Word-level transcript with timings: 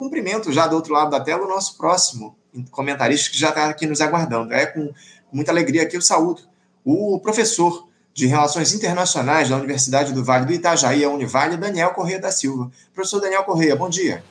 cumprimento 0.00 0.50
já 0.50 0.66
do 0.66 0.74
outro 0.74 0.94
lado 0.94 1.10
da 1.10 1.20
tela 1.20 1.44
o 1.44 1.48
nosso 1.48 1.76
próximo 1.76 2.34
comentarista 2.70 3.30
que 3.30 3.38
já 3.38 3.50
está 3.50 3.66
aqui 3.66 3.86
nos 3.86 4.00
aguardando. 4.00 4.54
É 4.54 4.64
com 4.64 4.90
muita 5.30 5.52
alegria 5.52 5.86
que 5.86 5.94
eu 5.94 6.00
saúdo 6.00 6.40
o 6.82 7.20
professor 7.20 7.86
de 8.14 8.26
Relações 8.26 8.72
Internacionais 8.72 9.50
da 9.50 9.56
Universidade 9.56 10.14
do 10.14 10.24
Vale 10.24 10.46
do 10.46 10.52
Itajaí, 10.54 11.04
a 11.04 11.10
Univale, 11.10 11.58
Daniel 11.58 11.90
Correia 11.90 12.18
da 12.18 12.32
Silva. 12.32 12.70
Professor 12.94 13.20
Daniel 13.20 13.44
Correia, 13.44 13.76
bom 13.76 13.90
dia. 13.90 14.24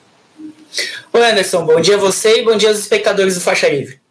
Oi, 1.14 1.32
Anderson, 1.32 1.64
bom 1.66 1.80
dia 1.80 1.96
a 1.96 2.00
você 2.00 2.42
e 2.42 2.44
bom 2.44 2.58
dia 2.58 2.70
aos 2.70 2.80
espectadores 2.80 3.36
do 3.36 3.42
Faixa 3.42 3.70
Livre. 3.70 4.02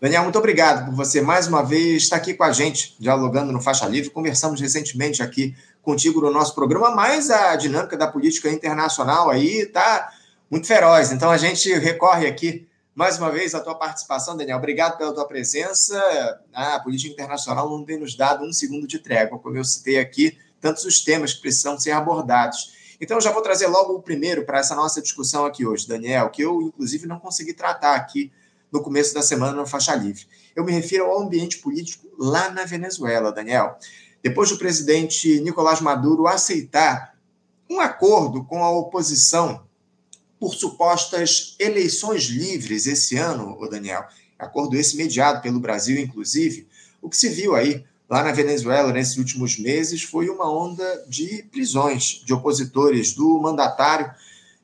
Daniel, 0.00 0.24
muito 0.24 0.38
obrigado 0.38 0.86
por 0.86 0.96
você 0.96 1.20
mais 1.20 1.46
uma 1.46 1.62
vez 1.62 2.02
estar 2.02 2.16
aqui 2.16 2.34
com 2.34 2.42
a 2.42 2.50
gente, 2.50 2.96
dialogando 2.98 3.52
no 3.52 3.60
Faixa 3.60 3.86
Livre. 3.86 4.10
Conversamos 4.10 4.60
recentemente 4.60 5.22
aqui 5.22 5.54
contigo 5.80 6.20
no 6.20 6.30
nosso 6.30 6.56
programa, 6.56 6.90
mas 6.90 7.30
a 7.30 7.54
dinâmica 7.54 7.96
da 7.96 8.08
política 8.08 8.50
internacional 8.50 9.30
aí 9.30 9.60
está 9.60 10.10
muito 10.52 10.66
feroz. 10.66 11.10
Então 11.12 11.30
a 11.30 11.38
gente 11.38 11.72
recorre 11.78 12.26
aqui 12.26 12.68
mais 12.94 13.18
uma 13.18 13.30
vez 13.30 13.54
a 13.54 13.60
tua 13.60 13.74
participação, 13.74 14.36
Daniel. 14.36 14.58
Obrigado 14.58 14.98
pela 14.98 15.14
tua 15.14 15.26
presença. 15.26 15.98
A 16.52 16.78
política 16.78 17.10
internacional 17.10 17.70
não 17.70 17.82
tem 17.86 17.98
nos 17.98 18.14
dado 18.14 18.44
um 18.44 18.52
segundo 18.52 18.86
de 18.86 18.98
trégua, 18.98 19.38
como 19.38 19.56
eu 19.56 19.64
citei 19.64 19.98
aqui, 19.98 20.36
tantos 20.60 20.84
os 20.84 21.00
temas 21.00 21.32
que 21.32 21.40
precisam 21.40 21.80
ser 21.80 21.92
abordados. 21.92 22.70
Então, 23.00 23.18
já 23.18 23.32
vou 23.32 23.40
trazer 23.40 23.66
logo 23.66 23.94
o 23.94 24.02
primeiro 24.02 24.44
para 24.44 24.58
essa 24.58 24.74
nossa 24.74 25.00
discussão 25.00 25.46
aqui 25.46 25.66
hoje, 25.66 25.88
Daniel, 25.88 26.28
que 26.28 26.42
eu, 26.42 26.60
inclusive, 26.60 27.06
não 27.06 27.18
consegui 27.18 27.54
tratar 27.54 27.94
aqui 27.94 28.30
no 28.70 28.82
começo 28.82 29.14
da 29.14 29.22
semana 29.22 29.54
no 29.54 29.66
Faixa 29.66 29.94
Livre. 29.94 30.26
Eu 30.54 30.64
me 30.64 30.70
refiro 30.70 31.06
ao 31.06 31.22
ambiente 31.22 31.58
político 31.58 32.06
lá 32.18 32.50
na 32.50 32.66
Venezuela, 32.66 33.32
Daniel. 33.32 33.78
Depois 34.22 34.50
do 34.50 34.58
presidente 34.58 35.40
Nicolás 35.40 35.80
Maduro 35.80 36.26
aceitar 36.26 37.14
um 37.70 37.80
acordo 37.80 38.44
com 38.44 38.62
a 38.62 38.70
oposição 38.70 39.66
por 40.42 40.56
supostas 40.56 41.54
eleições 41.56 42.24
livres 42.24 42.88
esse 42.88 43.16
ano, 43.16 43.56
o 43.60 43.68
Daniel. 43.68 44.04
Acordo 44.36 44.74
esse 44.74 44.96
mediado 44.96 45.40
pelo 45.40 45.60
Brasil, 45.60 45.96
inclusive. 46.00 46.66
O 47.00 47.08
que 47.08 47.16
se 47.16 47.28
viu 47.28 47.54
aí 47.54 47.84
lá 48.10 48.24
na 48.24 48.32
Venezuela 48.32 48.92
nesses 48.92 49.16
últimos 49.18 49.56
meses 49.56 50.02
foi 50.02 50.28
uma 50.28 50.52
onda 50.52 51.04
de 51.06 51.44
prisões 51.52 52.24
de 52.26 52.34
opositores 52.34 53.12
do 53.12 53.38
mandatário 53.38 54.10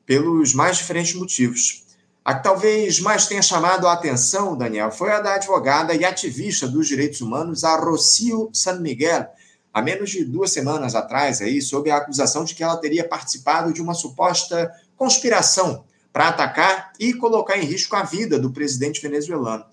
pelos 0.05 0.53
mais 0.53 0.75
diferentes 0.75 1.13
motivos. 1.13 1.85
A 2.25 2.35
que 2.35 2.43
talvez 2.43 2.99
mais 2.99 3.25
tenha 3.27 3.41
chamado 3.41 3.87
a 3.87 3.93
atenção, 3.93 4.57
Daniel, 4.57 4.91
foi 4.91 5.13
a 5.13 5.21
da 5.21 5.35
advogada 5.35 5.95
e 5.95 6.03
ativista 6.03 6.67
dos 6.67 6.89
direitos 6.89 7.21
humanos, 7.21 7.63
a 7.63 7.77
Rocio 7.77 8.49
San 8.51 8.81
Miguel, 8.81 9.29
há 9.73 9.81
menos 9.81 10.09
de 10.09 10.25
duas 10.25 10.51
semanas 10.51 10.93
atrás, 10.93 11.39
aí, 11.39 11.61
sob 11.61 11.89
a 11.89 11.95
acusação 11.95 12.43
de 12.43 12.53
que 12.53 12.63
ela 12.63 12.75
teria 12.75 13.07
participado 13.07 13.71
de 13.71 13.81
uma 13.81 13.93
suposta 13.93 14.69
conspiração 14.99 15.85
para 16.11 16.27
atacar 16.27 16.91
e 16.99 17.13
colocar 17.13 17.57
em 17.57 17.63
risco 17.63 17.95
a 17.95 18.03
vida 18.03 18.37
do 18.37 18.51
presidente 18.51 19.01
venezuelano. 19.01 19.63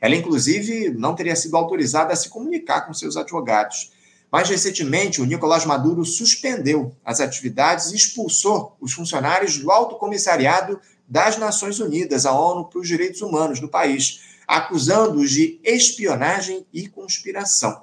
Ela, 0.00 0.14
inclusive, 0.14 0.90
não 0.90 1.16
teria 1.16 1.34
sido 1.34 1.56
autorizada 1.56 2.12
a 2.12 2.16
se 2.16 2.28
comunicar 2.28 2.82
com 2.82 2.94
seus 2.94 3.16
advogados. 3.16 3.90
Mais 4.30 4.48
recentemente, 4.48 5.20
o 5.20 5.24
Nicolás 5.24 5.64
Maduro 5.64 6.04
suspendeu 6.04 6.94
as 7.04 7.20
atividades 7.20 7.90
e 7.90 7.96
expulsou 7.96 8.76
os 8.80 8.92
funcionários 8.92 9.58
do 9.58 9.72
Alto 9.72 9.96
Comissariado 9.96 10.80
das 11.08 11.36
Nações 11.36 11.80
Unidas, 11.80 12.24
a 12.24 12.32
ONU 12.32 12.66
para 12.66 12.78
os 12.78 12.86
Direitos 12.86 13.22
Humanos 13.22 13.60
no 13.60 13.68
país, 13.68 14.20
acusando-os 14.46 15.30
de 15.30 15.58
espionagem 15.64 16.64
e 16.72 16.86
conspiração. 16.86 17.82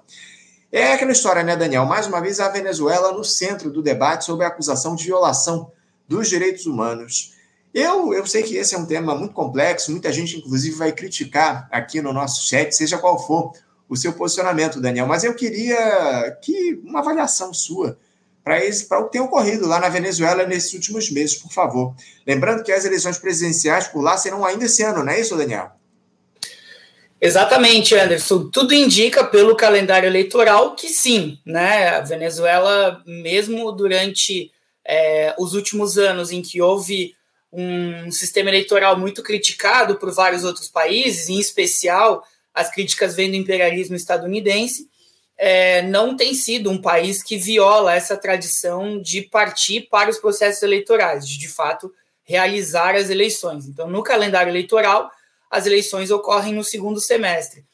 É 0.71 0.93
aquela 0.93 1.11
história, 1.11 1.43
né, 1.43 1.55
Daniel? 1.57 1.85
Mais 1.85 2.07
uma 2.07 2.21
vez, 2.21 2.39
a 2.39 2.47
Venezuela 2.47 3.11
no 3.11 3.23
centro 3.25 3.69
do 3.69 3.81
debate 3.81 4.23
sobre 4.23 4.45
a 4.45 4.47
acusação 4.47 4.95
de 4.95 5.03
violação 5.03 5.69
dos 6.07 6.29
direitos 6.29 6.65
humanos. 6.65 7.33
Eu, 7.73 8.13
eu 8.13 8.25
sei 8.27 8.43
que 8.43 8.55
esse 8.55 8.75
é 8.75 8.77
um 8.77 8.85
tema 8.85 9.15
muito 9.15 9.33
complexo, 9.33 9.91
muita 9.91 10.11
gente, 10.11 10.37
inclusive, 10.37 10.75
vai 10.75 10.91
criticar 10.91 11.67
aqui 11.71 12.01
no 12.01 12.13
nosso 12.13 12.47
chat, 12.47 12.71
seja 12.71 12.99
qual 12.99 13.25
for 13.25 13.53
o 13.89 13.97
seu 13.97 14.13
posicionamento, 14.13 14.79
Daniel, 14.79 15.07
mas 15.07 15.23
eu 15.23 15.33
queria 15.33 16.37
que 16.41 16.79
uma 16.83 16.99
avaliação 16.99 17.53
sua 17.53 17.97
para 18.43 18.99
o 18.99 19.05
que 19.05 19.13
tem 19.13 19.21
ocorrido 19.21 19.67
lá 19.67 19.79
na 19.79 19.87
Venezuela 19.87 20.45
nesses 20.45 20.73
últimos 20.73 21.09
meses, 21.09 21.35
por 21.35 21.51
favor. 21.51 21.95
Lembrando 22.27 22.63
que 22.63 22.71
as 22.71 22.83
eleições 22.83 23.17
presidenciais 23.17 23.87
por 23.87 24.01
lá 24.01 24.17
serão 24.17 24.45
ainda 24.45 24.65
esse 24.65 24.83
ano, 24.83 25.03
não 25.03 25.11
é 25.11 25.19
isso, 25.19 25.37
Daniel? 25.37 25.71
Exatamente, 27.21 27.95
Anderson. 27.95 28.49
Tudo 28.51 28.73
indica 28.73 29.23
pelo 29.23 29.55
calendário 29.55 30.07
eleitoral 30.07 30.75
que 30.75 30.89
sim, 30.89 31.39
né? 31.45 31.87
A 31.87 32.01
Venezuela, 32.01 33.01
mesmo 33.05 33.71
durante 33.71 34.51
é, 34.85 35.35
os 35.37 35.53
últimos 35.53 35.97
anos 35.97 36.31
em 36.31 36.41
que 36.41 36.61
houve 36.61 37.15
um 37.51 38.11
sistema 38.11 38.49
eleitoral 38.49 38.97
muito 38.97 39.21
criticado 39.21 39.95
por 39.97 40.11
vários 40.11 40.43
outros 40.43 40.67
países, 40.67 41.29
em 41.29 41.39
especial 41.39 42.25
as 42.53 42.69
críticas 42.69 43.15
vêm 43.15 43.31
do 43.31 43.37
imperialismo 43.37 43.95
estadunidense, 43.95 44.87
é, 45.37 45.81
não 45.81 46.15
tem 46.15 46.33
sido 46.33 46.69
um 46.69 46.79
país 46.79 47.23
que 47.23 47.37
viola 47.37 47.93
essa 47.93 48.15
tradição 48.15 49.01
de 49.01 49.21
partir 49.21 49.87
para 49.89 50.09
os 50.09 50.17
processos 50.17 50.61
eleitorais, 50.63 51.27
de 51.27 51.37
de 51.37 51.47
fato 51.47 51.91
realizar 52.23 52.95
as 52.95 53.09
eleições. 53.09 53.67
Então, 53.67 53.89
no 53.89 54.03
calendário 54.03 54.51
eleitoral, 54.51 55.11
as 55.49 55.65
eleições 55.65 56.11
ocorrem 56.11 56.53
no 56.53 56.63
segundo 56.63 56.99
semestre. 56.99 57.65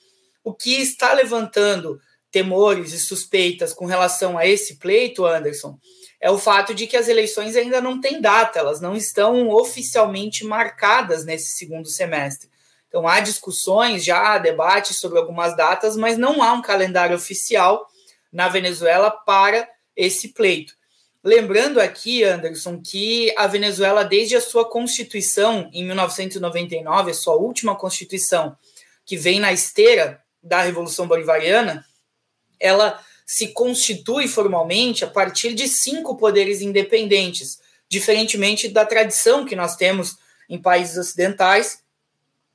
O 0.43 0.53
que 0.53 0.81
está 0.81 1.13
levantando 1.13 1.99
temores 2.31 2.93
e 2.93 2.99
suspeitas 2.99 3.73
com 3.73 3.85
relação 3.85 4.37
a 4.37 4.45
esse 4.45 4.77
pleito, 4.77 5.25
Anderson, 5.25 5.77
é 6.21 6.29
o 6.29 6.37
fato 6.37 6.73
de 6.73 6.85
que 6.85 6.97
as 6.97 7.07
eleições 7.07 7.55
ainda 7.55 7.79
não 7.79 8.01
têm 8.01 8.19
data, 8.19 8.59
elas 8.59 8.81
não 8.81 8.95
estão 8.95 9.49
oficialmente 9.49 10.43
marcadas 10.45 11.23
nesse 11.23 11.57
segundo 11.57 11.87
semestre. 11.87 12.49
Então 12.87 13.07
há 13.07 13.19
discussões, 13.19 14.03
já 14.03 14.33
há 14.33 14.37
debates 14.37 14.97
sobre 14.97 15.19
algumas 15.19 15.55
datas, 15.55 15.95
mas 15.95 16.17
não 16.17 16.43
há 16.43 16.51
um 16.53 16.61
calendário 16.61 17.15
oficial 17.15 17.87
na 18.31 18.49
Venezuela 18.49 19.09
para 19.11 19.69
esse 19.95 20.29
pleito. 20.29 20.73
Lembrando 21.23 21.79
aqui, 21.79 22.23
Anderson, 22.23 22.81
que 22.81 23.33
a 23.37 23.45
Venezuela, 23.45 24.03
desde 24.03 24.35
a 24.35 24.41
sua 24.41 24.69
constituição 24.69 25.69
em 25.73 25.85
1999, 25.85 27.11
a 27.11 27.13
sua 27.13 27.35
última 27.35 27.75
constituição, 27.75 28.55
que 29.05 29.17
vem 29.17 29.39
na 29.39 29.51
esteira 29.51 30.23
da 30.41 30.61
Revolução 30.61 31.07
Bolivariana, 31.07 31.85
ela 32.59 33.03
se 33.29 33.49
constitui 33.49 34.27
formalmente 34.27 35.05
a 35.05 35.07
partir 35.07 35.53
de 35.53 35.67
cinco 35.67 36.17
poderes 36.17 36.61
independentes, 36.61 37.59
diferentemente 37.87 38.67
da 38.67 38.83
tradição 38.83 39.45
que 39.45 39.55
nós 39.55 39.75
temos 39.75 40.17
em 40.49 40.59
países 40.59 40.97
ocidentais, 40.97 41.83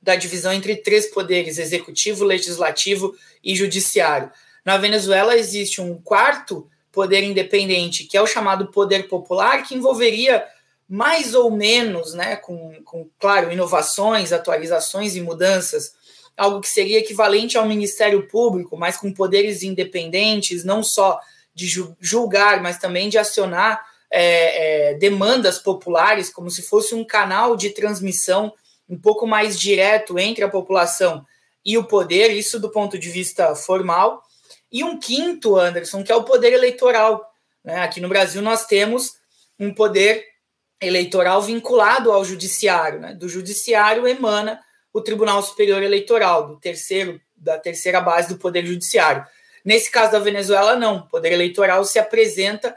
da 0.01 0.17
divisão 0.17 0.51
entre 0.51 0.75
três 0.75 1.05
poderes: 1.05 1.59
executivo, 1.59 2.25
legislativo 2.25 3.15
e 3.41 3.55
judiciário. 3.55 4.29
Na 4.65 4.77
Venezuela 4.77 5.37
existe 5.37 5.79
um 5.79 5.95
quarto 5.95 6.69
poder 6.91 7.23
independente, 7.23 8.03
que 8.03 8.17
é 8.17 8.21
o 8.21 8.27
chamado 8.27 8.67
poder 8.67 9.07
popular, 9.07 9.63
que 9.63 9.75
envolveria 9.75 10.45
mais 10.89 11.33
ou 11.33 11.49
menos, 11.49 12.13
né, 12.13 12.35
com, 12.35 12.83
com 12.83 13.09
claro, 13.17 13.49
inovações, 13.49 14.33
atualizações 14.33 15.15
e 15.15 15.21
mudanças, 15.21 15.93
algo 16.37 16.61
que 16.61 16.67
seria 16.67 16.99
equivalente 16.99 17.57
ao 17.57 17.65
Ministério 17.65 18.27
Público, 18.27 18.77
mas 18.77 18.97
com 18.97 19.13
poderes 19.13 19.63
independentes, 19.63 20.63
não 20.63 20.83
só 20.83 21.19
de 21.53 21.67
julgar, 21.99 22.61
mas 22.61 22.77
também 22.77 23.07
de 23.07 23.17
acionar 23.17 23.85
é, 24.11 24.91
é, 24.91 24.93
demandas 24.95 25.57
populares, 25.57 26.29
como 26.29 26.49
se 26.49 26.61
fosse 26.61 26.93
um 26.93 27.03
canal 27.03 27.55
de 27.55 27.69
transmissão 27.69 28.53
um 28.87 28.97
pouco 28.97 29.25
mais 29.25 29.59
direto 29.59 30.19
entre 30.19 30.43
a 30.43 30.49
população 30.49 31.25
e 31.65 31.77
o 31.77 31.83
poder, 31.83 32.31
isso 32.31 32.59
do 32.59 32.69
ponto 32.69 32.99
de 32.99 33.09
vista 33.09 33.55
formal. 33.55 34.21
E 34.71 34.83
um 34.83 34.99
quinto, 34.99 35.57
Anderson, 35.57 36.03
que 36.03 36.11
é 36.11 36.15
o 36.15 36.23
poder 36.23 36.53
eleitoral. 36.53 37.25
Né? 37.63 37.81
Aqui 37.81 37.99
no 37.99 38.09
Brasil 38.09 38.41
nós 38.41 38.65
temos 38.65 39.13
um 39.59 39.73
poder 39.73 40.23
eleitoral 40.79 41.41
vinculado 41.41 42.11
ao 42.11 42.23
judiciário. 42.23 42.99
Né? 42.99 43.13
Do 43.13 43.27
judiciário 43.27 44.07
emana 44.07 44.59
o 44.95 45.01
Tribunal 45.01 45.43
Superior 45.43 45.83
Eleitoral, 45.83 46.47
do 46.47 46.55
terceiro, 46.55 47.19
da 47.35 47.59
terceira 47.59 47.99
base 47.99 48.29
do 48.29 48.39
Poder 48.39 48.65
Judiciário. 48.65 49.25
Nesse 49.63 49.91
caso 49.91 50.13
da 50.13 50.19
Venezuela, 50.19 50.77
não. 50.77 50.99
O 50.99 51.07
Poder 51.09 51.33
Eleitoral 51.33 51.83
se 51.83 51.99
apresenta, 51.99 52.73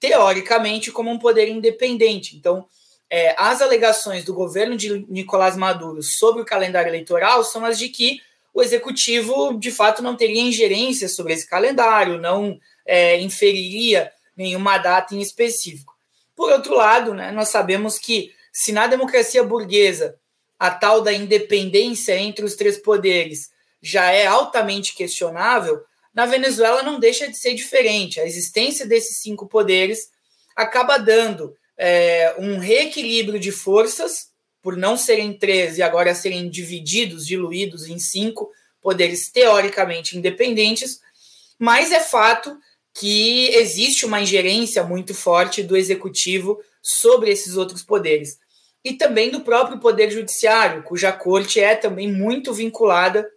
teoricamente, 0.00 0.90
como 0.90 1.12
um 1.12 1.18
poder 1.18 1.48
independente. 1.48 2.36
Então, 2.36 2.66
é, 3.08 3.36
as 3.38 3.62
alegações 3.62 4.24
do 4.24 4.34
governo 4.34 4.76
de 4.76 5.06
Nicolás 5.08 5.56
Maduro 5.56 6.02
sobre 6.02 6.42
o 6.42 6.44
calendário 6.44 6.90
eleitoral 6.90 7.44
são 7.44 7.64
as 7.64 7.78
de 7.78 7.88
que 7.88 8.20
o 8.52 8.60
executivo, 8.60 9.56
de 9.56 9.70
fato, 9.70 10.02
não 10.02 10.16
teria 10.16 10.42
ingerência 10.42 11.08
sobre 11.08 11.34
esse 11.34 11.48
calendário, 11.48 12.18
não 12.18 12.58
é, 12.84 13.20
inferiria 13.20 14.10
nenhuma 14.36 14.76
data 14.76 15.14
em 15.14 15.20
específico. 15.20 15.94
Por 16.34 16.50
outro 16.50 16.74
lado, 16.74 17.14
né, 17.14 17.30
nós 17.30 17.48
sabemos 17.48 17.96
que 17.96 18.32
se 18.52 18.72
na 18.72 18.88
democracia 18.88 19.44
burguesa 19.44 20.18
a 20.60 20.70
tal 20.70 21.00
da 21.00 21.10
independência 21.10 22.14
entre 22.18 22.44
os 22.44 22.54
três 22.54 22.76
poderes 22.76 23.48
já 23.82 24.12
é 24.12 24.26
altamente 24.26 24.94
questionável, 24.94 25.80
na 26.14 26.26
Venezuela 26.26 26.82
não 26.82 27.00
deixa 27.00 27.26
de 27.26 27.38
ser 27.38 27.54
diferente. 27.54 28.20
A 28.20 28.26
existência 28.26 28.84
desses 28.84 29.22
cinco 29.22 29.48
poderes 29.48 30.10
acaba 30.54 30.98
dando 30.98 31.56
é, 31.78 32.34
um 32.38 32.58
reequilíbrio 32.58 33.40
de 33.40 33.50
forças 33.50 34.28
por 34.60 34.76
não 34.76 34.98
serem 34.98 35.32
três 35.32 35.78
e 35.78 35.82
agora 35.82 36.14
serem 36.14 36.50
divididos, 36.50 37.26
diluídos 37.26 37.88
em 37.88 37.98
cinco 37.98 38.50
poderes 38.82 39.30
teoricamente 39.30 40.18
independentes, 40.18 41.00
mas 41.58 41.90
é 41.90 42.00
fato 42.00 42.54
que 42.92 43.48
existe 43.54 44.04
uma 44.04 44.20
ingerência 44.20 44.84
muito 44.84 45.14
forte 45.14 45.62
do 45.62 45.74
executivo 45.74 46.60
sobre 46.82 47.30
esses 47.30 47.56
outros 47.56 47.82
poderes. 47.82 48.38
E 48.84 48.94
também 48.94 49.30
do 49.30 49.40
próprio 49.40 49.78
Poder 49.78 50.10
Judiciário, 50.10 50.82
cuja 50.82 51.12
corte 51.12 51.60
é 51.60 51.74
também 51.74 52.10
muito 52.10 52.52
vinculada 52.54 53.28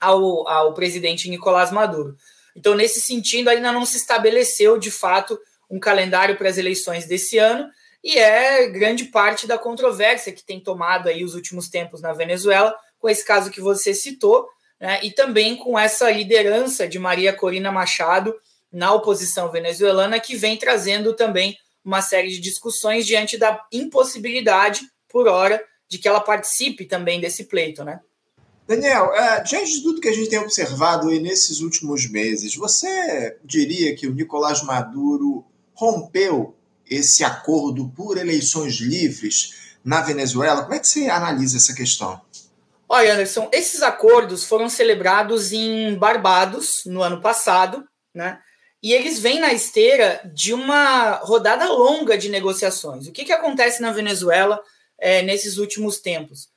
ao, 0.00 0.46
ao 0.48 0.74
presidente 0.74 1.28
Nicolás 1.28 1.70
Maduro. 1.70 2.14
Então, 2.54 2.74
nesse 2.74 3.00
sentido, 3.00 3.48
ainda 3.48 3.72
não 3.72 3.84
se 3.84 3.96
estabeleceu 3.96 4.78
de 4.78 4.90
fato 4.90 5.38
um 5.68 5.80
calendário 5.80 6.36
para 6.36 6.48
as 6.48 6.58
eleições 6.58 7.06
desse 7.06 7.38
ano, 7.38 7.68
e 8.02 8.16
é 8.18 8.68
grande 8.68 9.06
parte 9.06 9.46
da 9.46 9.58
controvérsia 9.58 10.32
que 10.32 10.44
tem 10.44 10.60
tomado 10.60 11.08
aí 11.08 11.24
os 11.24 11.34
últimos 11.34 11.68
tempos 11.68 12.00
na 12.00 12.12
Venezuela, 12.12 12.74
com 12.98 13.08
esse 13.08 13.24
caso 13.24 13.50
que 13.50 13.60
você 13.60 13.92
citou, 13.92 14.48
né, 14.80 15.00
e 15.02 15.10
também 15.10 15.56
com 15.56 15.78
essa 15.78 16.10
liderança 16.10 16.86
de 16.86 16.98
Maria 16.98 17.32
Corina 17.32 17.72
Machado 17.72 18.34
na 18.72 18.92
oposição 18.92 19.50
venezuelana, 19.50 20.20
que 20.20 20.36
vem 20.36 20.56
trazendo 20.56 21.14
também 21.14 21.56
uma 21.86 22.02
série 22.02 22.28
de 22.28 22.40
discussões 22.40 23.06
diante 23.06 23.38
da 23.38 23.64
impossibilidade, 23.72 24.80
por 25.08 25.28
hora, 25.28 25.62
de 25.88 25.98
que 25.98 26.08
ela 26.08 26.20
participe 26.20 26.84
também 26.84 27.20
desse 27.20 27.44
pleito, 27.44 27.84
né? 27.84 28.00
Daniel, 28.66 29.14
é, 29.14 29.40
diante 29.44 29.70
de 29.70 29.82
tudo 29.84 30.00
que 30.00 30.08
a 30.08 30.12
gente 30.12 30.28
tem 30.28 30.40
observado 30.40 31.08
aí 31.08 31.20
nesses 31.20 31.60
últimos 31.60 32.10
meses, 32.10 32.56
você 32.56 33.38
diria 33.44 33.94
que 33.94 34.08
o 34.08 34.12
Nicolás 34.12 34.64
Maduro 34.64 35.46
rompeu 35.72 36.56
esse 36.90 37.22
acordo 37.22 37.88
por 37.90 38.18
eleições 38.18 38.74
livres 38.74 39.76
na 39.84 40.00
Venezuela? 40.00 40.62
Como 40.62 40.74
é 40.74 40.80
que 40.80 40.88
você 40.88 41.08
analisa 41.08 41.56
essa 41.56 41.72
questão? 41.72 42.20
Olha, 42.88 43.12
Anderson, 43.12 43.48
esses 43.52 43.82
acordos 43.82 44.44
foram 44.44 44.68
celebrados 44.68 45.52
em 45.52 45.94
Barbados 45.94 46.82
no 46.84 47.02
ano 47.02 47.20
passado, 47.20 47.84
né? 48.12 48.40
E 48.86 48.92
eles 48.92 49.18
vêm 49.18 49.40
na 49.40 49.52
esteira 49.52 50.20
de 50.32 50.54
uma 50.54 51.14
rodada 51.14 51.68
longa 51.72 52.16
de 52.16 52.28
negociações. 52.28 53.08
O 53.08 53.12
que, 53.12 53.24
que 53.24 53.32
acontece 53.32 53.82
na 53.82 53.90
Venezuela 53.90 54.62
é, 54.96 55.22
nesses 55.22 55.58
últimos 55.58 55.98
tempos? 55.98 56.50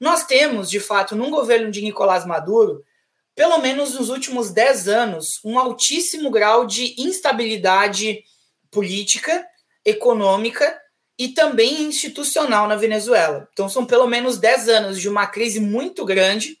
Nós 0.00 0.26
temos, 0.26 0.68
de 0.68 0.80
fato, 0.80 1.14
num 1.14 1.30
governo 1.30 1.70
de 1.70 1.80
Nicolás 1.80 2.26
Maduro, 2.26 2.84
pelo 3.32 3.58
menos 3.58 3.94
nos 3.94 4.08
últimos 4.08 4.50
10 4.50 4.88
anos, 4.88 5.38
um 5.44 5.56
altíssimo 5.56 6.32
grau 6.32 6.66
de 6.66 7.00
instabilidade 7.00 8.24
política, 8.72 9.46
econômica 9.84 10.76
e 11.16 11.28
também 11.28 11.84
institucional 11.84 12.66
na 12.66 12.74
Venezuela. 12.74 13.48
Então, 13.52 13.68
são 13.68 13.86
pelo 13.86 14.08
menos 14.08 14.36
10 14.36 14.68
anos 14.68 15.00
de 15.00 15.08
uma 15.08 15.28
crise 15.28 15.60
muito 15.60 16.04
grande, 16.04 16.58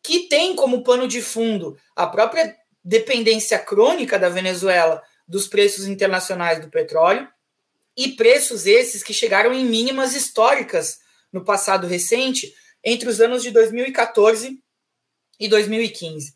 que 0.00 0.28
tem 0.28 0.54
como 0.54 0.84
pano 0.84 1.08
de 1.08 1.20
fundo 1.20 1.76
a 1.96 2.06
própria 2.06 2.56
dependência 2.88 3.58
crônica 3.58 4.18
da 4.18 4.30
Venezuela 4.30 5.02
dos 5.28 5.46
preços 5.46 5.86
internacionais 5.86 6.58
do 6.58 6.70
petróleo, 6.70 7.28
e 7.94 8.12
preços 8.12 8.64
esses 8.64 9.02
que 9.02 9.12
chegaram 9.12 9.52
em 9.52 9.62
mínimas 9.62 10.14
históricas 10.14 10.98
no 11.30 11.44
passado 11.44 11.86
recente, 11.86 12.54
entre 12.82 13.06
os 13.06 13.20
anos 13.20 13.42
de 13.42 13.50
2014 13.50 14.58
e 15.38 15.48
2015. 15.48 16.32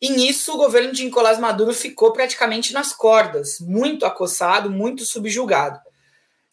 E 0.00 0.08
nisso 0.08 0.54
o 0.54 0.56
governo 0.56 0.90
de 0.90 1.04
Nicolás 1.04 1.38
Maduro 1.38 1.74
ficou 1.74 2.14
praticamente 2.14 2.72
nas 2.72 2.94
cordas, 2.94 3.60
muito 3.60 4.06
acossado, 4.06 4.70
muito 4.70 5.04
subjugado. 5.04 5.78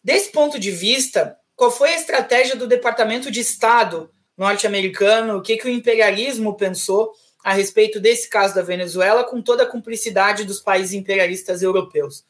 Desse 0.04 0.30
ponto 0.30 0.58
de 0.58 0.70
vista, 0.70 1.38
qual 1.56 1.70
foi 1.70 1.94
a 1.94 1.96
estratégia 1.96 2.54
do 2.54 2.66
Departamento 2.66 3.30
de 3.30 3.40
Estado 3.40 4.10
norte-americano? 4.36 5.38
O 5.38 5.42
que, 5.42 5.56
que 5.56 5.66
o 5.66 5.70
imperialismo 5.70 6.54
pensou 6.54 7.14
a 7.44 7.52
respeito 7.52 8.00
desse 8.00 8.28
caso 8.28 8.54
da 8.54 8.62
Venezuela, 8.62 9.24
com 9.24 9.40
toda 9.40 9.62
a 9.62 9.66
cumplicidade 9.66 10.44
dos 10.44 10.60
países 10.60 10.92
imperialistas 10.92 11.62
europeus? 11.62 12.24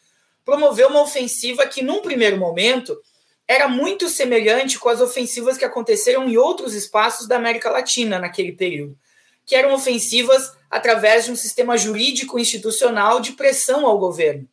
Promoveu 0.45 0.89
uma 0.89 1.03
ofensiva 1.03 1.67
que, 1.67 1.83
num 1.83 2.01
primeiro 2.01 2.37
momento, 2.37 2.99
era 3.47 3.67
muito 3.67 4.09
semelhante 4.09 4.79
com 4.79 4.89
as 4.89 5.01
ofensivas 5.01 5.57
que 5.57 5.65
aconteceram 5.65 6.29
em 6.29 6.37
outros 6.37 6.75
espaços 6.75 7.27
da 7.27 7.37
América 7.37 7.71
Latina 7.71 8.19
naquele 8.19 8.53
período, 8.53 8.97
que 9.47 9.57
eram 9.57 9.73
ofensivas 9.73 10.53
através 10.71 11.25
de 11.25 11.33
um 11.33 11.37
sistema 11.37 11.79
jurídico 11.79 12.39
institucional 12.39 13.21
de 13.21 13.33
pressão 13.33 13.87
ao 13.87 13.99
governo. 13.99 14.47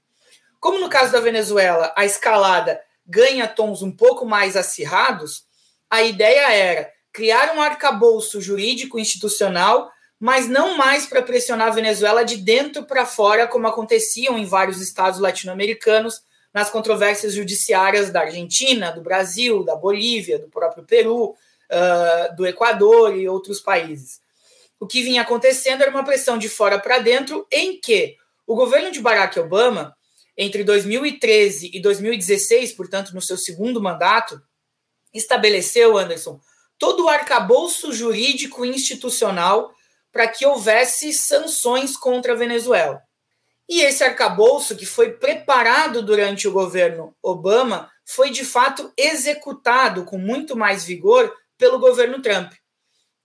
Como 0.61 0.79
no 0.79 0.89
caso 0.89 1.11
da 1.11 1.19
Venezuela, 1.19 1.93
a 1.95 2.05
escalada 2.05 2.81
ganha 3.05 3.47
tons 3.47 3.81
um 3.81 3.91
pouco 3.91 4.25
mais 4.25 4.55
acirrados, 4.55 5.43
a 5.89 6.01
ideia 6.01 6.51
era 6.51 6.91
criar 7.11 7.55
um 7.55 7.61
arcabouço 7.61 8.41
jurídico 8.41 8.97
institucional, 8.97 9.91
mas 10.19 10.47
não 10.47 10.77
mais 10.77 11.05
para 11.05 11.21
pressionar 11.21 11.67
a 11.67 11.75
Venezuela 11.75 12.23
de 12.23 12.37
dentro 12.37 12.83
para 12.83 13.05
fora, 13.05 13.47
como 13.47 13.67
aconteciam 13.67 14.37
em 14.37 14.45
vários 14.45 14.81
estados 14.81 15.19
latino-americanos, 15.19 16.21
nas 16.53 16.69
controvérsias 16.69 17.33
judiciárias 17.33 18.09
da 18.11 18.21
Argentina, 18.21 18.89
do 18.89 19.01
Brasil, 19.01 19.63
da 19.65 19.75
Bolívia, 19.75 20.39
do 20.39 20.47
próprio 20.47 20.85
Peru, 20.85 21.31
uh, 21.31 22.35
do 22.35 22.47
Equador 22.47 23.13
e 23.17 23.27
outros 23.27 23.59
países. 23.59 24.21
O 24.79 24.87
que 24.87 25.01
vinha 25.01 25.21
acontecendo 25.21 25.81
era 25.81 25.91
uma 25.91 26.05
pressão 26.05 26.37
de 26.37 26.47
fora 26.47 26.79
para 26.79 26.99
dentro, 26.99 27.45
em 27.51 27.77
que 27.77 28.15
o 28.47 28.55
governo 28.55 28.89
de 28.89 29.01
Barack 29.01 29.37
Obama, 29.37 29.93
entre 30.37 30.63
2013 30.63 31.71
e 31.73 31.79
2016, 31.81 32.71
portanto, 32.71 33.13
no 33.13 33.21
seu 33.21 33.37
segundo 33.37 33.81
mandato, 33.81 34.41
estabeleceu, 35.13 35.97
Anderson, 35.97 36.39
todo 36.79 37.03
o 37.03 37.09
arcabouço 37.09 37.91
jurídico 37.91 38.63
institucional 38.63 39.74
para 40.15 40.29
que 40.29 40.45
houvesse 40.45 41.11
sanções 41.11 41.97
contra 41.97 42.31
a 42.31 42.37
Venezuela. 42.37 43.01
E 43.67 43.81
esse 43.81 44.01
arcabouço, 44.01 44.73
que 44.73 44.85
foi 44.85 45.11
preparado 45.11 46.01
durante 46.01 46.47
o 46.47 46.53
governo 46.53 47.13
Obama, 47.21 47.91
foi 48.05 48.29
de 48.29 48.45
fato 48.45 48.93
executado 48.95 50.05
com 50.05 50.17
muito 50.17 50.55
mais 50.55 50.85
vigor 50.85 51.35
pelo 51.57 51.79
governo 51.79 52.21
Trump. 52.21 52.53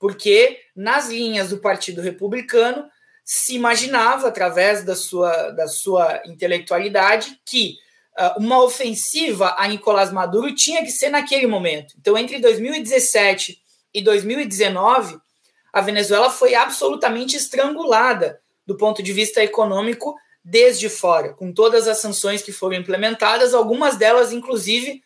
Porque 0.00 0.58
nas 0.74 1.08
linhas 1.10 1.50
do 1.50 1.58
Partido 1.58 2.00
Republicano 2.00 2.90
se 3.24 3.54
imaginava, 3.54 4.26
através 4.26 4.82
da 4.82 4.96
sua, 4.96 5.50
da 5.52 5.68
sua 5.68 6.20
intelectualidade, 6.26 7.40
que 7.46 7.76
uh, 8.18 8.40
uma 8.40 8.64
ofensiva 8.64 9.54
a 9.56 9.68
Nicolás 9.68 10.10
Maduro 10.10 10.52
tinha 10.56 10.82
que 10.82 10.90
ser 10.90 11.10
naquele 11.10 11.46
momento. 11.46 11.94
Então, 12.00 12.18
entre 12.18 12.40
2017 12.40 13.62
e 13.94 14.02
2019, 14.02 15.20
a 15.72 15.80
Venezuela 15.80 16.30
foi 16.30 16.54
absolutamente 16.54 17.36
estrangulada 17.36 18.40
do 18.66 18.76
ponto 18.76 19.02
de 19.02 19.12
vista 19.12 19.42
econômico 19.42 20.14
desde 20.44 20.88
fora, 20.88 21.32
com 21.32 21.52
todas 21.52 21.86
as 21.86 21.98
sanções 21.98 22.42
que 22.42 22.52
foram 22.52 22.76
implementadas, 22.76 23.52
algumas 23.52 23.96
delas, 23.96 24.32
inclusive, 24.32 25.02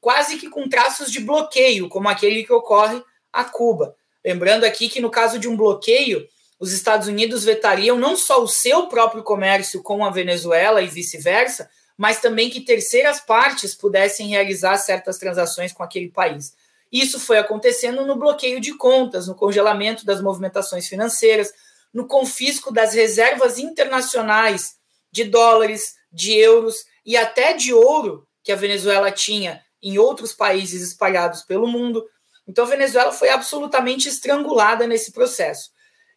quase 0.00 0.36
que 0.36 0.48
com 0.48 0.68
traços 0.68 1.10
de 1.10 1.20
bloqueio, 1.20 1.88
como 1.88 2.08
aquele 2.08 2.44
que 2.44 2.52
ocorre 2.52 3.02
a 3.32 3.44
Cuba. 3.44 3.96
Lembrando 4.24 4.64
aqui 4.64 4.88
que, 4.88 5.00
no 5.00 5.10
caso 5.10 5.38
de 5.38 5.48
um 5.48 5.56
bloqueio, 5.56 6.26
os 6.58 6.72
Estados 6.72 7.08
Unidos 7.08 7.44
vetariam 7.44 7.98
não 7.98 8.16
só 8.16 8.42
o 8.42 8.48
seu 8.48 8.86
próprio 8.86 9.22
comércio 9.22 9.82
com 9.82 10.04
a 10.04 10.10
Venezuela 10.10 10.80
e 10.80 10.86
vice-versa, 10.86 11.68
mas 11.96 12.20
também 12.20 12.50
que 12.50 12.60
terceiras 12.60 13.20
partes 13.20 13.74
pudessem 13.74 14.28
realizar 14.28 14.76
certas 14.78 15.18
transações 15.18 15.72
com 15.72 15.82
aquele 15.82 16.08
país. 16.08 16.54
Isso 16.90 17.18
foi 17.18 17.38
acontecendo 17.38 18.04
no 18.06 18.16
bloqueio 18.16 18.60
de 18.60 18.74
contas, 18.74 19.26
no 19.26 19.34
congelamento 19.34 20.04
das 20.04 20.20
movimentações 20.20 20.86
financeiras, 20.86 21.52
no 21.92 22.06
confisco 22.06 22.72
das 22.72 22.94
reservas 22.94 23.58
internacionais 23.58 24.76
de 25.10 25.24
dólares, 25.24 25.94
de 26.12 26.32
euros 26.32 26.84
e 27.04 27.16
até 27.16 27.52
de 27.52 27.72
ouro 27.72 28.26
que 28.42 28.52
a 28.52 28.56
Venezuela 28.56 29.10
tinha 29.10 29.62
em 29.82 29.98
outros 29.98 30.32
países 30.32 30.82
espalhados 30.82 31.42
pelo 31.42 31.66
mundo. 31.66 32.04
Então 32.46 32.64
a 32.64 32.68
Venezuela 32.68 33.12
foi 33.12 33.28
absolutamente 33.28 34.08
estrangulada 34.08 34.86
nesse 34.86 35.12
processo. 35.12 35.70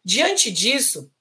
Diante 0.04 0.52
disso, 0.52 1.12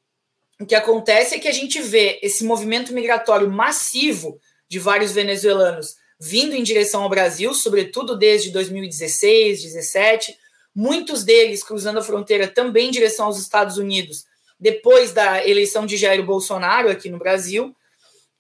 o 0.61 0.67
que 0.67 0.75
acontece 0.75 1.35
é 1.35 1.39
que 1.39 1.49
a 1.49 1.53
gente 1.53 1.81
vê 1.81 2.19
esse 2.23 2.45
movimento 2.45 2.93
migratório 2.93 3.51
massivo 3.51 4.41
de 4.69 4.79
vários 4.79 5.13
venezuelanos 5.13 5.97
vindo 6.19 6.55
em 6.55 6.63
direção 6.63 7.03
ao 7.03 7.09
Brasil, 7.09 7.55
sobretudo 7.55 8.17
desde 8.17 8.51
2016, 8.51 9.63
2017, 9.63 10.37
muitos 10.75 11.25
deles 11.25 11.63
cruzando 11.63 11.99
a 11.99 12.03
fronteira 12.03 12.49
também 12.49 12.89
em 12.89 12.91
direção 12.91 13.27
aos 13.27 13.39
Estados 13.39 13.79
Unidos, 13.79 14.25
depois 14.59 15.13
da 15.13 15.47
eleição 15.47 15.87
de 15.87 15.97
Jair 15.97 16.25
Bolsonaro 16.25 16.91
aqui 16.91 17.09
no 17.09 17.19
Brasil. 17.19 17.75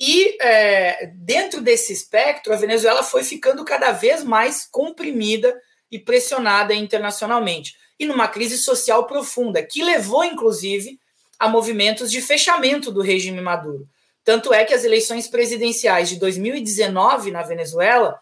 E 0.00 0.37
é, 0.40 1.06
dentro 1.16 1.61
desse 1.61 1.92
espectro, 1.92 2.52
a 2.52 2.56
Venezuela 2.56 3.02
foi 3.02 3.25
ficando 3.25 3.64
cada 3.64 3.92
vez 3.92 4.23
mais 4.23 4.66
comprimida 4.70 5.61
e 5.90 5.99
pressionada 5.99 6.75
internacionalmente. 6.75 7.76
E 7.99 8.06
numa 8.06 8.28
crise 8.28 8.58
social 8.58 9.06
profunda, 9.06 9.62
que 9.62 9.82
levou, 9.82 10.25
inclusive, 10.25 11.00
a 11.38 11.49
movimentos 11.49 12.11
de 12.11 12.20
fechamento 12.20 12.90
do 12.90 13.00
regime 13.00 13.40
Maduro. 13.40 13.88
Tanto 14.28 14.52
é 14.52 14.62
que 14.62 14.75
as 14.75 14.85
eleições 14.85 15.26
presidenciais 15.26 16.11
de 16.11 16.16
2019 16.16 17.30
na 17.30 17.42
Venezuela 17.42 18.20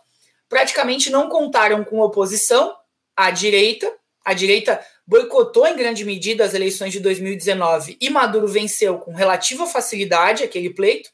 praticamente 0.49 1.11
não 1.11 1.29
contaram 1.29 1.83
com 1.83 1.99
oposição, 1.99 2.77
à 3.17 3.33
direita. 3.33 3.93
A 4.25 4.33
direita 4.33 4.81
boicotou 5.05 5.67
em 5.67 5.75
grande 5.75 6.05
medida 6.05 6.45
as 6.45 6.55
eleições 6.55 6.93
de 6.93 7.01
2019 7.01 7.97
e 8.01 8.09
Maduro 8.09 8.47
venceu 8.47 9.01
com 9.01 9.13
relativa 9.13 9.67
facilidade 9.67 10.45
aquele 10.45 10.71
pleito. 10.73 11.11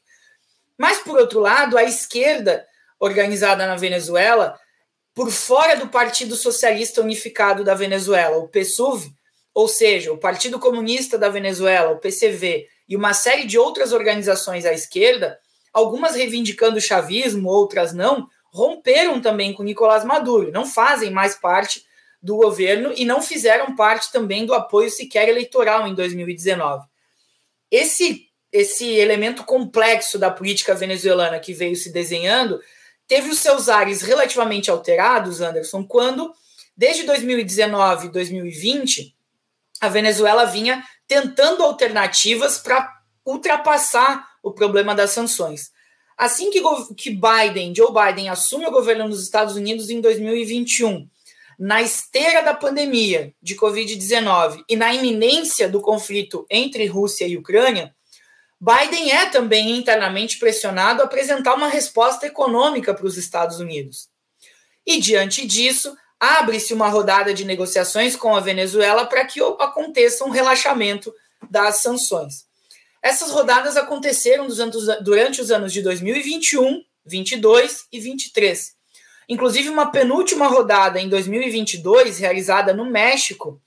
Mas, 0.77 0.99
por 0.99 1.17
outro 1.17 1.39
lado, 1.39 1.75
a 1.75 1.83
esquerda 1.83 2.63
organizada 2.99 3.65
na 3.65 3.75
Venezuela, 3.75 4.59
por 5.15 5.31
fora 5.31 5.75
do 5.75 5.87
Partido 5.87 6.35
Socialista 6.35 7.01
Unificado 7.01 7.63
da 7.63 7.73
Venezuela, 7.73 8.37
o 8.37 8.47
PSUV, 8.47 9.11
ou 9.55 9.67
seja, 9.67 10.13
o 10.13 10.19
Partido 10.19 10.59
Comunista 10.59 11.17
da 11.17 11.29
Venezuela, 11.29 11.93
o 11.93 11.97
PCV, 11.97 12.67
e 12.87 12.95
uma 12.95 13.13
série 13.13 13.45
de 13.45 13.57
outras 13.57 13.91
organizações 13.91 14.65
à 14.65 14.73
esquerda, 14.73 15.39
algumas 15.71 16.15
reivindicando 16.15 16.77
o 16.77 16.81
chavismo, 16.81 17.49
outras 17.49 17.93
não, 17.93 18.27
romperam 18.51 19.19
também 19.19 19.53
com 19.53 19.63
Nicolás 19.63 20.03
Maduro, 20.03 20.51
não 20.51 20.65
fazem 20.65 21.09
mais 21.09 21.35
parte 21.35 21.83
do 22.21 22.37
governo 22.37 22.93
e 22.95 23.03
não 23.03 23.21
fizeram 23.21 23.75
parte 23.75 24.11
também 24.11 24.45
do 24.45 24.53
apoio 24.53 24.89
sequer 24.89 25.27
eleitoral 25.27 25.87
em 25.87 25.93
2019. 25.95 26.85
Esse 27.69 28.29
esse 28.53 28.85
elemento 28.85 29.43
complexo 29.43 30.19
da 30.19 30.29
política 30.29 30.75
venezuelana 30.75 31.39
que 31.39 31.53
veio 31.53 31.75
se 31.75 31.91
desenhando 31.91 32.61
teve 33.07 33.29
os 33.29 33.39
seus 33.39 33.67
ares 33.67 34.03
relativamente 34.03 34.69
alterados, 34.69 35.41
Anderson, 35.41 35.83
quando 35.83 36.31
desde 36.77 37.03
2019 37.03 38.05
e 38.05 38.09
2020 38.11 39.15
a 39.81 39.89
Venezuela 39.89 40.45
vinha 40.45 40.83
tentando 41.13 41.63
alternativas 41.63 42.57
para 42.57 42.91
ultrapassar 43.23 44.27
o 44.41 44.51
problema 44.51 44.95
das 44.95 45.11
sanções. 45.11 45.71
Assim 46.17 46.49
que, 46.49 46.61
que 46.95 47.11
Biden, 47.11 47.73
Joe 47.75 47.91
Biden, 47.93 48.29
assume 48.29 48.65
o 48.65 48.71
governo 48.71 49.07
nos 49.07 49.21
Estados 49.21 49.55
Unidos 49.55 49.89
em 49.89 50.01
2021, 50.01 51.07
na 51.59 51.81
esteira 51.81 52.41
da 52.41 52.53
pandemia 52.53 53.31
de 53.41 53.55
Covid-19 53.55 54.63
e 54.67 54.75
na 54.75 54.93
iminência 54.93 55.69
do 55.69 55.81
conflito 55.81 56.47
entre 56.49 56.87
Rússia 56.87 57.27
e 57.27 57.37
Ucrânia, 57.37 57.93
Biden 58.59 59.11
é 59.11 59.27
também 59.27 59.77
internamente 59.77 60.39
pressionado 60.39 61.01
a 61.01 61.05
apresentar 61.05 61.53
uma 61.53 61.67
resposta 61.67 62.25
econômica 62.25 62.93
para 62.93 63.05
os 63.05 63.17
Estados 63.17 63.59
Unidos. 63.59 64.09
E 64.85 64.99
diante 64.99 65.45
disso, 65.45 65.95
abre-se 66.23 66.73
uma 66.73 66.87
rodada 66.87 67.33
de 67.33 67.43
negociações 67.43 68.15
com 68.15 68.33
a 68.33 68.39
Venezuela 68.39 69.05
para 69.05 69.25
que 69.25 69.41
aconteça 69.59 70.23
um 70.23 70.29
relaxamento 70.29 71.13
das 71.49 71.81
sanções. 71.81 72.45
Essas 73.01 73.29
rodadas 73.29 73.75
aconteceram 73.75 74.47
durante 75.01 75.41
os 75.41 75.51
anos 75.51 75.73
de 75.73 75.81
2021, 75.81 76.81
22 77.05 77.87
e 77.91 77.99
23. 77.99 78.71
Inclusive, 79.27 79.67
uma 79.67 79.91
penúltima 79.91 80.47
rodada 80.47 80.97
em 80.97 81.09
2022, 81.09 82.19
realizada 82.19 82.73
no 82.73 82.85
México, 82.85 83.61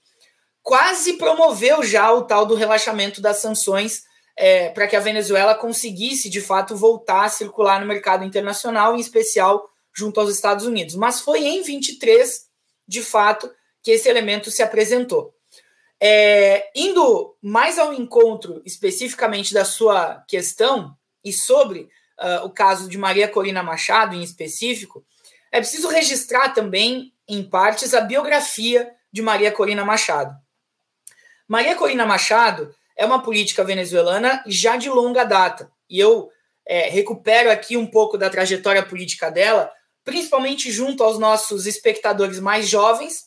quase 0.62 1.14
promoveu 1.14 1.82
já 1.82 2.10
o 2.10 2.22
tal 2.22 2.46
do 2.46 2.54
relaxamento 2.54 3.20
das 3.20 3.36
sanções 3.36 4.04
é, 4.34 4.70
para 4.70 4.86
que 4.86 4.96
a 4.96 5.00
Venezuela 5.00 5.54
conseguisse, 5.54 6.30
de 6.30 6.40
fato, 6.40 6.74
voltar 6.74 7.26
a 7.26 7.28
circular 7.28 7.78
no 7.80 7.86
mercado 7.86 8.24
internacional, 8.24 8.96
em 8.96 9.00
especial 9.00 9.68
junto 9.94 10.20
aos 10.20 10.30
Estados 10.30 10.64
Unidos. 10.64 10.94
Mas 10.94 11.20
foi 11.20 11.44
em 11.44 11.62
23, 11.62 12.45
de 12.86 13.02
fato, 13.02 13.50
que 13.82 13.90
esse 13.90 14.08
elemento 14.08 14.50
se 14.50 14.62
apresentou. 14.62 15.34
É, 16.00 16.70
indo 16.74 17.36
mais 17.40 17.78
ao 17.78 17.92
encontro 17.92 18.60
especificamente 18.66 19.54
da 19.54 19.64
sua 19.64 20.22
questão 20.28 20.94
e 21.24 21.32
sobre 21.32 21.88
uh, 22.20 22.44
o 22.44 22.50
caso 22.50 22.88
de 22.88 22.98
Maria 22.98 23.28
Corina 23.28 23.62
Machado 23.62 24.14
em 24.14 24.22
específico, 24.22 25.04
é 25.50 25.58
preciso 25.58 25.88
registrar 25.88 26.50
também, 26.50 27.12
em 27.28 27.42
partes, 27.42 27.94
a 27.94 28.00
biografia 28.00 28.92
de 29.10 29.22
Maria 29.22 29.50
Corina 29.50 29.84
Machado. 29.84 30.36
Maria 31.48 31.74
Corina 31.74 32.04
Machado 32.04 32.74
é 32.96 33.06
uma 33.06 33.22
política 33.22 33.64
venezuelana 33.64 34.42
já 34.46 34.76
de 34.76 34.88
longa 34.90 35.24
data, 35.24 35.70
e 35.88 35.98
eu 35.98 36.30
é, 36.66 36.88
recupero 36.88 37.50
aqui 37.50 37.76
um 37.76 37.86
pouco 37.86 38.18
da 38.18 38.28
trajetória 38.28 38.84
política 38.84 39.30
dela, 39.30 39.72
principalmente 40.06 40.70
junto 40.70 41.02
aos 41.02 41.18
nossos 41.18 41.66
espectadores 41.66 42.38
mais 42.38 42.68
jovens, 42.68 43.24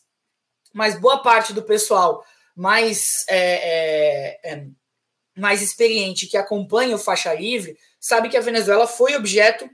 mas 0.74 0.98
boa 0.98 1.22
parte 1.22 1.52
do 1.52 1.62
pessoal 1.62 2.26
mais, 2.56 3.26
é, 3.28 4.40
é, 4.46 4.54
é, 4.54 4.66
mais 5.38 5.62
experiente 5.62 6.26
que 6.26 6.38
acompanha 6.38 6.96
o 6.96 7.00
faixa 7.00 7.34
livre 7.34 7.78
sabe 8.00 8.30
que 8.30 8.38
a 8.38 8.42
Venezuela 8.42 8.88
foi 8.88 9.14
objeto 9.14 9.70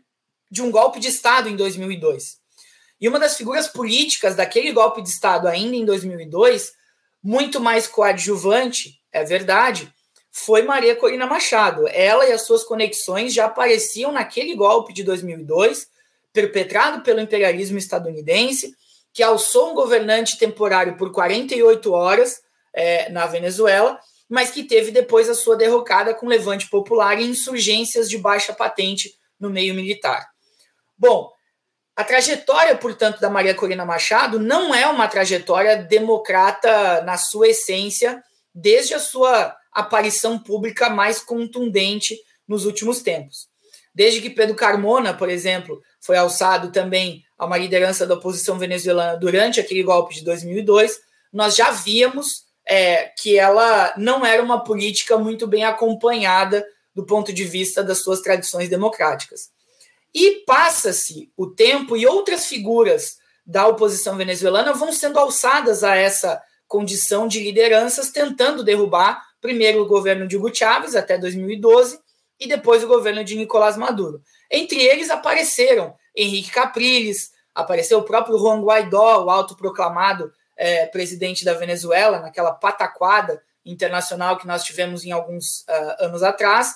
de 0.49 0.63
um 0.63 0.71
golpe 0.71 0.99
de 0.99 1.07
Estado 1.07 1.47
em 1.47 1.55
2002. 1.55 2.37
E 2.99 3.07
uma 3.07 3.19
das 3.19 3.37
figuras 3.37 3.67
políticas 3.67 4.35
daquele 4.35 4.71
golpe 4.71 5.01
de 5.03 5.09
Estado, 5.09 5.47
ainda 5.47 5.75
em 5.75 5.85
2002, 5.85 6.73
muito 7.21 7.59
mais 7.59 7.87
coadjuvante, 7.87 8.99
é 9.11 9.23
verdade, 9.23 9.93
foi 10.31 10.63
Maria 10.63 10.95
Corina 10.95 11.27
Machado. 11.27 11.87
Ela 11.87 12.25
e 12.25 12.31
as 12.31 12.41
suas 12.41 12.63
conexões 12.63 13.31
já 13.31 13.45
apareciam 13.45 14.11
naquele 14.11 14.55
golpe 14.55 14.91
de 14.91 15.03
2002, 15.03 15.93
perpetrado 16.35 17.01
pelo 17.01 17.21
imperialismo 17.21 17.77
estadunidense, 17.77 18.75
que 19.13 19.23
alçou 19.23 19.71
um 19.71 19.73
governante 19.73 20.37
temporário 20.37 20.97
por 20.97 21.13
48 21.13 21.93
horas 21.93 22.41
é, 22.73 23.09
na 23.09 23.25
Venezuela, 23.25 23.97
mas 24.29 24.51
que 24.51 24.63
teve 24.63 24.91
depois 24.91 25.29
a 25.29 25.33
sua 25.33 25.55
derrocada 25.55 26.13
com 26.13 26.27
levante 26.27 26.69
popular 26.69 27.19
e 27.19 27.25
insurgências 27.25 28.09
de 28.09 28.17
baixa 28.17 28.53
patente 28.53 29.15
no 29.39 29.49
meio 29.49 29.73
militar. 29.73 30.27
Bom, 30.97 31.31
a 31.95 32.03
trajetória, 32.03 32.75
portanto, 32.75 33.21
da 33.21 33.29
Maria 33.29 33.55
Corina 33.55 33.85
Machado 33.85 34.37
não 34.37 34.75
é 34.75 34.85
uma 34.87 35.07
trajetória 35.07 35.77
democrata 35.77 37.01
na 37.03 37.17
sua 37.17 37.47
essência, 37.47 38.21
desde 38.53 38.93
a 38.93 38.99
sua 38.99 39.55
aparição 39.71 40.37
pública 40.37 40.89
mais 40.89 41.21
contundente 41.21 42.17
nos 42.45 42.65
últimos 42.65 43.01
tempos. 43.01 43.47
Desde 43.93 44.19
que 44.19 44.29
Pedro 44.29 44.55
Carmona, 44.55 45.13
por 45.13 45.29
exemplo, 45.29 45.81
foi 46.05 46.17
alçado 46.17 46.71
também 46.71 47.23
a 47.37 47.45
uma 47.45 47.57
liderança 47.57 48.05
da 48.05 48.13
oposição 48.13 48.59
venezuelana 48.59 49.17
durante 49.17 49.59
aquele 49.59 49.81
golpe 49.81 50.13
de 50.13 50.23
2002, 50.23 50.99
nós 51.33 51.55
já 51.55 51.71
víamos 51.71 52.45
é, 52.67 53.11
que 53.17 53.37
ela 53.37 53.93
não 53.97 54.25
era 54.25 54.41
uma 54.41 54.63
política 54.63 55.17
muito 55.17 55.47
bem 55.47 55.63
acompanhada 55.63 56.65
do 56.93 57.05
ponto 57.05 57.33
de 57.33 57.43
vista 57.43 57.83
das 57.83 58.03
suas 58.03 58.21
tradições 58.21 58.69
democráticas. 58.69 59.49
E 60.13 60.43
passa-se 60.45 61.31
o 61.35 61.47
tempo 61.47 61.97
e 61.97 62.05
outras 62.05 62.45
figuras 62.45 63.17
da 63.45 63.67
oposição 63.67 64.15
venezuelana 64.15 64.73
vão 64.73 64.93
sendo 64.93 65.19
alçadas 65.19 65.83
a 65.83 65.95
essa 65.95 66.41
condição 66.67 67.27
de 67.27 67.39
lideranças, 67.39 68.11
tentando 68.11 68.63
derrubar 68.63 69.21
primeiro 69.41 69.81
o 69.81 69.87
governo 69.87 70.27
de 70.27 70.37
Hugo 70.37 70.53
Chávez 70.55 70.95
até 70.95 71.17
2012 71.17 71.99
e 72.39 72.47
depois 72.47 72.83
o 72.83 72.87
governo 72.87 73.23
de 73.23 73.35
Nicolás 73.35 73.75
Maduro. 73.75 74.21
Entre 74.49 74.81
eles 74.81 75.09
apareceram 75.09 75.95
Henrique 76.15 76.51
Capriles, 76.51 77.31
apareceu 77.53 77.99
o 77.99 78.03
próprio 78.03 78.37
Juan 78.37 78.61
Guaidó, 78.61 79.23
o 79.23 79.29
autoproclamado 79.29 80.31
é, 80.57 80.85
presidente 80.85 81.43
da 81.43 81.53
Venezuela, 81.53 82.19
naquela 82.19 82.53
pataquada 82.53 83.41
internacional 83.65 84.37
que 84.37 84.47
nós 84.47 84.63
tivemos 84.63 85.03
em 85.03 85.11
alguns 85.11 85.61
uh, 85.61 86.05
anos 86.05 86.21
atrás. 86.21 86.75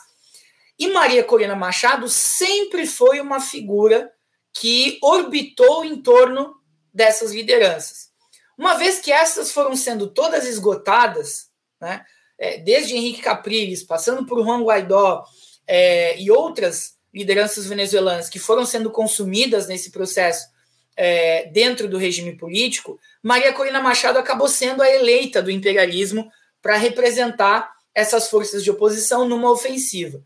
E 0.78 0.88
Maria 0.88 1.24
Corina 1.24 1.56
Machado 1.56 2.10
sempre 2.10 2.88
foi 2.88 3.20
uma 3.20 3.40
figura 3.40 4.12
que 4.54 4.98
orbitou 5.02 5.86
em 5.86 6.02
torno 6.02 6.56
dessas 6.94 7.32
lideranças. 7.32 8.10
Uma 8.58 8.76
vez 8.76 9.00
que 9.00 9.12
essas 9.12 9.52
foram 9.52 9.76
sendo 9.76 10.08
todas 10.08 10.46
esgotadas, 10.46 11.50
né, 11.80 12.04
é, 12.38 12.58
desde 12.58 12.96
Henrique 12.96 13.22
Capriles, 13.22 13.84
passando 13.84 14.26
por 14.26 14.44
Juan 14.44 14.64
Guaidó 14.64 15.24
é, 15.68 16.20
e 16.20 16.32
outras 16.32 16.98
lideranças 17.14 17.66
venezuelanas 17.66 18.30
que 18.30 18.40
foram 18.40 18.66
sendo 18.66 18.92
consumidas 18.92 19.68
nesse 19.68 19.92
processo 19.92 20.48
é, 20.96 21.46
dentro 21.46 21.88
do 21.88 21.98
regime 21.98 22.36
político, 22.36 23.00
Maria 23.24 23.54
Corina 23.54 23.82
Machado 23.82 24.20
acabou 24.20 24.48
sendo 24.48 24.82
a 24.82 24.90
eleita 24.90 25.42
do 25.42 25.50
imperialismo 25.50 26.30
para 26.62 26.76
representar 26.76 27.72
essas 27.96 28.30
forças 28.30 28.64
de 28.64 28.72
oposição 28.72 29.28
numa 29.28 29.50
ofensiva. 29.50 30.22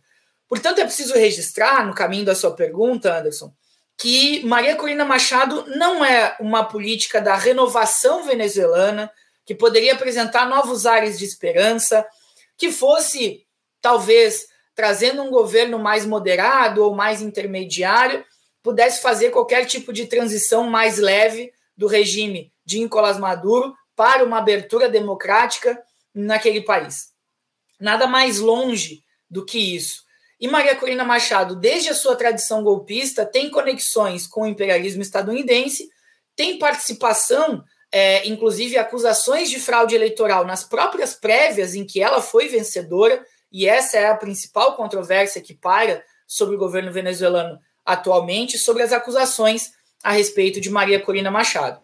Portanto, 0.47 0.79
é 0.79 0.85
preciso 0.85 1.13
registrar, 1.13 1.85
no 1.85 1.93
caminho 1.93 2.25
da 2.25 2.35
sua 2.35 2.55
pergunta, 2.55 3.17
Anderson, 3.17 3.53
que 3.97 4.43
Maria 4.45 4.75
Corina 4.75 5.05
Machado 5.05 5.65
não 5.75 6.03
é 6.03 6.35
uma 6.39 6.63
política 6.63 7.21
da 7.21 7.35
renovação 7.35 8.23
venezuelana, 8.23 9.11
que 9.45 9.55
poderia 9.55 9.93
apresentar 9.93 10.47
novos 10.47 10.85
ares 10.85 11.17
de 11.19 11.25
esperança, 11.25 12.05
que 12.57 12.71
fosse, 12.71 13.45
talvez, 13.81 14.47
trazendo 14.75 15.21
um 15.21 15.29
governo 15.29 15.77
mais 15.79 16.05
moderado 16.05 16.83
ou 16.83 16.95
mais 16.95 17.21
intermediário, 17.21 18.25
pudesse 18.61 19.01
fazer 19.01 19.29
qualquer 19.29 19.65
tipo 19.65 19.91
de 19.91 20.05
transição 20.05 20.69
mais 20.69 20.97
leve 20.97 21.51
do 21.75 21.87
regime 21.87 22.51
de 22.65 22.79
Nicolás 22.79 23.17
Maduro 23.17 23.75
para 23.95 24.23
uma 24.23 24.37
abertura 24.37 24.89
democrática 24.89 25.81
naquele 26.13 26.61
país. 26.61 27.09
Nada 27.79 28.07
mais 28.07 28.39
longe 28.39 29.03
do 29.29 29.45
que 29.45 29.75
isso. 29.75 30.03
E 30.39 30.47
Maria 30.47 30.75
Corina 30.75 31.03
Machado, 31.03 31.55
desde 31.55 31.89
a 31.89 31.93
sua 31.93 32.15
tradição 32.15 32.63
golpista, 32.63 33.25
tem 33.25 33.49
conexões 33.49 34.27
com 34.27 34.41
o 34.41 34.47
imperialismo 34.47 35.01
estadunidense, 35.01 35.89
tem 36.35 36.57
participação 36.57 37.63
é, 37.93 38.27
inclusive 38.27 38.75
acusações 38.75 39.51
de 39.51 39.59
fraude 39.59 39.93
eleitoral 39.93 40.43
nas 40.43 40.63
próprias 40.63 41.13
prévias 41.13 41.75
em 41.75 41.85
que 41.85 42.01
ela 42.01 42.21
foi 42.21 42.47
vencedora, 42.47 43.23
e 43.53 43.67
essa 43.67 43.97
é 43.97 44.07
a 44.07 44.15
principal 44.15 44.75
controvérsia 44.75 45.39
que 45.39 45.53
paira 45.53 46.03
sobre 46.25 46.55
o 46.55 46.59
governo 46.59 46.91
venezuelano 46.91 47.59
atualmente, 47.85 48.57
sobre 48.57 48.81
as 48.81 48.91
acusações 48.91 49.71
a 50.03 50.11
respeito 50.11 50.59
de 50.59 50.71
Maria 50.71 50.99
Corina 50.99 51.29
Machado. 51.29 51.79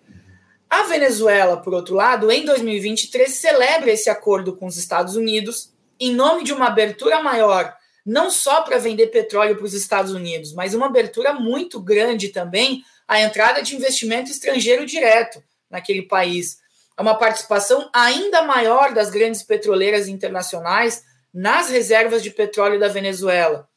A 0.68 0.84
Venezuela, 0.84 1.58
por 1.58 1.74
outro 1.74 1.96
lado, 1.96 2.32
em 2.32 2.44
2023 2.44 3.32
celebra 3.32 3.92
esse 3.92 4.10
acordo 4.10 4.56
com 4.56 4.66
os 4.66 4.78
Estados 4.78 5.16
Unidos 5.16 5.72
em 6.00 6.14
nome 6.14 6.44
de 6.44 6.54
uma 6.54 6.68
abertura 6.68 7.22
maior, 7.22 7.76
não 8.06 8.32
só 8.32 8.62
para 8.62 8.78
vender 8.78 9.08
petróleo 9.08 9.56
para 9.56 9.66
os 9.66 9.74
Estados 9.74 10.14
Unidos, 10.14 10.54
mas 10.54 10.74
uma 10.74 10.88
abertura 10.88 11.34
muito 11.34 11.80
grande 11.80 12.30
também 12.30 12.84
à 13.08 13.22
entrada 13.22 13.62
de 13.62 13.76
investimento 13.76 14.32
estrangeiro 14.32 14.86
direto 14.86 15.44
naquele 15.70 16.04
país. 16.04 16.58
É 16.98 17.02
uma 17.02 17.16
participação 17.16 17.90
ainda 17.94 18.42
maior 18.44 18.94
das 18.94 19.10
grandes 19.10 19.44
petroleiras 19.44 20.08
internacionais 20.08 21.04
nas 21.34 21.70
reservas 21.70 22.24
de 22.24 22.32
petróleo 22.32 22.80
da 22.80 22.88
Venezuela. 22.88 23.68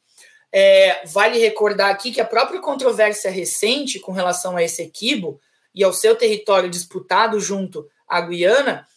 É, 0.51 1.05
vale 1.05 1.39
recordar 1.39 1.89
aqui 1.89 2.11
que 2.11 2.21
a 2.21 2.25
própria 2.25 2.59
controvérsia 2.59 3.31
recente 3.31 3.99
com 3.99 4.11
relação 4.11 4.55
a 4.55 4.63
esse 4.63 4.83
equibo 4.83 5.39
e 5.73 5.83
ao 5.83 5.91
seu 5.91 6.15
território 6.15 6.69
disputado 6.69 7.39
junto 7.39 7.87
à 8.07 8.21
Guiana 8.21 8.87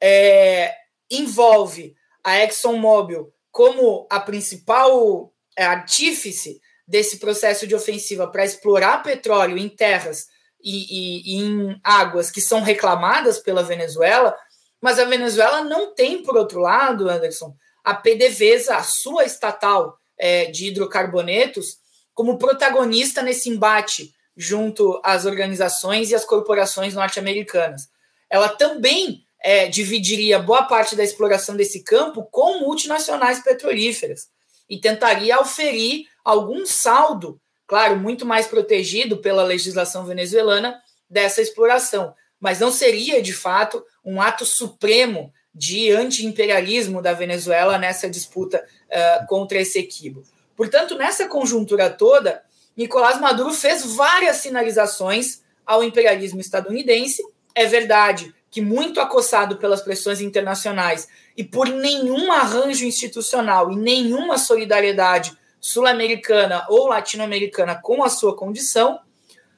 é, 0.00 0.74
envolve 1.10 1.94
a 2.24 2.38
ExxonMobil 2.38 3.32
como 3.50 4.06
a 4.10 4.18
principal 4.18 5.32
é, 5.56 5.64
artífice 5.64 6.60
desse 6.88 7.18
processo 7.18 7.66
de 7.66 7.74
ofensiva 7.74 8.26
para 8.26 8.44
explorar 8.44 9.02
petróleo 9.02 9.58
em 9.58 9.68
terras 9.68 10.26
e, 10.62 10.70
e, 10.70 11.36
e, 11.36 11.44
em 11.44 11.80
águas 11.84 12.30
que 12.30 12.40
são 12.40 12.62
reclamadas 12.62 13.38
pela 13.38 13.62
Venezuela, 13.62 14.34
mas 14.80 14.98
a 14.98 15.04
Venezuela 15.04 15.62
não 15.62 15.94
tem, 15.94 16.22
por 16.22 16.36
outro 16.36 16.60
lado, 16.60 17.08
Anderson, 17.08 17.54
a 17.84 17.94
PDVSA, 17.94 18.76
a 18.76 18.82
sua 18.82 19.24
estatal 19.24 19.96
é, 20.18 20.46
de 20.46 20.68
hidrocarbonetos, 20.68 21.78
como 22.14 22.38
protagonista 22.38 23.22
nesse 23.22 23.48
embate 23.48 24.12
junto 24.36 25.00
às 25.04 25.24
organizações 25.24 26.10
e 26.10 26.14
às 26.14 26.24
corporações 26.24 26.94
norte-americanas. 26.94 27.88
Ela 28.30 28.48
também 28.48 29.22
é, 29.42 29.68
dividiria 29.68 30.38
boa 30.38 30.64
parte 30.64 30.96
da 30.96 31.04
exploração 31.04 31.56
desse 31.56 31.82
campo 31.82 32.26
com 32.30 32.60
multinacionais 32.60 33.42
petrolíferas 33.42 34.28
e 34.68 34.78
tentaria 34.78 35.40
oferir 35.40 36.06
algum 36.24 36.64
saldo, 36.64 37.40
claro, 37.66 37.96
muito 37.96 38.24
mais 38.24 38.46
protegido 38.46 39.18
pela 39.18 39.42
legislação 39.42 40.06
venezuelana 40.06 40.80
dessa 41.10 41.42
exploração, 41.42 42.14
mas 42.40 42.58
não 42.58 42.72
seria 42.72 43.20
de 43.20 43.32
fato 43.32 43.84
um 44.04 44.20
ato 44.20 44.46
supremo 44.46 45.32
de 45.54 45.90
anti-imperialismo 45.90 47.02
da 47.02 47.12
Venezuela 47.12 47.78
nessa 47.78 48.08
disputa 48.08 48.64
uh, 48.88 49.26
contra 49.26 49.58
esse 49.58 49.78
equibo. 49.78 50.22
Portanto, 50.56 50.96
nessa 50.96 51.28
conjuntura 51.28 51.90
toda, 51.90 52.42
Nicolás 52.76 53.20
Maduro 53.20 53.52
fez 53.52 53.84
várias 53.94 54.36
sinalizações 54.36 55.42
ao 55.66 55.84
imperialismo 55.84 56.40
estadunidense. 56.40 57.22
É 57.54 57.66
verdade 57.66 58.34
que, 58.50 58.60
muito 58.60 59.00
acossado 59.00 59.56
pelas 59.56 59.82
pressões 59.82 60.20
internacionais 60.20 61.08
e 61.36 61.44
por 61.44 61.68
nenhum 61.68 62.30
arranjo 62.30 62.84
institucional 62.84 63.70
e 63.72 63.76
nenhuma 63.76 64.38
solidariedade 64.38 65.36
sul-americana 65.60 66.66
ou 66.68 66.88
latino-americana 66.88 67.74
com 67.80 68.02
a 68.02 68.10
sua 68.10 68.36
condição, 68.36 69.00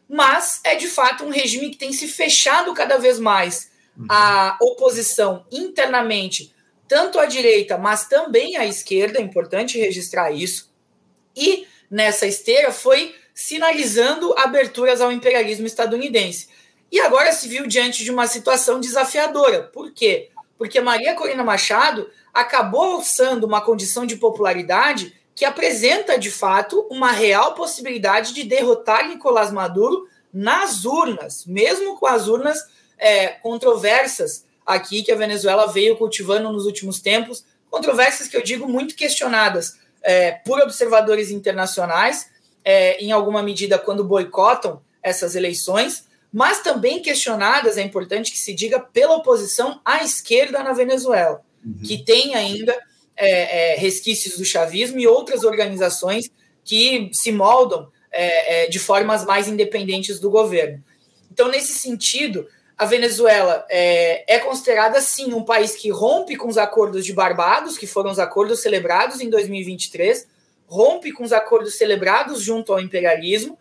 mas 0.09 0.61
é 0.65 0.77
de 0.77 0.87
fato 0.87 1.25
um 1.25 1.31
regime 1.31 1.71
que 1.71 1.79
tem 1.79 1.93
se 1.93 2.07
fechado 2.07 2.75
cada 2.75 2.99
vez 2.99 3.19
mais 3.19 3.71
à 4.09 4.57
oposição 4.61 5.45
internamente, 5.51 6.55
tanto 6.89 7.19
à 7.19 7.27
direita, 7.27 7.79
mas 7.79 8.07
também 8.09 8.57
à 8.57 8.67
esquerda, 8.67 9.19
é 9.19 9.23
importante 9.23 9.79
registrar 9.79 10.31
isso, 10.31 10.73
e 11.37 11.67
nessa 11.91 12.27
esteira 12.27 12.73
foi 12.73 13.15
sinalizando 13.35 14.33
aberturas 14.39 15.01
ao 15.01 15.11
imperialismo 15.11 15.67
estadunidense. 15.67 16.49
E 16.91 17.01
agora 17.01 17.33
se 17.33 17.49
viu 17.49 17.67
diante 17.67 18.05
de 18.05 18.11
uma 18.11 18.29
situação 18.29 18.79
desafiadora. 18.79 19.65
Por 19.65 19.93
quê? 19.93 20.31
Porque 20.57 20.81
Maria 20.81 21.15
Corina 21.15 21.43
Machado 21.43 22.09
acabou 22.33 22.95
alçando 22.95 23.47
uma 23.47 23.61
condição 23.61 24.07
de 24.07 24.17
popularidade 24.17 25.13
que 25.35 25.45
apresenta, 25.45 26.17
de 26.17 26.31
fato, 26.31 26.87
uma 26.89 27.11
real 27.11 27.55
possibilidade 27.55 28.33
de 28.33 28.45
derrotar 28.45 29.09
Nicolás 29.09 29.51
Maduro 29.51 30.09
nas 30.33 30.85
urnas, 30.85 31.45
mesmo 31.47 31.99
com 31.99 32.07
as 32.07 32.29
urnas 32.29 32.65
é, 32.99 33.29
controversas 33.29 34.45
aqui 34.65 35.03
que 35.03 35.13
a 35.13 35.17
Venezuela 35.17 35.67
veio 35.67 35.97
cultivando 35.97 36.51
nos 36.51 36.65
últimos 36.65 37.01
tempos, 37.01 37.45
controvérsias 37.71 38.29
que 38.29 38.37
eu 38.37 38.43
digo 38.43 38.69
muito 38.69 38.95
questionadas 38.95 39.79
é, 40.03 40.33
por 40.33 40.61
observadores 40.61 41.31
internacionais, 41.31 42.31
é, 42.65 43.03
em 43.03 43.13
alguma 43.13 43.43
medida 43.43 43.79
quando 43.79 44.05
boicotam 44.05 44.81
essas 45.03 45.35
eleições, 45.35 46.05
mas 46.33 46.61
também 46.61 47.01
questionadas, 47.01 47.77
é 47.77 47.83
importante 47.83 48.33
que 48.33 48.39
se 48.39 48.53
diga, 48.55 48.81
pela 48.81 49.17
oposição 49.17 49.81
à 49.85 50.03
esquerda 50.03 50.63
na 50.63 50.73
Venezuela, 50.73 51.43
uhum. 51.65 51.79
que 51.85 51.99
tem 52.03 52.35
ainda 52.35 52.77
é, 53.17 53.75
é, 53.75 53.77
resquícios 53.77 54.37
do 54.37 54.45
chavismo 54.45 54.99
e 54.99 55.07
outras 55.07 55.45
organizações 55.45 56.31
que 56.65 57.11
se 57.13 57.31
moldam 57.31 57.89
é, 58.11 58.65
é, 58.65 58.69
de 58.69 58.79
formas 58.79 59.25
mais 59.25 59.47
independentes 59.47 60.19
do 60.19 60.31
governo. 60.31 60.83
Então, 61.31 61.49
nesse 61.49 61.75
sentido, 61.75 62.49
a 62.77 62.85
Venezuela 62.85 63.65
é, 63.71 64.35
é, 64.35 64.39
considerada, 64.41 65.01
sim, 65.01 65.33
um 65.33 65.45
país 65.45 65.77
que 65.77 65.91
rompe 65.91 66.37
com 66.37 66.49
os 66.49 66.59
acordos 66.59 67.05
de 67.05 67.13
Barbados, 67.13 67.79
que 67.79 67.87
foram 67.87 68.11
os 68.11 68.19
acordos 68.19 68.61
celebrados 68.61 69.21
em 69.21 69.31
2023, 69.31 70.27
rompe 70.67 71.13
com 71.13 71.23
os 71.23 71.33
acordos 71.33 71.77
celebrados 71.77 72.43
junto 72.43 72.73
ao 72.73 72.81
imperialismo, 72.81 73.57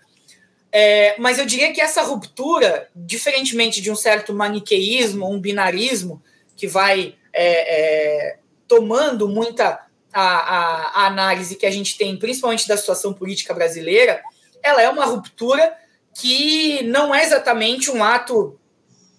é, 0.71 1.15
mas 1.19 1.37
eu 1.37 1.45
diria 1.45 1.71
que 1.71 1.79
essa 1.79 2.01
ruptura, 2.01 2.89
diferentemente 2.95 3.79
de 3.79 3.91
um 3.91 3.95
certo 3.95 4.33
maniqueísmo, 4.33 5.29
um 5.29 5.39
binarismo, 5.39 6.21
que 6.55 6.65
vai 6.65 7.15
é, 7.31 8.31
é, 8.31 8.37
tomando 8.67 9.27
muita 9.27 9.85
a, 10.11 10.21
a, 10.21 11.03
a, 11.03 11.05
análise 11.05 11.55
que 11.55 11.65
a 11.67 11.71
gente 11.71 11.95
tem, 11.95 12.17
principalmente 12.17 12.67
da 12.67 12.75
situação 12.75 13.13
política 13.13 13.53
brasileira, 13.53 14.23
ela 14.63 14.81
é 14.81 14.89
uma 14.89 15.05
ruptura 15.05 15.75
que 16.15 16.81
não 16.83 17.13
é 17.13 17.23
exatamente 17.23 17.91
um 17.91 18.03
ato 18.03 18.59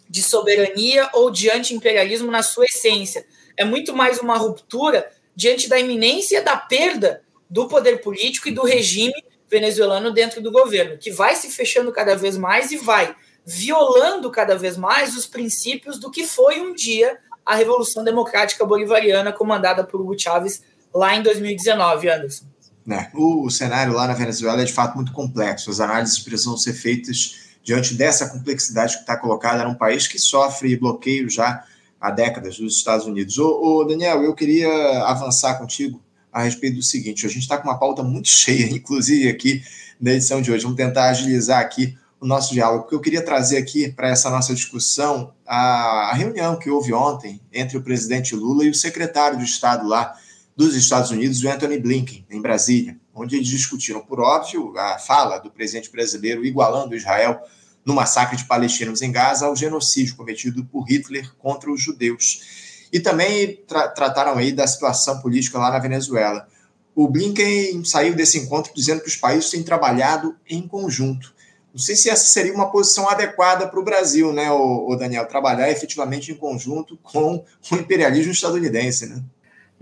de 0.09 0.23
soberania 0.23 1.09
ou 1.13 1.31
de 1.31 1.51
anti-imperialismo 1.51 2.31
na 2.31 2.43
sua 2.43 2.65
essência. 2.65 3.27
É 3.57 3.65
muito 3.65 3.95
mais 3.95 4.21
uma 4.21 4.37
ruptura 4.37 5.11
diante 5.35 5.69
da 5.69 5.79
iminência 5.79 6.43
da 6.43 6.57
perda 6.57 7.23
do 7.49 7.69
poder 7.69 8.01
político 8.01 8.49
e 8.49 8.53
do 8.53 8.65
regime 8.65 9.15
venezuelano 9.49 10.13
dentro 10.13 10.41
do 10.41 10.51
governo, 10.51 10.99
que 10.99 11.11
vai 11.11 11.37
se 11.37 11.51
fechando 11.51 11.93
cada 11.93 12.17
vez 12.17 12.37
mais 12.37 12.73
e 12.73 12.77
vai 12.77 13.15
violando 13.47 14.31
cada 14.31 14.57
vez 14.57 14.77
mais 14.77 15.17
os 15.17 15.27
princípios 15.27 15.99
do 15.99 16.11
que 16.11 16.27
foi 16.27 16.61
um 16.61 16.75
dia 16.75 17.19
a 17.45 17.55
Revolução 17.55 18.03
Democrática 18.03 18.65
Bolivariana 18.65 19.33
comandada 19.33 19.85
por 19.85 20.01
Hugo 20.01 20.19
Chávez 20.19 20.63
lá 20.95 21.15
em 21.15 21.23
2019, 21.23 22.09
Anderson. 22.09 22.47
É, 22.91 23.09
o 23.15 23.51
cenário 23.51 23.93
lá 23.93 24.07
na 24.07 24.15
Venezuela 24.15 24.63
é 24.63 24.65
de 24.65 24.73
fato 24.73 24.95
muito 24.95 25.13
complexo. 25.13 25.71
As 25.71 25.81
análises 25.81 26.19
precisam 26.19 26.57
ser 26.57 26.75
feitas 26.75 27.44
diante 27.65 27.95
dessa 27.95 28.29
complexidade 28.29 28.95
que 28.95 29.01
está 29.01 29.17
colocada 29.17 29.65
num 29.65 29.75
país 29.75 30.07
que 30.07 30.19
sofre 30.19 30.77
bloqueio 30.77 31.31
já 31.31 31.65
há 31.99 32.11
décadas 32.11 32.59
dos 32.59 32.77
Estados 32.77 33.07
Unidos. 33.07 33.39
Ô, 33.39 33.81
ô 33.81 33.85
Daniel, 33.85 34.23
eu 34.23 34.35
queria 34.35 34.69
avançar 35.05 35.59
contigo 35.59 36.01
a 36.31 36.43
respeito 36.43 36.77
do 36.77 36.83
seguinte: 36.83 37.25
a 37.25 37.29
gente 37.29 37.43
está 37.43 37.57
com 37.57 37.67
uma 37.67 37.79
pauta 37.79 38.03
muito 38.03 38.29
cheia, 38.31 38.67
inclusive 38.67 39.29
aqui 39.29 39.63
na 39.99 40.13
edição 40.13 40.43
de 40.43 40.53
hoje. 40.53 40.63
Vamos 40.63 40.77
tentar 40.77 41.09
agilizar 41.09 41.61
aqui 41.61 41.97
o 42.21 42.27
nosso 42.27 42.53
diálogo, 42.53 42.83
porque 42.83 42.95
eu 42.95 43.01
queria 43.01 43.23
trazer 43.23 43.57
aqui 43.57 43.91
para 43.91 44.09
essa 44.09 44.31
nossa 44.31 44.55
discussão 44.55 45.33
a, 45.47 46.11
a 46.11 46.15
reunião 46.15 46.59
que 46.59 46.71
houve 46.71 46.93
ontem 46.93 47.41
entre 47.53 47.77
o 47.77 47.83
presidente 47.83 48.35
Lula 48.35 48.65
e 48.65 48.71
o 48.71 48.75
secretário 48.75 49.39
de 49.39 49.45
Estado 49.45 49.87
lá 49.87 50.15
dos 50.57 50.75
Estados 50.77 51.11
Unidos, 51.11 51.43
o 51.43 51.49
Anthony 51.49 51.79
Blinken, 51.79 52.27
em 52.31 52.41
Brasília, 52.41 52.99
onde 53.15 53.37
eles 53.37 53.49
discutiram, 53.49 54.01
por 54.01 54.21
óbvio, 54.21 54.77
a 54.79 54.99
fala 54.99 55.39
do 55.39 55.51
presidente 55.51 55.91
brasileiro 55.91 56.45
igualando 56.45 56.95
Israel 56.95 57.41
no 57.85 57.95
massacre 57.95 58.37
de 58.37 58.45
palestinos 58.45 59.03
em 59.03 59.13
Gaza 59.13 59.47
ao 59.47 59.57
genocídio 59.57 60.17
cometido 60.17 60.65
por 60.65 60.85
Hitler 60.85 61.35
contra 61.37 61.71
os 61.71 61.81
judeus 61.81 62.65
e 62.93 63.01
também 63.01 63.57
tra 63.67 63.89
trataram 63.89 64.39
aí 64.39 64.53
da 64.53 64.67
situação 64.67 65.21
política 65.21 65.59
lá 65.59 65.71
na 65.71 65.81
Venezuela. 65.81 66.47
O 66.95 67.09
Blinken 67.09 67.85
saiu 67.85 68.15
desse 68.15 68.39
encontro 68.39 68.73
dizendo 68.73 69.03
que 69.03 69.09
os 69.09 69.17
países 69.17 69.51
têm 69.51 69.65
trabalhado 69.65 70.37
em 70.49 70.67
conjunto. 70.67 71.35
Não 71.73 71.81
sei 71.81 71.97
se 71.97 72.09
essa 72.09 72.25
seria 72.25 72.55
uma 72.55 72.71
posição 72.71 73.09
adequada 73.09 73.67
para 73.67 73.81
o 73.81 73.83
Brasil, 73.83 74.33
né, 74.33 74.49
o, 74.53 74.95
Daniel, 74.95 75.27
trabalhar 75.27 75.69
efetivamente 75.73 76.31
em 76.31 76.37
conjunto 76.37 76.97
com 77.03 77.45
o 77.73 77.75
imperialismo 77.75 78.31
estadunidense, 78.31 79.07
né? 79.07 79.21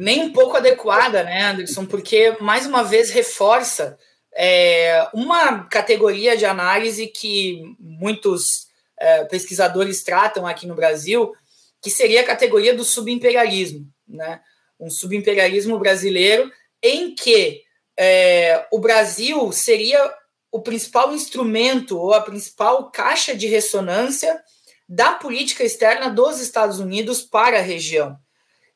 Nem 0.03 0.25
um 0.25 0.33
pouco 0.33 0.57
adequada, 0.57 1.23
né, 1.23 1.45
Anderson? 1.45 1.87
Porque 1.87 2.37
mais 2.41 2.67
uma 2.67 2.83
vez 2.83 3.11
reforça 3.11 3.97
é, 4.35 5.09
uma 5.15 5.63
categoria 5.69 6.37
de 6.37 6.45
análise 6.45 7.07
que 7.07 7.63
muitos 7.79 8.67
é, 8.99 9.25
pesquisadores 9.27 10.03
tratam 10.03 10.45
aqui 10.45 10.67
no 10.67 10.75
Brasil, 10.75 11.33
que 11.81 11.89
seria 11.89 12.23
a 12.23 12.27
categoria 12.27 12.75
do 12.75 12.83
subimperialismo, 12.83 13.87
né? 14.09 14.41
Um 14.81 14.91
subimperialismo 14.91 15.79
brasileiro 15.79 16.51
em 16.83 17.15
que 17.15 17.63
é, 17.97 18.67
o 18.73 18.81
Brasil 18.81 19.53
seria 19.53 20.13
o 20.51 20.61
principal 20.61 21.15
instrumento 21.15 21.97
ou 21.97 22.13
a 22.13 22.21
principal 22.21 22.91
caixa 22.91 23.37
de 23.37 23.47
ressonância 23.47 24.43
da 24.89 25.13
política 25.13 25.63
externa 25.63 26.11
dos 26.11 26.41
Estados 26.41 26.81
Unidos 26.81 27.23
para 27.23 27.59
a 27.59 27.63
região. 27.63 28.19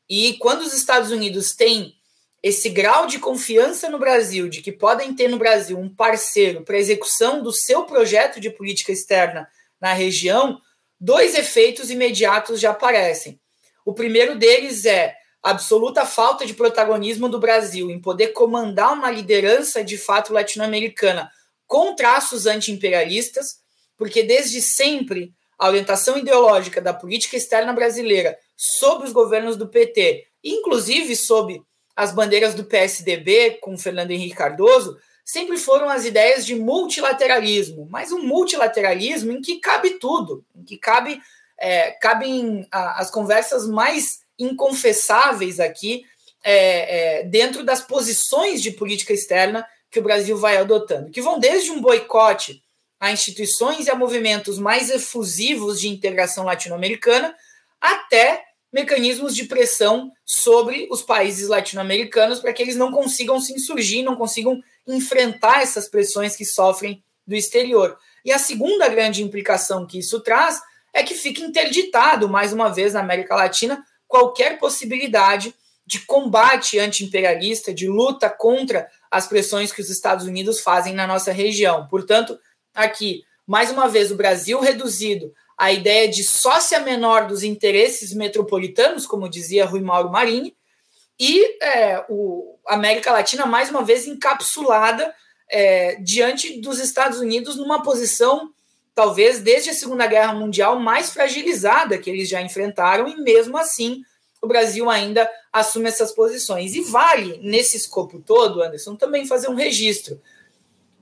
E 0.08 0.34
quando 0.34 0.60
os 0.60 0.72
Estados 0.72 1.10
Unidos 1.10 1.54
têm 1.54 1.94
esse 2.42 2.68
grau 2.68 3.06
de 3.06 3.18
confiança 3.18 3.88
no 3.88 3.98
Brasil, 3.98 4.48
de 4.48 4.62
que 4.62 4.70
podem 4.70 5.14
ter 5.14 5.28
no 5.28 5.38
Brasil 5.38 5.78
um 5.78 5.92
parceiro 5.92 6.62
para 6.62 6.78
execução 6.78 7.42
do 7.42 7.52
seu 7.52 7.84
projeto 7.84 8.38
de 8.38 8.50
política 8.50 8.92
externa 8.92 9.48
na 9.80 9.92
região, 9.92 10.60
dois 11.00 11.34
efeitos 11.34 11.90
imediatos 11.90 12.60
já 12.60 12.70
aparecem. 12.70 13.40
O 13.84 13.92
primeiro 13.92 14.38
deles 14.38 14.84
é 14.84 15.16
a 15.42 15.50
absoluta 15.50 16.04
falta 16.06 16.46
de 16.46 16.54
protagonismo 16.54 17.28
do 17.28 17.38
Brasil 17.38 17.90
em 17.90 18.00
poder 18.00 18.28
comandar 18.28 18.92
uma 18.92 19.10
liderança 19.10 19.82
de 19.82 19.98
fato 19.98 20.32
latino-americana 20.32 21.30
com 21.66 21.94
traços 21.94 22.46
anti-imperialistas, 22.46 23.60
porque 23.96 24.22
desde 24.22 24.60
sempre 24.60 25.32
a 25.58 25.68
orientação 25.68 26.18
ideológica 26.18 26.80
da 26.80 26.92
política 26.92 27.36
externa 27.36 27.72
brasileira 27.72 28.38
sob 28.56 29.04
os 29.04 29.12
governos 29.12 29.56
do 29.56 29.68
PT, 29.68 30.26
inclusive 30.42 31.14
sob 31.14 31.62
as 31.94 32.12
bandeiras 32.12 32.54
do 32.54 32.64
PSDB 32.64 33.58
com 33.60 33.76
Fernando 33.76 34.10
Henrique 34.10 34.36
Cardoso, 34.36 34.98
sempre 35.24 35.58
foram 35.58 35.88
as 35.88 36.04
ideias 36.04 36.46
de 36.46 36.54
multilateralismo, 36.54 37.86
mas 37.90 38.12
um 38.12 38.22
multilateralismo 38.22 39.32
em 39.32 39.40
que 39.40 39.58
cabe 39.58 39.98
tudo, 39.98 40.44
em 40.54 40.62
que 40.62 40.78
cabe 40.78 41.20
é, 41.58 41.90
cabem 41.92 42.66
as 42.70 43.10
conversas 43.10 43.66
mais 43.66 44.20
inconfessáveis 44.38 45.58
aqui 45.58 46.04
é, 46.44 47.20
é, 47.20 47.22
dentro 47.24 47.64
das 47.64 47.80
posições 47.80 48.62
de 48.62 48.70
política 48.70 49.12
externa 49.12 49.66
que 49.90 49.98
o 49.98 50.02
Brasil 50.02 50.36
vai 50.36 50.58
adotando, 50.58 51.10
que 51.10 51.22
vão 51.22 51.38
desde 51.38 51.70
um 51.70 51.80
boicote 51.80 52.62
a 53.00 53.10
instituições 53.10 53.86
e 53.86 53.90
a 53.90 53.94
movimentos 53.94 54.58
mais 54.58 54.90
efusivos 54.90 55.80
de 55.80 55.88
integração 55.88 56.44
latino-americana, 56.44 57.34
até 57.94 58.44
mecanismos 58.72 59.34
de 59.34 59.44
pressão 59.44 60.12
sobre 60.24 60.86
os 60.90 61.02
países 61.02 61.48
latino-americanos 61.48 62.40
para 62.40 62.52
que 62.52 62.62
eles 62.62 62.76
não 62.76 62.92
consigam 62.92 63.40
se 63.40 63.54
insurgir, 63.54 64.04
não 64.04 64.16
consigam 64.16 64.60
enfrentar 64.86 65.62
essas 65.62 65.88
pressões 65.88 66.36
que 66.36 66.44
sofrem 66.44 67.02
do 67.26 67.34
exterior. 67.34 67.96
E 68.24 68.32
a 68.32 68.38
segunda 68.38 68.88
grande 68.88 69.22
implicação 69.22 69.86
que 69.86 69.98
isso 69.98 70.20
traz 70.20 70.60
é 70.92 71.02
que 71.02 71.14
fica 71.14 71.42
interditado, 71.42 72.28
mais 72.28 72.52
uma 72.52 72.68
vez, 72.68 72.92
na 72.92 73.00
América 73.00 73.34
Latina, 73.34 73.84
qualquer 74.06 74.58
possibilidade 74.58 75.54
de 75.86 76.00
combate 76.00 76.78
anti-imperialista, 76.78 77.72
de 77.72 77.88
luta 77.88 78.28
contra 78.28 78.88
as 79.10 79.26
pressões 79.26 79.70
que 79.70 79.80
os 79.80 79.88
Estados 79.88 80.26
Unidos 80.26 80.60
fazem 80.60 80.92
na 80.92 81.06
nossa 81.06 81.30
região. 81.32 81.86
Portanto, 81.86 82.38
aqui, 82.74 83.22
mais 83.46 83.70
uma 83.70 83.88
vez, 83.88 84.10
o 84.10 84.16
Brasil 84.16 84.58
reduzido 84.58 85.32
à 85.56 85.72
ideia 85.72 86.08
de 86.08 86.22
sócia 86.22 86.80
menor 86.80 87.26
dos 87.26 87.42
interesses 87.42 88.12
metropolitanos, 88.12 89.06
como 89.06 89.28
dizia 89.28 89.64
Rui 89.64 89.80
Mauro 89.80 90.10
Marini, 90.10 90.54
e 91.18 91.62
é, 91.62 92.04
o 92.08 92.58
América 92.66 93.10
Latina, 93.10 93.46
mais 93.46 93.70
uma 93.70 93.82
vez, 93.82 94.06
encapsulada 94.06 95.14
é, 95.50 95.96
diante 95.96 96.60
dos 96.60 96.78
Estados 96.78 97.20
Unidos 97.20 97.56
numa 97.56 97.82
posição, 97.82 98.50
talvez 98.94 99.40
desde 99.40 99.70
a 99.70 99.74
Segunda 99.74 100.06
Guerra 100.06 100.34
Mundial, 100.34 100.78
mais 100.78 101.10
fragilizada 101.10 101.96
que 101.96 102.10
eles 102.10 102.28
já 102.28 102.42
enfrentaram, 102.42 103.08
e 103.08 103.16
mesmo 103.16 103.56
assim 103.56 104.02
o 104.42 104.46
Brasil 104.46 104.90
ainda 104.90 105.28
assume 105.52 105.88
essas 105.88 106.12
posições. 106.12 106.74
E 106.74 106.82
vale, 106.82 107.38
nesse 107.42 107.76
escopo 107.76 108.20
todo, 108.20 108.62
Anderson, 108.62 108.94
também 108.94 109.26
fazer 109.26 109.48
um 109.48 109.54
registro. 109.54 110.20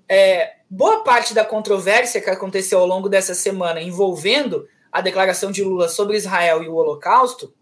É, 0.08 0.56
boa 0.68 1.02
parte 1.02 1.32
da 1.32 1.44
controvérsia 1.44 2.20
que 2.20 2.30
aconteceu 2.30 2.78
ao 2.78 2.86
longo 2.86 3.08
dessa 3.08 3.34
semana 3.34 3.80
envolvendo 3.80 4.68
a 4.92 5.00
declaração 5.00 5.50
de 5.50 5.62
Lula 5.62 5.88
sobre 5.88 6.16
Israel 6.16 6.62
e 6.62 6.68
o 6.68 6.74
Holocausto 6.74 7.52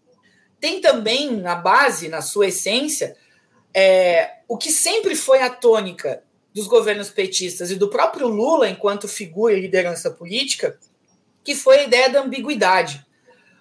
tem 0.63 0.79
também 0.79 1.29
na 1.29 1.55
base, 1.55 2.07
na 2.07 2.21
sua 2.21 2.47
essência, 2.47 3.17
é, 3.73 4.35
o 4.47 4.57
que 4.57 4.71
sempre 4.71 5.13
foi 5.13 5.41
a 5.41 5.49
tônica 5.49 6.23
dos 6.53 6.67
governos 6.67 7.09
petistas 7.09 7.69
e 7.69 7.75
do 7.75 7.89
próprio 7.89 8.29
Lula 8.29 8.69
enquanto 8.69 9.05
figura 9.05 9.53
e 9.53 9.59
liderança 9.59 10.09
política, 10.09 10.79
que 11.43 11.53
foi 11.53 11.79
a 11.79 11.83
ideia 11.83 12.09
da 12.09 12.21
ambiguidade. 12.21 13.05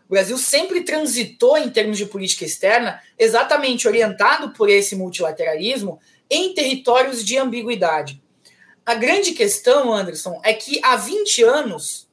O 0.07 0.13
Brasil 0.13 0.39
sempre 0.39 0.83
transitou 0.83 1.59
em 1.59 1.71
termos 1.71 1.99
de 1.99 2.07
política 2.07 2.45
externa, 2.45 3.03
exatamente 3.19 3.89
orientado 3.89 4.51
por 4.51 4.69
esse 4.69 4.95
multilateralismo, 4.95 5.99
em 6.31 6.55
territórios 6.55 7.25
de 7.25 7.37
ambiguidade. 7.37 8.22
A 8.85 8.95
grande 8.95 9.33
questão, 9.33 9.93
Anderson, 9.93 10.41
é 10.45 10.53
que 10.53 10.81
há 10.83 10.97
20 10.97 11.43
anos 11.45 12.09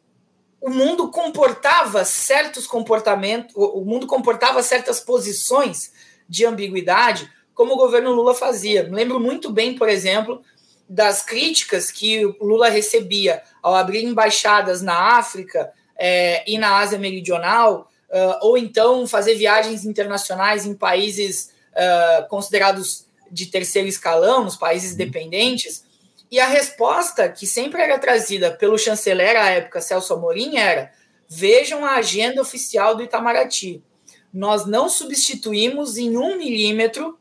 o 0.62 0.70
mundo 0.70 1.10
comportava 1.10 2.04
certos 2.04 2.68
comportamentos, 2.68 3.54
o 3.56 3.82
mundo 3.82 4.06
comportava 4.06 4.62
certas 4.62 5.00
posições 5.00 5.92
de 6.28 6.46
ambiguidade, 6.46 7.32
como 7.54 7.74
o 7.74 7.78
governo 7.78 8.12
Lula 8.12 8.36
fazia. 8.36 8.84
Me 8.84 8.96
lembro 8.96 9.20
muito 9.20 9.50
bem, 9.50 9.76
por 9.76 9.90
exemplo, 9.90 10.42
das 10.88 11.24
críticas 11.24 11.92
que 11.92 12.26
o 12.26 12.36
Lula 12.42 12.70
recebia 12.70 13.42
ao 13.62 13.76
abrir 13.76 14.04
embaixadas 14.04 14.82
na 14.82 15.18
África 15.18 15.72
é, 15.98 16.44
e 16.50 16.58
na 16.58 16.78
Ásia 16.78 16.98
Meridional, 16.98 17.90
uh, 18.10 18.46
ou 18.46 18.58
então 18.58 19.08
fazer 19.08 19.36
viagens 19.36 19.86
internacionais 19.86 20.66
em 20.66 20.74
países 20.74 21.52
uh, 21.74 22.28
considerados 22.28 23.06
de 23.32 23.46
terceiro 23.46 23.88
escalão, 23.88 24.44
nos 24.44 24.56
países 24.56 24.92
uhum. 24.92 24.98
dependentes. 24.98 25.84
E 26.32 26.40
a 26.40 26.48
resposta 26.48 27.28
que 27.30 27.48
sempre 27.48 27.82
era 27.82 27.98
trazida 27.98 28.52
pelo 28.52 28.78
chanceler 28.78 29.36
à 29.36 29.50
época, 29.50 29.82
Celso 29.82 30.14
Amorim, 30.14 30.58
era: 30.58 30.92
vejam 31.28 31.84
a 31.86 31.96
agenda 31.96 32.42
oficial 32.42 32.96
do 32.96 33.04
Itamaraty. 33.04 33.84
Nós 34.32 34.66
não 34.66 34.88
substituímos 34.88 35.98
em 35.98 36.16
um 36.18 36.38
milímetro 36.38 37.18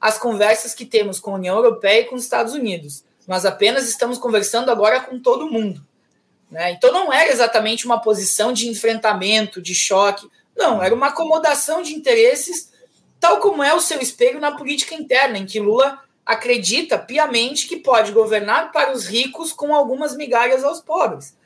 as 0.00 0.18
conversas 0.18 0.74
que 0.74 0.84
temos 0.84 1.18
com 1.18 1.32
a 1.32 1.34
União 1.34 1.56
Europeia 1.56 2.02
e 2.02 2.04
com 2.04 2.14
os 2.14 2.22
Estados 2.22 2.52
Unidos. 2.52 3.04
Nós 3.26 3.44
apenas 3.44 3.88
estamos 3.88 4.18
conversando 4.18 4.70
agora 4.70 5.00
com 5.00 5.18
todo 5.18 5.50
mundo. 5.50 5.84
Né? 6.50 6.70
Então 6.72 6.92
não 6.92 7.12
era 7.12 7.32
exatamente 7.32 7.86
uma 7.86 8.00
posição 8.00 8.52
de 8.52 8.68
enfrentamento, 8.68 9.60
de 9.60 9.74
choque. 9.74 10.28
Não, 10.56 10.80
era 10.82 10.94
uma 10.94 11.08
acomodação 11.08 11.82
de 11.82 11.94
interesses, 11.94 12.72
tal 13.18 13.40
como 13.40 13.62
é 13.62 13.74
o 13.74 13.80
seu 13.80 14.00
espelho 14.00 14.38
na 14.38 14.52
política 14.52 14.94
interna, 14.94 15.38
em 15.38 15.46
que 15.46 15.58
Lula 15.58 16.00
acredita 16.26 16.98
piamente 16.98 17.68
que 17.68 17.76
pode 17.76 18.10
governar 18.10 18.72
para 18.72 18.92
os 18.92 19.06
ricos 19.06 19.52
com 19.52 19.72
algumas 19.72 20.16
migalhas 20.16 20.64
aos 20.64 20.80
pobres. 20.80 21.36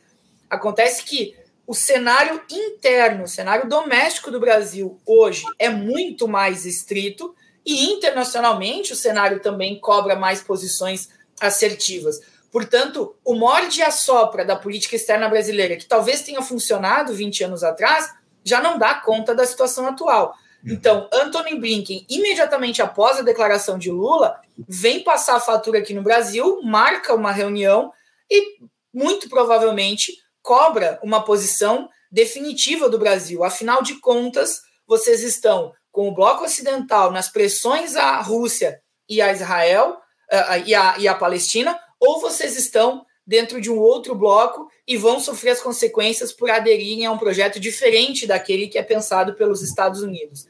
Acontece 0.49 1.05
que 1.05 1.37
o 1.67 1.75
cenário 1.75 2.41
interno, 2.51 3.25
o 3.25 3.29
cenário 3.29 3.69
doméstico 3.69 4.31
do 4.31 4.41
Brasil 4.41 4.99
hoje 5.05 5.45
é 5.59 5.69
muito 5.69 6.27
mais 6.27 6.65
estrito 6.65 7.35
e 7.65 7.93
internacionalmente 7.93 8.93
o 8.93 8.97
cenário 8.97 9.39
também 9.39 9.79
cobra 9.79 10.17
mais 10.17 10.43
posições 10.43 11.11
assertivas. 11.41 12.21
Portanto, 12.51 13.15
o 13.25 13.35
morde 13.35 13.81
e 13.81 13.83
a 13.83 13.91
sopra 13.91 14.45
da 14.45 14.57
política 14.57 14.97
externa 14.97 15.29
brasileira, 15.29 15.77
que 15.77 15.87
talvez 15.87 16.23
tenha 16.23 16.43
funcionado 16.43 17.15
20 17.15 17.45
anos 17.45 17.63
atrás, 17.63 18.13
já 18.43 18.61
não 18.61 18.79
dá 18.79 18.95
conta 18.95 19.35
da 19.35 19.47
situação 19.47 19.87
atual. 19.87 20.35
Uhum. 20.65 20.73
Então, 20.73 21.09
Anthony 21.13 21.59
Blinken, 21.59 22.07
imediatamente 22.09 22.83
após 22.83 23.19
a 23.19 23.23
declaração 23.23 23.79
de 23.79 23.91
Lula, 23.91 24.41
vem 24.69 25.03
passar 25.03 25.37
a 25.37 25.41
fatura 25.41 25.79
aqui 25.79 25.95
no 25.95 26.03
Brasil, 26.03 26.61
marca 26.63 27.15
uma 27.15 27.33
reunião 27.33 27.93
e, 28.31 28.59
muito 28.93 29.29
provavelmente, 29.29 30.13
cobra 30.43 30.99
uma 31.03 31.25
posição 31.25 31.89
definitiva 32.11 32.89
do 32.89 32.99
Brasil. 32.99 33.45
Afinal 33.45 33.83
de 33.83 34.01
contas, 34.01 34.61
vocês 34.87 35.23
estão 35.23 35.73
com 35.93 36.09
o 36.09 36.15
bloco 36.15 36.45
ocidental 36.45 37.11
nas 37.11 37.29
pressões 37.29 37.97
à 37.97 38.21
Rússia 38.21 38.81
e 39.09 39.21
a 39.21 39.33
Israel 39.33 39.99
uh, 40.33 40.67
e, 40.67 40.75
a, 40.75 40.99
e 40.99 41.09
a 41.09 41.15
Palestina, 41.15 41.79
ou 41.99 42.21
vocês 42.21 42.57
estão 42.57 43.05
dentro 43.31 43.61
de 43.61 43.71
um 43.71 43.79
outro 43.79 44.13
bloco 44.13 44.69
e 44.85 44.97
vão 44.97 45.21
sofrer 45.21 45.51
as 45.51 45.61
consequências 45.61 46.33
por 46.33 46.51
aderirem 46.51 47.07
a 47.07 47.13
um 47.13 47.17
projeto 47.17 47.61
diferente 47.61 48.27
daquele 48.27 48.67
que 48.67 48.77
é 48.77 48.83
pensado 48.83 49.35
pelos 49.35 49.63
Estados 49.63 50.03
Unidos. 50.03 50.49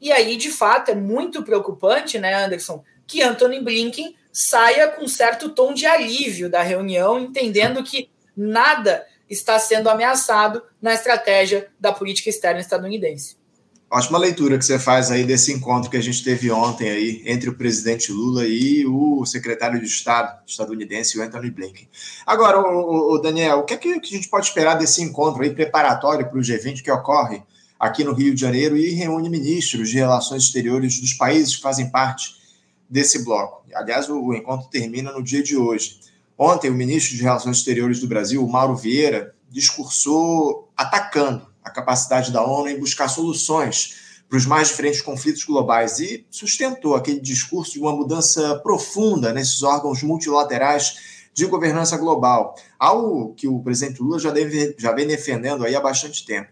E 0.00 0.10
aí, 0.10 0.38
de 0.38 0.50
fato, 0.50 0.90
é 0.90 0.94
muito 0.94 1.42
preocupante, 1.42 2.18
né, 2.18 2.32
Anderson, 2.32 2.82
que 3.06 3.20
Anthony 3.20 3.60
Blinken 3.60 4.16
saia 4.32 4.88
com 4.88 5.06
certo 5.06 5.50
tom 5.50 5.74
de 5.74 5.84
alívio 5.84 6.48
da 6.48 6.62
reunião, 6.62 7.18
entendendo 7.18 7.84
que 7.84 8.08
nada 8.34 9.06
está 9.28 9.58
sendo 9.58 9.90
ameaçado 9.90 10.62
na 10.80 10.94
estratégia 10.94 11.68
da 11.78 11.92
política 11.92 12.30
externa 12.30 12.60
estadunidense. 12.62 13.36
Ótima 13.94 14.16
leitura 14.16 14.56
que 14.56 14.64
você 14.64 14.78
faz 14.78 15.10
aí 15.10 15.22
desse 15.22 15.52
encontro 15.52 15.90
que 15.90 15.98
a 15.98 16.02
gente 16.02 16.24
teve 16.24 16.50
ontem 16.50 16.88
aí 16.88 17.22
entre 17.26 17.50
o 17.50 17.54
presidente 17.54 18.10
Lula 18.10 18.46
e 18.46 18.86
o 18.86 19.22
secretário 19.26 19.78
de 19.78 19.86
Estado 19.86 20.40
estadunidense, 20.46 21.18
o 21.18 21.22
Anthony 21.22 21.50
Blinken. 21.50 21.86
Agora, 22.26 22.58
o, 22.58 23.18
Daniel, 23.18 23.58
o 23.58 23.64
que, 23.64 23.74
é 23.74 23.76
que 23.76 23.90
a 23.90 24.16
gente 24.16 24.30
pode 24.30 24.46
esperar 24.46 24.76
desse 24.76 25.02
encontro 25.02 25.42
aí 25.42 25.50
preparatório 25.50 26.26
para 26.26 26.38
o 26.38 26.40
G20 26.40 26.80
que 26.80 26.90
ocorre 26.90 27.42
aqui 27.78 28.02
no 28.02 28.14
Rio 28.14 28.34
de 28.34 28.40
Janeiro 28.40 28.78
e 28.78 28.94
reúne 28.94 29.28
ministros 29.28 29.90
de 29.90 29.96
relações 29.96 30.44
exteriores 30.44 30.98
dos 30.98 31.12
países 31.12 31.56
que 31.56 31.60
fazem 31.60 31.90
parte 31.90 32.36
desse 32.88 33.22
bloco? 33.22 33.62
Aliás, 33.74 34.08
o, 34.08 34.18
o 34.18 34.34
encontro 34.34 34.70
termina 34.70 35.12
no 35.12 35.22
dia 35.22 35.42
de 35.42 35.54
hoje. 35.54 36.00
Ontem, 36.38 36.70
o 36.70 36.74
ministro 36.74 37.14
de 37.14 37.22
Relações 37.22 37.58
Exteriores 37.58 38.00
do 38.00 38.06
Brasil, 38.06 38.48
Mauro 38.48 38.74
Vieira, 38.74 39.34
discursou 39.50 40.72
atacando 40.74 41.51
a 41.64 41.70
capacidade 41.70 42.32
da 42.32 42.44
ONU 42.44 42.68
em 42.68 42.78
buscar 42.78 43.08
soluções 43.08 44.02
para 44.28 44.38
os 44.38 44.46
mais 44.46 44.68
diferentes 44.68 45.02
conflitos 45.02 45.44
globais 45.44 46.00
e 46.00 46.26
sustentou 46.30 46.94
aquele 46.94 47.20
discurso 47.20 47.72
de 47.72 47.80
uma 47.80 47.92
mudança 47.92 48.58
profunda 48.60 49.32
nesses 49.32 49.62
órgãos 49.62 50.02
multilaterais 50.02 50.96
de 51.34 51.46
governança 51.46 51.96
global, 51.96 52.54
algo 52.78 53.34
que 53.34 53.48
o 53.48 53.60
presidente 53.60 54.02
Lula 54.02 54.18
já, 54.18 54.30
deve, 54.30 54.74
já 54.78 54.92
vem 54.92 55.06
defendendo 55.06 55.64
aí 55.64 55.74
há 55.74 55.80
bastante 55.80 56.26
tempo. 56.26 56.48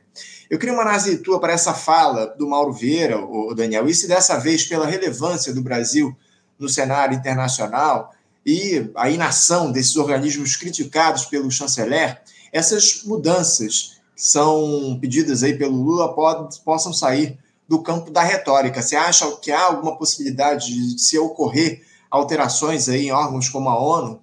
Eu 0.48 0.58
queria 0.58 0.74
uma 0.74 0.82
análise 0.82 1.18
tua 1.18 1.38
para 1.38 1.52
essa 1.52 1.74
fala 1.74 2.26
do 2.26 2.48
Mauro 2.48 2.72
Vieira, 2.72 3.18
o 3.18 3.54
Daniel, 3.54 3.88
e 3.88 3.94
se 3.94 4.08
dessa 4.08 4.38
vez 4.38 4.64
pela 4.64 4.86
relevância 4.86 5.52
do 5.54 5.62
Brasil 5.62 6.16
no 6.58 6.68
cenário 6.68 7.16
internacional 7.16 8.12
e 8.44 8.90
a 8.96 9.10
inação 9.10 9.70
desses 9.70 9.96
organismos 9.96 10.56
criticados 10.56 11.26
pelo 11.26 11.50
chanceler, 11.50 12.20
essas 12.52 13.04
mudanças 13.04 13.99
são 14.20 14.98
pedidas 15.00 15.42
aí 15.42 15.56
pelo 15.56 15.82
Lula 15.82 16.14
possam 16.62 16.92
sair 16.92 17.38
do 17.66 17.82
campo 17.82 18.10
da 18.10 18.22
retórica. 18.22 18.82
Você 18.82 18.94
acha 18.94 19.30
que 19.36 19.50
há 19.50 19.62
alguma 19.62 19.96
possibilidade 19.96 20.66
de 20.66 21.00
se 21.00 21.18
ocorrer 21.18 21.82
alterações 22.10 22.86
aí 22.86 23.06
em 23.06 23.12
órgãos 23.12 23.48
como 23.48 23.70
a 23.70 23.80
ONU? 23.80 24.22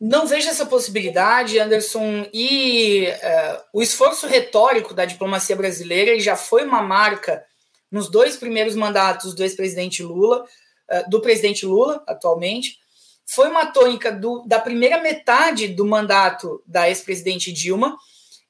Não 0.00 0.26
vejo 0.26 0.48
essa 0.48 0.64
possibilidade, 0.64 1.58
Anderson. 1.58 2.26
E 2.32 3.08
uh, 3.08 3.62
o 3.74 3.82
esforço 3.82 4.26
retórico 4.26 4.94
da 4.94 5.04
diplomacia 5.04 5.54
brasileira 5.54 6.18
já 6.18 6.34
foi 6.34 6.64
uma 6.64 6.80
marca 6.80 7.44
nos 7.92 8.10
dois 8.10 8.36
primeiros 8.36 8.74
mandatos 8.74 9.34
do 9.34 9.42
ex-presidente 9.42 10.02
Lula, 10.02 10.44
uh, 10.44 11.10
do 11.10 11.20
presidente 11.20 11.66
Lula, 11.66 12.02
atualmente. 12.06 12.78
Foi 13.26 13.48
uma 13.48 13.66
tônica 13.66 14.10
do, 14.10 14.44
da 14.46 14.58
primeira 14.58 14.98
metade 15.02 15.68
do 15.68 15.84
mandato 15.84 16.62
da 16.66 16.88
ex-presidente 16.88 17.52
Dilma 17.52 17.98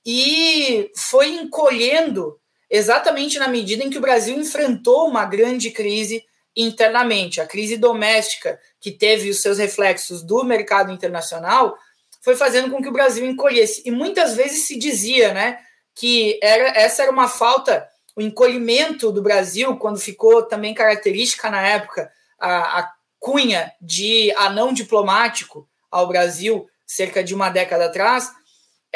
e 0.06 0.92
foi 0.94 1.30
encolhendo 1.30 2.38
exatamente 2.70 3.40
na 3.40 3.48
medida 3.48 3.82
em 3.82 3.90
que 3.90 3.98
o 3.98 4.00
Brasil 4.00 4.38
enfrentou 4.38 5.08
uma 5.08 5.24
grande 5.24 5.72
crise 5.72 6.24
internamente. 6.54 7.40
A 7.40 7.46
crise 7.46 7.76
doméstica, 7.76 8.58
que 8.80 8.92
teve 8.92 9.28
os 9.28 9.42
seus 9.42 9.58
reflexos 9.58 10.22
do 10.22 10.44
mercado 10.44 10.92
internacional, 10.92 11.76
foi 12.22 12.36
fazendo 12.36 12.70
com 12.70 12.80
que 12.80 12.88
o 12.88 12.92
Brasil 12.92 13.26
encolhesse. 13.26 13.82
E 13.84 13.90
muitas 13.90 14.36
vezes 14.36 14.66
se 14.66 14.78
dizia 14.78 15.34
né, 15.34 15.58
que 15.92 16.38
era, 16.40 16.68
essa 16.78 17.02
era 17.02 17.10
uma 17.10 17.28
falta, 17.28 17.86
o 18.14 18.22
encolhimento 18.22 19.10
do 19.10 19.20
Brasil, 19.20 19.76
quando 19.76 19.98
ficou 19.98 20.44
também 20.44 20.72
característica 20.72 21.50
na 21.50 21.66
época 21.66 22.10
a, 22.38 22.80
a 22.80 22.92
cunha 23.18 23.72
de 23.80 24.32
anão 24.36 24.72
diplomático 24.72 25.68
ao 25.90 26.06
Brasil, 26.06 26.68
cerca 26.86 27.24
de 27.24 27.34
uma 27.34 27.50
década 27.50 27.86
atrás 27.86 28.30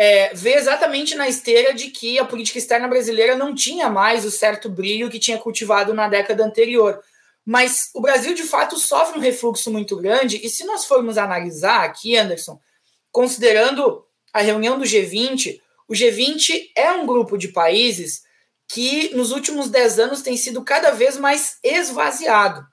é, 0.03 0.33
vê 0.33 0.55
exatamente 0.55 1.15
na 1.15 1.29
esteira 1.29 1.75
de 1.75 1.89
que 1.89 2.19
a 2.19 2.25
política 2.25 2.57
externa 2.57 2.89
brasileira 2.89 3.37
não 3.37 3.55
tinha 3.55 3.91
mais 3.91 4.25
o 4.25 4.31
certo 4.31 4.67
brilho 4.67 5.11
que 5.11 5.19
tinha 5.19 5.37
cultivado 5.37 5.93
na 5.93 6.09
década 6.09 6.43
anterior. 6.43 6.99
Mas 7.45 7.91
o 7.95 8.01
Brasil, 8.01 8.33
de 8.33 8.45
fato, 8.45 8.79
sofre 8.79 9.19
um 9.19 9.21
refluxo 9.21 9.71
muito 9.71 9.99
grande, 9.99 10.41
e 10.43 10.49
se 10.49 10.65
nós 10.65 10.87
formos 10.87 11.19
analisar 11.19 11.85
aqui, 11.85 12.17
Anderson, 12.17 12.59
considerando 13.13 14.03
a 14.33 14.41
reunião 14.41 14.79
do 14.79 14.87
G20, 14.87 15.61
o 15.87 15.93
G20 15.93 16.71
é 16.75 16.93
um 16.93 17.05
grupo 17.05 17.37
de 17.37 17.49
países 17.49 18.23
que 18.73 19.15
nos 19.15 19.33
últimos 19.33 19.69
dez 19.69 19.99
anos 19.99 20.23
tem 20.23 20.35
sido 20.35 20.65
cada 20.65 20.93
vez 20.93 21.19
mais 21.19 21.59
esvaziado. 21.63 22.65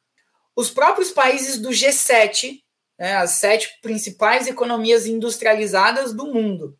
Os 0.55 0.69
próprios 0.69 1.11
países 1.11 1.59
do 1.59 1.71
G7, 1.71 2.61
né, 2.97 3.17
as 3.17 3.31
sete 3.31 3.67
principais 3.81 4.47
economias 4.47 5.05
industrializadas 5.05 6.13
do 6.13 6.27
mundo, 6.27 6.77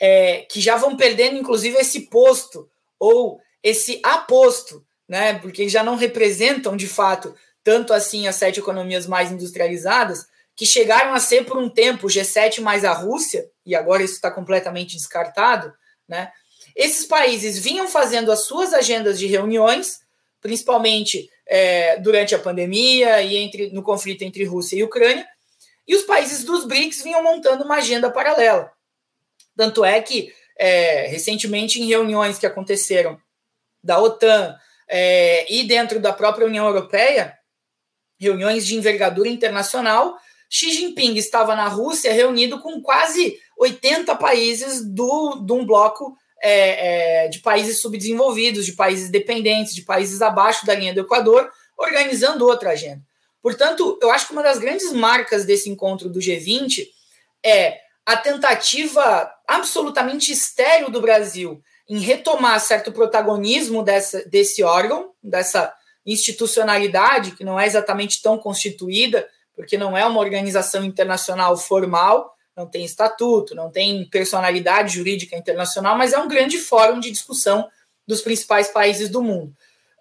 é, 0.00 0.46
que 0.50 0.60
já 0.60 0.76
vão 0.76 0.96
perdendo, 0.96 1.38
inclusive, 1.38 1.76
esse 1.76 2.02
posto 2.02 2.68
ou 2.98 3.40
esse 3.62 4.00
aposto, 4.02 4.84
né? 5.08 5.38
Porque 5.38 5.68
já 5.68 5.82
não 5.82 5.96
representam 5.96 6.76
de 6.76 6.86
fato 6.86 7.34
tanto 7.64 7.94
assim 7.94 8.28
as 8.28 8.36
sete 8.36 8.60
economias 8.60 9.06
mais 9.06 9.32
industrializadas, 9.32 10.26
que 10.54 10.66
chegaram 10.66 11.14
a 11.14 11.18
ser 11.18 11.46
por 11.46 11.56
um 11.56 11.68
tempo 11.68 12.06
o 12.06 12.10
G7 12.10 12.60
mais 12.60 12.84
a 12.84 12.92
Rússia, 12.92 13.50
e 13.64 13.74
agora 13.74 14.02
isso 14.02 14.14
está 14.14 14.30
completamente 14.30 14.96
descartado, 14.96 15.72
né? 16.06 16.30
Esses 16.76 17.06
países 17.06 17.58
vinham 17.58 17.88
fazendo 17.88 18.30
as 18.30 18.44
suas 18.44 18.74
agendas 18.74 19.18
de 19.18 19.26
reuniões, 19.26 20.00
principalmente 20.40 21.30
é, 21.46 21.98
durante 21.98 22.34
a 22.34 22.38
pandemia 22.38 23.22
e 23.22 23.36
entre, 23.36 23.70
no 23.70 23.82
conflito 23.82 24.22
entre 24.22 24.44
Rússia 24.44 24.76
e 24.76 24.82
Ucrânia, 24.82 25.26
e 25.86 25.94
os 25.94 26.02
países 26.02 26.44
dos 26.44 26.64
BRICS 26.64 27.02
vinham 27.02 27.22
montando 27.22 27.64
uma 27.64 27.76
agenda 27.76 28.10
paralela. 28.10 28.70
Tanto 29.56 29.84
é 29.84 30.00
que, 30.00 30.32
é, 30.58 31.06
recentemente, 31.06 31.80
em 31.80 31.86
reuniões 31.86 32.38
que 32.38 32.46
aconteceram 32.46 33.18
da 33.82 34.00
OTAN 34.00 34.56
é, 34.88 35.52
e 35.52 35.64
dentro 35.64 36.00
da 36.00 36.12
própria 36.12 36.46
União 36.46 36.66
Europeia, 36.66 37.36
reuniões 38.18 38.66
de 38.66 38.74
envergadura 38.74 39.28
internacional, 39.28 40.16
Xi 40.48 40.72
Jinping 40.72 41.16
estava 41.16 41.54
na 41.54 41.68
Rússia 41.68 42.12
reunido 42.12 42.60
com 42.60 42.80
quase 42.80 43.38
80 43.58 44.14
países 44.16 44.84
do, 44.84 45.42
de 45.44 45.52
um 45.52 45.64
bloco 45.64 46.16
é, 46.42 47.24
é, 47.24 47.28
de 47.28 47.40
países 47.40 47.80
subdesenvolvidos, 47.80 48.66
de 48.66 48.72
países 48.72 49.10
dependentes, 49.10 49.74
de 49.74 49.82
países 49.82 50.20
abaixo 50.22 50.66
da 50.66 50.74
linha 50.74 50.94
do 50.94 51.00
Equador, 51.00 51.50
organizando 51.76 52.46
outra 52.46 52.70
agenda. 52.70 53.02
Portanto, 53.42 53.98
eu 54.00 54.10
acho 54.10 54.26
que 54.26 54.32
uma 54.32 54.42
das 54.42 54.58
grandes 54.58 54.92
marcas 54.92 55.44
desse 55.44 55.68
encontro 55.68 56.08
do 56.08 56.18
G20 56.18 56.86
é 57.44 57.80
a 58.06 58.16
tentativa 58.16 59.32
absolutamente 59.46 60.32
estéril 60.32 60.90
do 60.90 61.00
Brasil 61.00 61.62
em 61.88 61.98
retomar 61.98 62.60
certo 62.60 62.92
protagonismo 62.92 63.82
dessa, 63.82 64.24
desse 64.26 64.62
órgão, 64.62 65.12
dessa 65.22 65.72
institucionalidade, 66.06 67.32
que 67.32 67.44
não 67.44 67.58
é 67.58 67.66
exatamente 67.66 68.20
tão 68.22 68.38
constituída, 68.38 69.26
porque 69.56 69.78
não 69.78 69.96
é 69.96 70.04
uma 70.04 70.20
organização 70.20 70.84
internacional 70.84 71.56
formal, 71.56 72.34
não 72.56 72.66
tem 72.66 72.84
estatuto, 72.84 73.54
não 73.54 73.70
tem 73.70 74.08
personalidade 74.08 74.94
jurídica 74.94 75.36
internacional, 75.36 75.96
mas 75.96 76.12
é 76.12 76.18
um 76.18 76.28
grande 76.28 76.58
fórum 76.58 77.00
de 77.00 77.10
discussão 77.10 77.68
dos 78.06 78.20
principais 78.20 78.68
países 78.68 79.08
do 79.08 79.22
mundo. 79.22 79.54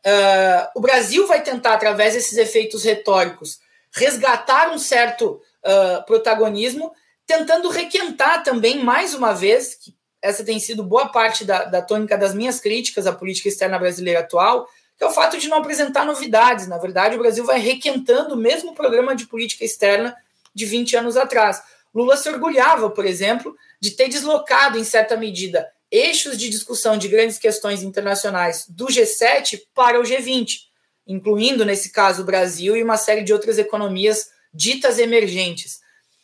Uh, 0.05 0.67
o 0.75 0.81
Brasil 0.81 1.25
vai 1.25 1.41
tentar, 1.41 1.73
através 1.73 2.13
desses 2.13 2.37
efeitos 2.37 2.83
retóricos, 2.83 3.59
resgatar 3.91 4.71
um 4.71 4.77
certo 4.77 5.41
uh, 5.63 6.05
protagonismo 6.05 6.91
tentando 7.37 7.67
requentar 7.69 8.43
também, 8.43 8.83
mais 8.83 9.15
uma 9.15 9.33
vez, 9.33 9.73
que 9.73 9.95
essa 10.21 10.43
tem 10.43 10.59
sido 10.59 10.83
boa 10.83 11.09
parte 11.09 11.43
da, 11.43 11.63
da 11.65 11.81
tônica 11.81 12.15
das 12.15 12.33
minhas 12.33 12.59
críticas 12.59 13.07
à 13.07 13.11
política 13.11 13.49
externa 13.49 13.79
brasileira 13.79 14.19
atual, 14.19 14.67
que 14.95 15.03
é 15.03 15.07
o 15.07 15.11
fato 15.11 15.39
de 15.39 15.47
não 15.47 15.57
apresentar 15.57 16.05
novidades. 16.05 16.67
Na 16.67 16.77
verdade, 16.77 17.15
o 17.15 17.19
Brasil 17.19 17.43
vai 17.43 17.59
requentando 17.59 18.35
o 18.35 18.37
mesmo 18.37 18.75
programa 18.75 19.15
de 19.15 19.25
política 19.25 19.65
externa 19.65 20.15
de 20.53 20.65
20 20.65 20.95
anos 20.95 21.17
atrás. 21.17 21.61
Lula 21.93 22.15
se 22.15 22.29
orgulhava, 22.29 22.91
por 22.91 23.03
exemplo, 23.05 23.55
de 23.81 23.91
ter 23.91 24.09
deslocado, 24.09 24.77
em 24.77 24.83
certa 24.83 25.17
medida, 25.17 25.67
eixos 25.89 26.37
de 26.37 26.49
discussão 26.49 26.97
de 26.97 27.07
grandes 27.07 27.39
questões 27.39 27.81
internacionais 27.81 28.65
do 28.69 28.85
G7 28.85 29.59
para 29.73 29.99
o 29.99 30.03
G20, 30.03 30.67
incluindo, 31.07 31.65
nesse 31.65 31.91
caso, 31.91 32.21
o 32.21 32.25
Brasil 32.25 32.77
e 32.77 32.83
uma 32.83 32.97
série 32.97 33.23
de 33.23 33.33
outras 33.33 33.57
economias 33.57 34.29
ditas 34.53 34.99
emergentes. 34.99 35.82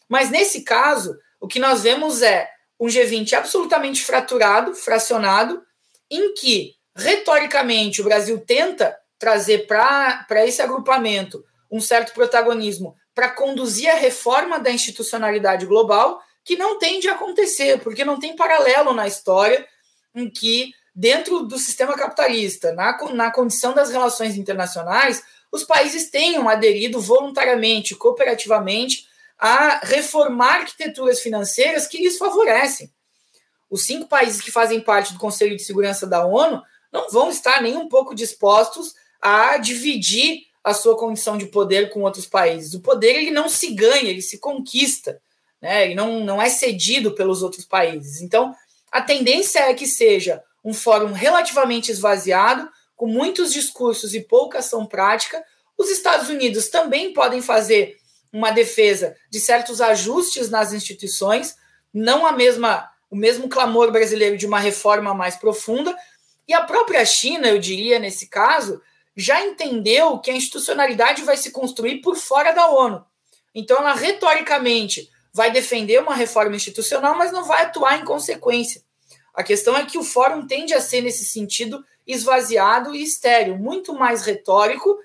Mas 0.09 0.31
nesse 0.31 0.63
caso, 0.63 1.15
o 1.39 1.47
que 1.47 1.59
nós 1.59 1.83
vemos 1.83 2.23
é 2.23 2.49
um 2.79 2.87
G20 2.87 3.33
absolutamente 3.33 4.03
fraturado, 4.03 4.73
fracionado, 4.73 5.61
em 6.09 6.33
que, 6.33 6.73
retoricamente, 6.95 8.01
o 8.01 8.03
Brasil 8.03 8.39
tenta 8.39 8.97
trazer 9.19 9.67
para 9.67 10.45
esse 10.45 10.61
agrupamento 10.61 11.45
um 11.69 11.79
certo 11.79 12.13
protagonismo 12.13 12.95
para 13.13 13.29
conduzir 13.29 13.89
a 13.89 13.95
reforma 13.95 14.59
da 14.59 14.71
institucionalidade 14.71 15.65
global, 15.65 16.21
que 16.43 16.55
não 16.55 16.79
tende 16.79 17.07
a 17.07 17.13
acontecer, 17.13 17.79
porque 17.81 18.05
não 18.05 18.17
tem 18.17 18.35
paralelo 18.35 18.93
na 18.93 19.07
história 19.07 19.67
em 20.15 20.29
que, 20.29 20.73
dentro 20.95 21.43
do 21.43 21.57
sistema 21.59 21.95
capitalista, 21.95 22.71
na, 22.73 22.97
na 23.13 23.29
condição 23.29 23.73
das 23.73 23.91
relações 23.91 24.37
internacionais, 24.37 25.21
os 25.51 25.63
países 25.63 26.09
tenham 26.09 26.47
aderido 26.47 26.99
voluntariamente, 26.99 27.93
cooperativamente 27.93 29.08
a 29.39 29.79
reformar 29.83 30.61
arquiteturas 30.61 31.21
financeiras 31.21 31.87
que 31.87 31.97
lhes 31.97 32.17
favorecem. 32.17 32.91
Os 33.69 33.85
cinco 33.85 34.07
países 34.07 34.41
que 34.41 34.51
fazem 34.51 34.81
parte 34.81 35.13
do 35.13 35.19
Conselho 35.19 35.55
de 35.55 35.63
Segurança 35.63 36.05
da 36.05 36.25
ONU 36.25 36.61
não 36.91 37.09
vão 37.09 37.29
estar 37.29 37.61
nem 37.61 37.77
um 37.77 37.87
pouco 37.87 38.15
dispostos 38.15 38.93
a 39.21 39.57
dividir 39.57 40.43
a 40.63 40.73
sua 40.73 40.97
condição 40.97 41.37
de 41.37 41.45
poder 41.45 41.89
com 41.89 42.01
outros 42.01 42.25
países. 42.25 42.73
O 42.73 42.81
poder 42.81 43.15
ele 43.15 43.31
não 43.31 43.47
se 43.47 43.73
ganha, 43.73 44.09
ele 44.09 44.21
se 44.21 44.39
conquista, 44.39 45.21
né? 45.61 45.85
Ele 45.85 45.95
não, 45.95 46.23
não 46.23 46.41
é 46.41 46.49
cedido 46.49 47.11
pelos 47.11 47.41
outros 47.41 47.65
países. 47.65 48.21
Então, 48.21 48.53
a 48.91 49.01
tendência 49.01 49.59
é 49.59 49.73
que 49.73 49.87
seja 49.87 50.43
um 50.63 50.73
fórum 50.73 51.11
relativamente 51.11 51.91
esvaziado, 51.91 52.69
com 52.95 53.07
muitos 53.07 53.53
discursos 53.53 54.13
e 54.13 54.21
pouca 54.21 54.59
ação 54.59 54.85
prática. 54.85 55.41
Os 55.77 55.89
Estados 55.89 56.27
Unidos 56.27 56.67
também 56.67 57.13
podem 57.13 57.41
fazer 57.41 57.97
uma 58.31 58.51
defesa 58.51 59.15
de 59.29 59.39
certos 59.39 59.81
ajustes 59.81 60.49
nas 60.49 60.73
instituições, 60.73 61.55
não 61.93 62.25
a 62.25 62.31
mesma 62.31 62.89
o 63.09 63.15
mesmo 63.15 63.49
clamor 63.49 63.91
brasileiro 63.91 64.37
de 64.37 64.45
uma 64.45 64.59
reforma 64.59 65.15
mais 65.15 65.35
profunda, 65.35 65.95
e 66.47 66.53
a 66.53 66.61
própria 66.61 67.03
China, 67.03 67.47
eu 67.47 67.57
diria 67.57 67.97
nesse 67.97 68.27
caso, 68.27 68.81
já 69.15 69.43
entendeu 69.43 70.19
que 70.19 70.29
a 70.29 70.35
institucionalidade 70.35 71.23
vai 71.23 71.35
se 71.35 71.51
construir 71.51 72.01
por 72.01 72.15
fora 72.15 72.51
da 72.51 72.69
ONU. 72.69 73.03
Então 73.53 73.77
ela 73.77 73.93
retoricamente 73.93 75.09
vai 75.33 75.51
defender 75.51 76.01
uma 76.01 76.15
reforma 76.15 76.55
institucional, 76.55 77.15
mas 77.15 77.31
não 77.31 77.43
vai 77.43 77.63
atuar 77.63 77.99
em 77.99 78.05
consequência. 78.05 78.83
A 79.33 79.43
questão 79.43 79.75
é 79.75 79.85
que 79.85 79.97
o 79.97 80.03
fórum 80.03 80.45
tende 80.45 80.73
a 80.73 80.81
ser, 80.81 81.01
nesse 81.01 81.25
sentido, 81.25 81.83
esvaziado 82.05 82.95
e 82.95 83.03
estéreo, 83.03 83.57
muito 83.57 83.93
mais 83.93 84.23
retórico, 84.23 84.97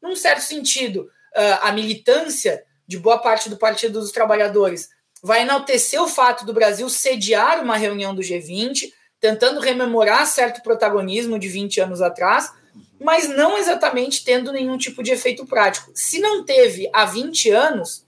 num 0.00 0.16
certo 0.16 0.42
sentido, 0.42 1.10
ah, 1.34 1.68
a 1.68 1.72
militância 1.72 2.64
de 2.90 2.98
boa 2.98 3.18
parte 3.18 3.48
do 3.48 3.56
Partido 3.56 4.00
dos 4.00 4.10
Trabalhadores 4.10 4.88
vai 5.22 5.42
enaltecer 5.42 6.02
o 6.02 6.08
fato 6.08 6.44
do 6.44 6.52
Brasil 6.52 6.88
sediar 6.88 7.62
uma 7.62 7.76
reunião 7.76 8.12
do 8.12 8.20
G20, 8.20 8.92
tentando 9.20 9.60
rememorar 9.60 10.26
certo 10.26 10.60
protagonismo 10.60 11.38
de 11.38 11.46
20 11.46 11.82
anos 11.82 12.02
atrás, 12.02 12.52
mas 12.98 13.28
não 13.28 13.56
exatamente 13.56 14.24
tendo 14.24 14.50
nenhum 14.50 14.76
tipo 14.76 15.04
de 15.04 15.12
efeito 15.12 15.46
prático. 15.46 15.92
Se 15.94 16.18
não 16.18 16.44
teve 16.44 16.90
há 16.92 17.04
20 17.04 17.50
anos, 17.50 18.04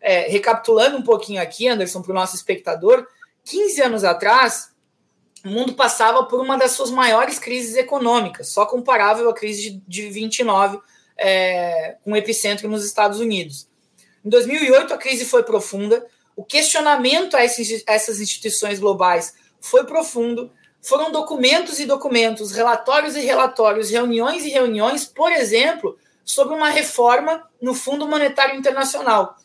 é, 0.00 0.28
recapitulando 0.28 0.96
um 0.96 1.02
pouquinho 1.02 1.42
aqui, 1.42 1.66
Anderson, 1.66 2.00
para 2.00 2.12
o 2.12 2.14
nosso 2.14 2.36
espectador, 2.36 3.04
15 3.42 3.82
anos 3.82 4.04
atrás, 4.04 4.70
o 5.44 5.48
mundo 5.48 5.72
passava 5.72 6.22
por 6.22 6.40
uma 6.40 6.56
das 6.56 6.70
suas 6.70 6.92
maiores 6.92 7.40
crises 7.40 7.74
econômicas, 7.74 8.46
só 8.46 8.64
comparável 8.64 9.28
à 9.28 9.34
crise 9.34 9.70
de, 9.70 9.82
de 9.88 10.08
29, 10.08 10.78
é, 11.18 11.96
com 12.04 12.16
epicentro 12.16 12.68
nos 12.68 12.84
Estados 12.84 13.18
Unidos. 13.18 13.69
Em 14.24 14.28
2008, 14.28 14.92
a 14.92 14.98
crise 14.98 15.24
foi 15.24 15.42
profunda, 15.42 16.06
o 16.36 16.44
questionamento 16.44 17.36
a 17.36 17.42
essas 17.42 18.20
instituições 18.20 18.78
globais 18.78 19.34
foi 19.60 19.84
profundo, 19.84 20.50
foram 20.80 21.10
documentos 21.12 21.78
e 21.78 21.86
documentos, 21.86 22.52
relatórios 22.52 23.16
e 23.16 23.20
relatórios, 23.20 23.90
reuniões 23.90 24.44
e 24.44 24.50
reuniões, 24.50 25.04
por 25.04 25.30
exemplo, 25.30 25.98
sobre 26.24 26.54
uma 26.54 26.70
reforma 26.70 27.48
no 27.60 27.74
Fundo 27.74 28.06
Monetário 28.06 28.56
Internacional. 28.56 29.36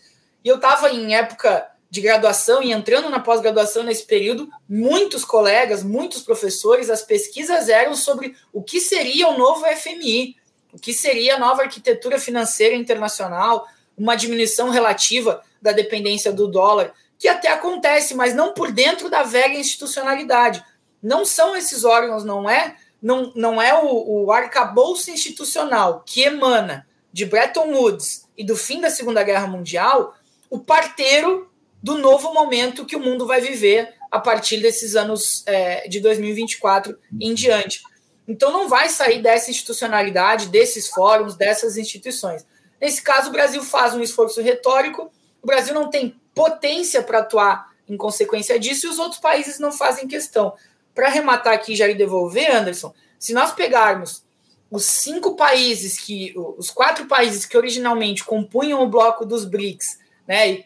E 0.43 0.47
eu 0.47 0.55
estava 0.55 0.89
em 0.89 1.15
época 1.15 1.69
de 1.89 2.01
graduação 2.01 2.61
e 2.61 2.71
entrando 2.71 3.09
na 3.09 3.19
pós-graduação 3.19 3.83
nesse 3.83 4.03
período, 4.03 4.49
muitos 4.67 5.23
colegas, 5.23 5.83
muitos 5.83 6.21
professores, 6.21 6.89
as 6.89 7.01
pesquisas 7.01 7.69
eram 7.69 7.95
sobre 7.95 8.35
o 8.51 8.61
que 8.61 8.79
seria 8.79 9.27
o 9.29 9.37
novo 9.37 9.65
FMI, 9.65 10.35
o 10.73 10.79
que 10.79 10.93
seria 10.93 11.35
a 11.35 11.39
nova 11.39 11.63
arquitetura 11.63 12.19
financeira 12.19 12.75
internacional, 12.75 13.65
uma 13.97 14.15
diminuição 14.15 14.69
relativa 14.69 15.41
da 15.61 15.71
dependência 15.71 16.31
do 16.31 16.47
dólar, 16.47 16.93
que 17.17 17.27
até 17.27 17.49
acontece, 17.49 18.13
mas 18.13 18.35
não 18.35 18.53
por 18.53 18.71
dentro 18.71 19.09
da 19.09 19.23
velha 19.23 19.57
institucionalidade. 19.57 20.63
Não 21.01 21.25
são 21.25 21.55
esses 21.55 21.83
órgãos, 21.83 22.23
não 22.23 22.49
é 22.49 22.75
não, 23.01 23.31
não 23.35 23.61
é 23.61 23.73
o, 23.73 24.23
o 24.23 24.31
arcabouço 24.31 25.11
institucional 25.11 26.03
que 26.05 26.23
emana 26.23 26.87
de 27.13 27.25
Bretton 27.25 27.71
Woods 27.71 28.27
e 28.35 28.43
do 28.43 28.55
fim 28.55 28.81
da 28.81 28.89
Segunda 28.89 29.21
Guerra 29.21 29.45
Mundial 29.45 30.15
o 30.49 30.59
parteiro 30.59 31.49
do 31.83 31.97
novo 31.97 32.33
momento 32.33 32.85
que 32.85 32.95
o 32.95 32.99
mundo 32.99 33.27
vai 33.27 33.39
viver 33.39 33.93
a 34.09 34.19
partir 34.19 34.57
desses 34.57 34.95
anos 34.95 35.43
é, 35.45 35.87
de 35.87 35.99
2024 35.99 36.97
em 37.19 37.33
diante. 37.33 37.81
Então, 38.27 38.51
não 38.51 38.67
vai 38.67 38.89
sair 38.89 39.21
dessa 39.21 39.51
institucionalidade, 39.51 40.47
desses 40.47 40.87
fóruns, 40.87 41.35
dessas 41.35 41.77
instituições. 41.77 42.45
Nesse 42.79 43.01
caso, 43.01 43.29
o 43.29 43.31
Brasil 43.31 43.63
faz 43.63 43.93
um 43.93 44.01
esforço 44.01 44.41
retórico, 44.41 45.11
o 45.41 45.47
Brasil 45.47 45.73
não 45.73 45.89
tem 45.89 46.19
potência 46.33 47.01
para 47.01 47.19
atuar 47.19 47.73
em 47.87 47.95
consequência 47.95 48.59
disso 48.59 48.87
e 48.87 48.89
os 48.89 48.99
outros 48.99 49.19
países 49.19 49.59
não 49.59 49.71
fazem 49.71 50.07
questão. 50.07 50.53
Para 50.93 51.07
arrematar 51.07 51.53
aqui 51.53 51.75
já 51.75 51.87
lhe 51.87 51.93
devolver, 51.93 52.53
Anderson, 52.53 52.93
se 53.19 53.33
nós 53.33 53.53
pegarmos 53.53 54.23
os 54.69 54.85
cinco 54.85 55.35
países 55.35 55.97
que, 55.99 56.33
os 56.57 56.69
quatro 56.69 57.05
países 57.05 57.45
que 57.45 57.57
originalmente 57.57 58.23
compunham 58.23 58.81
o 58.81 58.89
bloco 58.89 59.25
dos 59.25 59.45
BRICS, 59.45 59.99
né, 60.27 60.63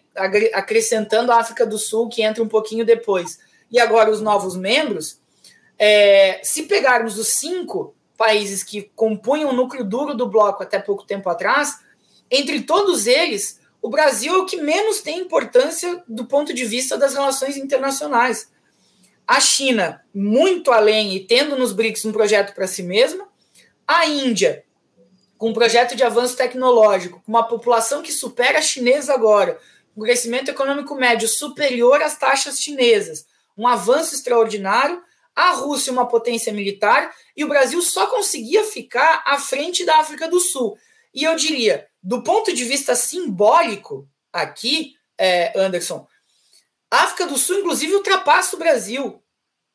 acrescentando 0.54 1.32
a 1.32 1.39
África 1.39 1.65
do 1.65 1.78
Sul, 1.78 2.10
que 2.10 2.22
entra 2.22 2.43
um 2.43 2.48
pouquinho 2.48 2.86
depois, 2.86 3.39
e 3.69 3.80
agora 3.80 4.10
os 4.10 4.22
novos 4.22 4.56
membros, 4.56 5.19
é, 5.78 6.39
se 6.43 6.63
pegarmos 6.63 7.17
os 7.17 7.28
cinco 7.28 7.93
países 8.17 8.63
que 8.63 8.89
compunham 8.95 9.50
o 9.50 9.54
núcleo 9.54 9.84
duro 9.84 10.13
do 10.13 10.28
bloco 10.28 10.63
até 10.63 10.80
pouco 10.80 11.06
tempo 11.06 11.30
atrás, 11.30 11.80
entre 12.30 12.62
todos 12.62 13.08
eles, 13.08 13.60
o 13.82 13.89
Brasil 13.89 14.34
é 14.34 14.38
o 14.38 14.46
que 14.46 14.58
menos 14.58 15.02
tem 15.02 15.20
importância 15.20 16.04
do 16.08 16.26
ponto 16.26 16.54
de 16.54 16.65
vista 16.65 16.98
das 16.98 17.13
relações 17.13 17.58
internacionais. 17.58 18.50
A 19.28 19.39
China, 19.39 20.04
muito 20.13 20.72
além 20.72 21.15
e 21.15 21.20
tendo 21.26 21.56
nos 21.56 21.72
BRICS 21.72 22.06
um 22.06 22.12
projeto 22.12 22.54
para 22.54 22.68
si 22.68 22.84
mesma, 22.84 23.28
a 23.88 24.06
Índia, 24.06 24.63
com 25.38 25.50
um 25.50 25.54
projeto 25.54 25.96
de 25.96 26.04
avanço 26.04 26.36
tecnológico, 26.36 27.22
com 27.26 27.32
uma 27.32 27.48
população 27.48 28.02
que 28.02 28.12
supera 28.12 28.60
a 28.60 28.62
chinesa 28.62 29.13
agora, 29.13 29.58
um 29.96 30.02
crescimento 30.02 30.50
econômico 30.50 30.96
médio 30.96 31.28
superior 31.28 32.02
às 32.02 32.18
taxas 32.18 32.60
chinesas, 32.60 33.26
um 33.58 33.68
avanço 33.68 34.15
extraordinário, 34.15 35.02
a 35.36 35.52
Rússia 35.52 35.94
uma 35.94 36.08
potência 36.08 36.52
militar 36.52 37.13
e 37.36 37.46
o 37.46 37.48
Brasil 37.48 37.82
só 37.82 38.08
conseguia 38.08 38.63
ficar 38.65 39.24
à 39.26 39.39
frente 39.39 39.86
da 39.86 40.00
África 40.00 40.28
do 40.28 40.39
Sul. 40.39 40.78
E 41.13 41.24
eu 41.24 41.36
diria, 41.36 41.88
do 42.02 42.24
ponto 42.24 42.54
de 42.54 42.64
vista 42.66 42.96
simbólico, 42.96 44.08
aqui, 44.32 44.96
é, 45.18 45.58
Anderson, 45.60 46.08
a 46.92 47.04
África 47.04 47.28
do 47.28 47.38
Sul, 47.38 47.60
inclusive, 47.60 47.94
ultrapassa 47.94 48.56
o 48.56 48.60
Brasil 48.60 49.22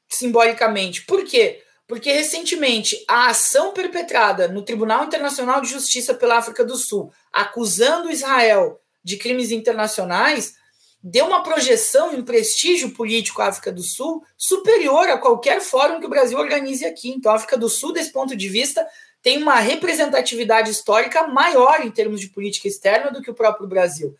simbolicamente. 0.08 1.02
Por 1.02 1.24
quê? 1.24 1.64
porque 1.86 2.12
recentemente 2.12 3.04
a 3.08 3.28
ação 3.28 3.72
perpetrada 3.72 4.48
no 4.48 4.62
Tribunal 4.62 5.04
Internacional 5.04 5.60
de 5.60 5.68
Justiça 5.68 6.14
pela 6.14 6.38
África 6.38 6.64
do 6.64 6.76
Sul, 6.76 7.12
acusando 7.32 8.10
Israel 8.10 8.80
de 9.02 9.18
crimes 9.18 9.50
internacionais, 9.50 10.54
deu 11.02 11.26
uma 11.26 11.42
projeção 11.42 12.14
em 12.14 12.24
prestígio 12.24 12.92
político 12.92 13.42
à 13.42 13.48
África 13.48 13.70
do 13.70 13.82
Sul 13.82 14.24
superior 14.36 15.10
a 15.10 15.18
qualquer 15.18 15.60
fórum 15.60 16.00
que 16.00 16.06
o 16.06 16.10
Brasil 16.10 16.38
organize 16.38 16.86
aqui. 16.86 17.10
Então, 17.10 17.30
a 17.30 17.34
África 17.34 17.58
do 17.58 17.68
Sul, 17.68 17.92
desse 17.92 18.10
ponto 18.10 18.34
de 18.34 18.48
vista, 18.48 18.86
tem 19.24 19.38
uma 19.38 19.54
representatividade 19.54 20.70
histórica 20.70 21.26
maior 21.26 21.80
em 21.80 21.90
termos 21.90 22.20
de 22.20 22.28
política 22.28 22.68
externa 22.68 23.10
do 23.10 23.22
que 23.22 23.30
o 23.30 23.34
próprio 23.34 23.66
Brasil. 23.66 24.14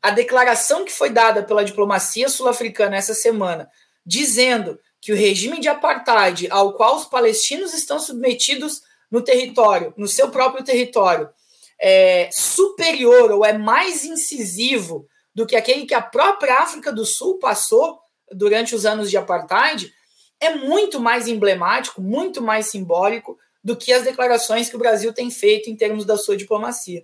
A 0.00 0.10
declaração 0.10 0.82
que 0.82 0.90
foi 0.90 1.10
dada 1.10 1.42
pela 1.42 1.62
diplomacia 1.62 2.26
sul-africana 2.26 2.96
essa 2.96 3.12
semana, 3.12 3.70
dizendo 4.04 4.80
que 4.98 5.12
o 5.12 5.16
regime 5.16 5.60
de 5.60 5.68
apartheid 5.68 6.48
ao 6.50 6.72
qual 6.72 6.96
os 6.96 7.04
palestinos 7.04 7.74
estão 7.74 8.00
submetidos 8.00 8.80
no 9.10 9.20
território, 9.20 9.92
no 9.94 10.08
seu 10.08 10.30
próprio 10.30 10.64
território, 10.64 11.28
é 11.78 12.30
superior 12.32 13.30
ou 13.32 13.44
é 13.44 13.52
mais 13.52 14.06
incisivo 14.06 15.06
do 15.34 15.46
que 15.46 15.54
aquele 15.54 15.84
que 15.84 15.94
a 15.94 16.00
própria 16.00 16.60
África 16.60 16.90
do 16.90 17.04
Sul 17.04 17.38
passou 17.38 18.00
durante 18.32 18.74
os 18.74 18.86
anos 18.86 19.10
de 19.10 19.18
apartheid, 19.18 19.92
é 20.40 20.54
muito 20.54 20.98
mais 20.98 21.28
emblemático, 21.28 22.00
muito 22.00 22.40
mais 22.40 22.70
simbólico 22.70 23.38
do 23.62 23.76
que 23.76 23.92
as 23.92 24.02
declarações 24.02 24.68
que 24.68 24.76
o 24.76 24.78
Brasil 24.78 25.12
tem 25.12 25.30
feito 25.30 25.68
em 25.68 25.76
termos 25.76 26.04
da 26.04 26.16
sua 26.16 26.36
diplomacia. 26.36 27.02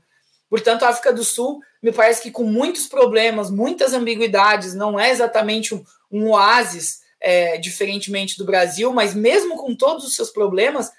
Portanto, 0.48 0.84
a 0.84 0.88
África 0.88 1.12
do 1.12 1.24
Sul 1.24 1.60
me 1.82 1.92
parece 1.92 2.22
que 2.22 2.30
com 2.30 2.44
muitos 2.44 2.86
problemas, 2.86 3.50
muitas 3.50 3.92
ambiguidades, 3.92 4.74
não 4.74 4.98
é 4.98 5.10
exatamente 5.10 5.74
um, 5.74 5.84
um 6.10 6.30
oásis 6.30 7.00
é, 7.20 7.58
diferentemente 7.58 8.38
do 8.38 8.44
Brasil, 8.44 8.92
mas 8.92 9.14
mesmo 9.14 9.56
com 9.56 9.74
todos 9.74 10.04
os 10.04 10.14
seus 10.14 10.30
problemas, 10.30 10.90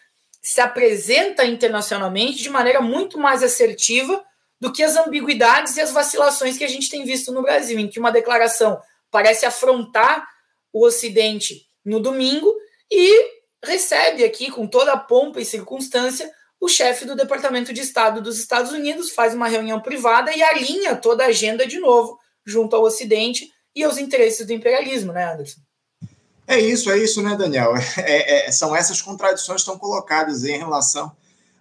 se 0.41 0.61
apresenta 0.61 1.45
internacionalmente 1.45 2.41
de 2.41 2.49
maneira 2.49 2.81
muito 2.81 3.17
mais 3.17 3.43
assertiva 3.43 4.23
do 4.59 4.71
que 4.71 4.83
as 4.83 4.95
ambiguidades 4.95 5.77
e 5.77 5.81
as 5.81 5.91
vacilações 5.91 6.57
que 6.57 6.63
a 6.63 6.69
gente 6.69 6.89
tem 6.89 7.03
visto 7.03 7.31
no 7.31 7.41
Brasil, 7.41 7.79
em 7.79 7.87
que 7.87 7.99
uma 7.99 8.11
declaração 8.11 8.79
parece 9.11 9.45
afrontar 9.45 10.27
o 10.73 10.85
Ocidente 10.85 11.67
no 11.83 11.99
domingo 11.99 12.53
e 12.91 13.36
recebe 13.63 14.23
aqui, 14.23 14.51
com 14.51 14.67
toda 14.67 14.93
a 14.93 14.97
pompa 14.97 15.39
e 15.39 15.45
circunstância, 15.45 16.31
o 16.59 16.67
chefe 16.67 17.05
do 17.05 17.15
Departamento 17.15 17.73
de 17.73 17.81
Estado 17.81 18.21
dos 18.21 18.39
Estados 18.39 18.71
Unidos, 18.71 19.11
faz 19.11 19.33
uma 19.33 19.47
reunião 19.47 19.79
privada 19.79 20.35
e 20.35 20.41
alinha 20.41 20.95
toda 20.95 21.23
a 21.23 21.27
agenda 21.27 21.67
de 21.67 21.79
novo 21.79 22.17
junto 22.45 22.75
ao 22.75 22.83
Ocidente 22.83 23.51
e 23.75 23.83
aos 23.83 23.97
interesses 23.97 24.45
do 24.45 24.53
imperialismo, 24.53 25.13
né, 25.13 25.31
Anderson? 25.31 25.61
É 26.47 26.59
isso, 26.59 26.89
é 26.89 26.97
isso, 26.97 27.21
né, 27.21 27.35
Daniel? 27.35 27.73
É, 27.97 28.47
é, 28.47 28.51
são 28.51 28.75
essas 28.75 29.01
contradições 29.01 29.61
que 29.61 29.69
estão 29.69 29.77
colocadas 29.77 30.45
em 30.45 30.57
relação 30.57 31.11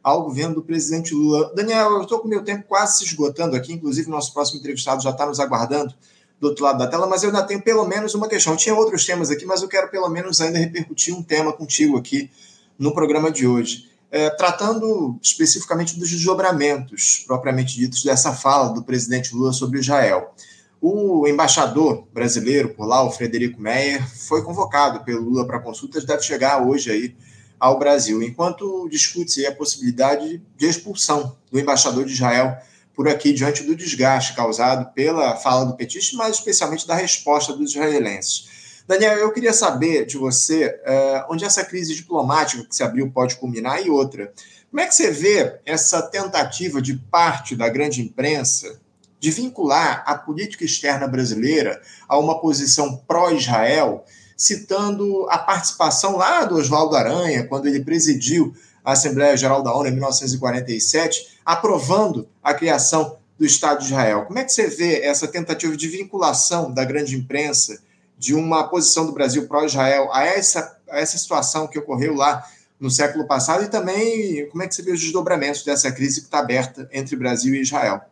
ao 0.02 0.22
governo 0.22 0.54
do 0.54 0.62
presidente 0.62 1.12
Lula. 1.12 1.52
Daniel, 1.54 1.90
eu 1.90 2.02
estou 2.02 2.20
com 2.20 2.28
meu 2.28 2.44
tempo 2.44 2.68
quase 2.68 2.98
se 2.98 3.04
esgotando 3.04 3.56
aqui, 3.56 3.72
inclusive 3.72 4.08
nosso 4.08 4.32
próximo 4.32 4.60
entrevistado 4.60 5.02
já 5.02 5.10
está 5.10 5.26
nos 5.26 5.40
aguardando 5.40 5.92
do 6.40 6.48
outro 6.48 6.64
lado 6.64 6.78
da 6.78 6.86
tela, 6.86 7.06
mas 7.06 7.22
eu 7.22 7.30
ainda 7.30 7.42
tenho 7.42 7.62
pelo 7.62 7.86
menos 7.86 8.14
uma 8.14 8.28
questão. 8.28 8.56
Tinha 8.56 8.74
outros 8.74 9.04
temas 9.04 9.30
aqui, 9.30 9.44
mas 9.46 9.62
eu 9.62 9.68
quero 9.68 9.90
pelo 9.90 10.08
menos 10.08 10.40
ainda 10.40 10.58
repercutir 10.58 11.14
um 11.14 11.22
tema 11.22 11.52
contigo 11.52 11.96
aqui 11.96 12.30
no 12.78 12.92
programa 12.92 13.30
de 13.30 13.46
hoje. 13.46 13.90
É, 14.10 14.30
tratando 14.30 15.18
especificamente 15.20 15.98
dos 15.98 16.08
desdobramentos 16.08 17.24
propriamente 17.26 17.74
ditos 17.74 18.04
dessa 18.04 18.32
fala 18.32 18.72
do 18.72 18.82
presidente 18.82 19.34
Lula 19.34 19.52
sobre 19.52 19.80
Israel. 19.80 20.32
O 20.80 21.26
embaixador 21.26 22.06
brasileiro 22.12 22.68
por 22.68 22.86
lá, 22.86 23.02
o 23.02 23.10
Frederico 23.10 23.60
Meyer, 23.60 24.06
foi 24.28 24.42
convocado 24.42 25.02
pelo 25.04 25.22
Lula 25.22 25.46
para 25.46 25.58
consultas, 25.58 26.04
deve 26.04 26.22
chegar 26.22 26.64
hoje 26.64 26.90
aí 26.90 27.16
ao 27.58 27.78
Brasil, 27.78 28.22
enquanto 28.22 28.88
discute 28.88 29.44
a 29.46 29.54
possibilidade 29.54 30.40
de 30.56 30.66
expulsão 30.66 31.36
do 31.50 31.58
embaixador 31.58 32.04
de 32.04 32.12
Israel 32.12 32.56
por 32.96 33.06
aqui 33.06 33.34
diante 33.34 33.62
do 33.62 33.76
desgaste 33.76 34.34
causado 34.34 34.90
pela 34.94 35.36
fala 35.36 35.66
do 35.66 35.76
petista, 35.76 36.16
mas 36.16 36.36
especialmente 36.36 36.86
da 36.86 36.94
resposta 36.94 37.52
dos 37.52 37.72
israelenses. 37.72 38.56
Daniel, 38.88 39.18
eu 39.18 39.32
queria 39.32 39.52
saber 39.52 40.06
de 40.06 40.16
você 40.16 40.68
uh, 40.68 41.30
onde 41.32 41.44
essa 41.44 41.64
crise 41.64 41.94
diplomática 41.94 42.64
que 42.64 42.74
se 42.74 42.82
abriu 42.82 43.10
pode 43.10 43.36
culminar 43.36 43.84
e 43.84 43.90
outra. 43.90 44.32
Como 44.70 44.80
é 44.80 44.86
que 44.86 44.94
você 44.94 45.10
vê 45.10 45.58
essa 45.66 46.00
tentativa 46.02 46.80
de 46.80 46.94
parte 46.94 47.54
da 47.54 47.68
grande 47.68 48.00
imprensa 48.00 48.80
de 49.20 49.30
vincular 49.30 50.02
a 50.06 50.14
política 50.16 50.64
externa 50.64 51.06
brasileira 51.06 51.80
a 52.08 52.18
uma 52.18 52.40
posição 52.40 52.96
pró-Israel 53.08 54.04
citando 54.36 55.26
a 55.30 55.38
participação 55.38 56.16
lá 56.16 56.44
do 56.44 56.56
Oswaldo 56.56 56.94
Aranha, 56.94 57.46
quando 57.46 57.66
ele 57.66 57.82
presidiu 57.82 58.54
a 58.86 58.92
Assembleia 58.92 59.36
Geral 59.36 59.64
da 59.64 59.74
ONU 59.74 59.88
em 59.88 59.92
1947, 59.92 61.40
aprovando 61.44 62.28
a 62.40 62.54
criação 62.54 63.18
do 63.36 63.44
Estado 63.44 63.80
de 63.80 63.86
Israel. 63.86 64.26
Como 64.26 64.38
é 64.38 64.44
que 64.44 64.52
você 64.52 64.68
vê 64.68 65.00
essa 65.00 65.26
tentativa 65.26 65.76
de 65.76 65.88
vinculação 65.88 66.72
da 66.72 66.84
grande 66.84 67.16
imprensa 67.16 67.82
de 68.16 68.32
uma 68.32 68.68
posição 68.68 69.04
do 69.04 69.12
Brasil 69.12 69.48
pró-Israel 69.48 70.08
a 70.12 70.24
essa, 70.24 70.78
a 70.88 71.00
essa 71.00 71.18
situação 71.18 71.66
que 71.66 71.76
ocorreu 71.76 72.14
lá 72.14 72.46
no 72.78 72.88
século 72.88 73.26
passado 73.26 73.64
e 73.64 73.68
também 73.68 74.48
como 74.50 74.62
é 74.62 74.68
que 74.68 74.74
você 74.74 74.82
vê 74.82 74.92
os 74.92 75.00
desdobramentos 75.00 75.64
dessa 75.64 75.90
crise 75.90 76.20
que 76.20 76.26
está 76.28 76.38
aberta 76.38 76.88
entre 76.92 77.16
Brasil 77.16 77.56
e 77.56 77.62
Israel? 77.62 78.02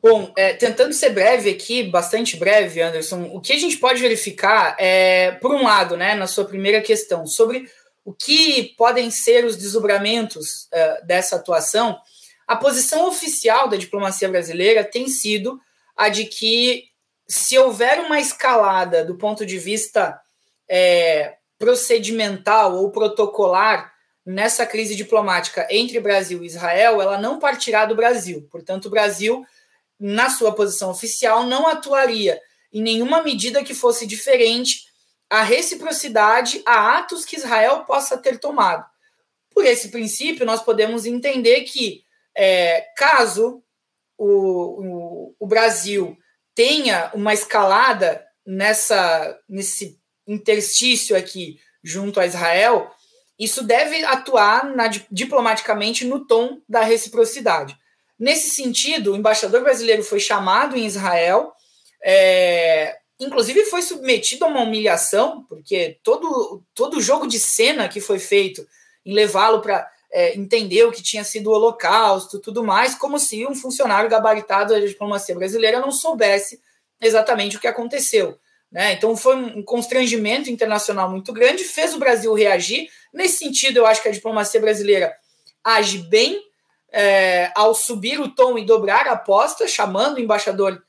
Bom, 0.00 0.32
é, 0.36 0.52
tentando 0.52 0.92
ser 0.92 1.10
breve 1.10 1.50
aqui, 1.50 1.82
bastante 1.82 2.36
breve, 2.36 2.80
Anderson, 2.80 3.30
o 3.32 3.40
que 3.40 3.52
a 3.52 3.58
gente 3.58 3.78
pode 3.78 4.00
verificar 4.00 4.76
é, 4.78 5.32
por 5.32 5.52
um 5.52 5.64
lado, 5.64 5.96
né, 5.96 6.14
na 6.14 6.28
sua 6.28 6.44
primeira 6.44 6.80
questão, 6.82 7.26
sobre 7.26 7.68
o 8.04 8.12
que 8.12 8.74
podem 8.76 9.10
ser 9.10 9.44
os 9.44 9.56
desdobramentos 9.56 10.64
uh, 10.64 11.06
dessa 11.06 11.36
atuação, 11.36 11.98
a 12.46 12.56
posição 12.56 13.06
oficial 13.08 13.68
da 13.68 13.76
diplomacia 13.76 14.28
brasileira 14.28 14.84
tem 14.84 15.08
sido 15.08 15.58
a 15.96 16.08
de 16.08 16.26
que, 16.26 16.84
se 17.26 17.56
houver 17.58 18.00
uma 18.00 18.20
escalada 18.20 19.04
do 19.04 19.16
ponto 19.16 19.46
de 19.46 19.58
vista 19.58 20.20
é, 20.68 21.36
procedimental 21.58 22.76
ou 22.76 22.90
protocolar 22.90 23.94
nessa 24.26 24.66
crise 24.66 24.94
diplomática 24.94 25.66
entre 25.70 26.00
Brasil 26.00 26.42
e 26.42 26.46
Israel, 26.46 27.00
ela 27.00 27.18
não 27.18 27.38
partirá 27.38 27.86
do 27.86 27.94
Brasil. 27.94 28.46
Portanto, 28.50 28.86
o 28.86 28.90
Brasil 28.90 29.44
na 29.98 30.28
sua 30.28 30.54
posição 30.54 30.90
oficial, 30.90 31.44
não 31.44 31.66
atuaria 31.66 32.40
em 32.72 32.82
nenhuma 32.82 33.22
medida 33.22 33.62
que 33.62 33.74
fosse 33.74 34.06
diferente 34.06 34.86
a 35.30 35.42
reciprocidade 35.42 36.62
a 36.66 36.98
atos 36.98 37.24
que 37.24 37.36
Israel 37.36 37.84
possa 37.84 38.16
ter 38.16 38.38
tomado. 38.38 38.84
Por 39.50 39.64
esse 39.64 39.88
princípio, 39.88 40.44
nós 40.44 40.62
podemos 40.62 41.06
entender 41.06 41.62
que, 41.62 42.02
é, 42.36 42.86
caso 42.96 43.62
o, 44.18 44.26
o, 44.26 45.36
o, 45.38 45.46
Brasil 45.46 46.16
tenha 46.54 47.10
uma 47.14 47.32
escalada 47.32 48.24
nessa 48.46 49.38
nesse 49.48 49.98
interstício 50.26 51.16
aqui 51.16 51.58
junto 51.82 52.18
a 52.18 52.26
Israel, 52.26 52.90
isso 53.38 53.62
deve 53.62 54.04
atuar 54.04 54.64
na, 54.74 54.88
diplomaticamente 55.10 56.04
no 56.04 56.26
tom 56.26 56.60
da 56.68 56.82
reciprocidade. 56.82 57.76
Nesse 58.18 58.50
sentido, 58.50 59.12
o 59.12 59.16
embaixador 59.16 59.62
brasileiro 59.62 60.02
foi 60.02 60.20
chamado 60.20 60.76
em 60.76 60.86
Israel, 60.86 61.52
é, 62.02 62.96
inclusive 63.20 63.64
foi 63.66 63.82
submetido 63.82 64.44
a 64.44 64.48
uma 64.48 64.62
humilhação, 64.62 65.44
porque 65.48 65.98
todo, 66.02 66.62
todo 66.74 67.00
jogo 67.00 67.26
de 67.26 67.38
cena 67.38 67.88
que 67.88 68.00
foi 68.00 68.18
feito 68.18 68.66
em 69.04 69.14
levá-lo 69.14 69.60
para 69.60 69.88
é, 70.12 70.36
entender 70.36 70.84
o 70.84 70.92
que 70.92 71.02
tinha 71.02 71.24
sido 71.24 71.50
o 71.50 71.52
Holocausto 71.52 72.38
tudo 72.38 72.62
mais, 72.62 72.94
como 72.94 73.18
se 73.18 73.46
um 73.46 73.54
funcionário 73.54 74.08
gabaritado 74.08 74.72
da 74.72 74.80
diplomacia 74.80 75.34
brasileira 75.34 75.80
não 75.80 75.90
soubesse 75.90 76.60
exatamente 77.00 77.56
o 77.56 77.60
que 77.60 77.66
aconteceu. 77.66 78.38
Né? 78.70 78.92
Então 78.94 79.16
foi 79.16 79.36
um 79.36 79.62
constrangimento 79.62 80.50
internacional 80.50 81.10
muito 81.10 81.32
grande, 81.32 81.64
fez 81.64 81.94
o 81.94 81.98
Brasil 81.98 82.32
reagir. 82.34 82.88
Nesse 83.12 83.38
sentido, 83.38 83.78
eu 83.78 83.86
acho 83.86 84.02
que 84.02 84.08
a 84.08 84.12
diplomacia 84.12 84.60
brasileira 84.60 85.14
age 85.62 85.98
bem, 85.98 86.40
é, 86.92 87.50
ao 87.54 87.74
subir 87.74 88.20
o 88.20 88.28
tom 88.28 88.56
e 88.58 88.64
dobrar 88.64 89.06
a 89.06 89.12
aposta, 89.12 89.66
chamando 89.66 90.16
o 90.16 90.20
embaixador 90.20 90.82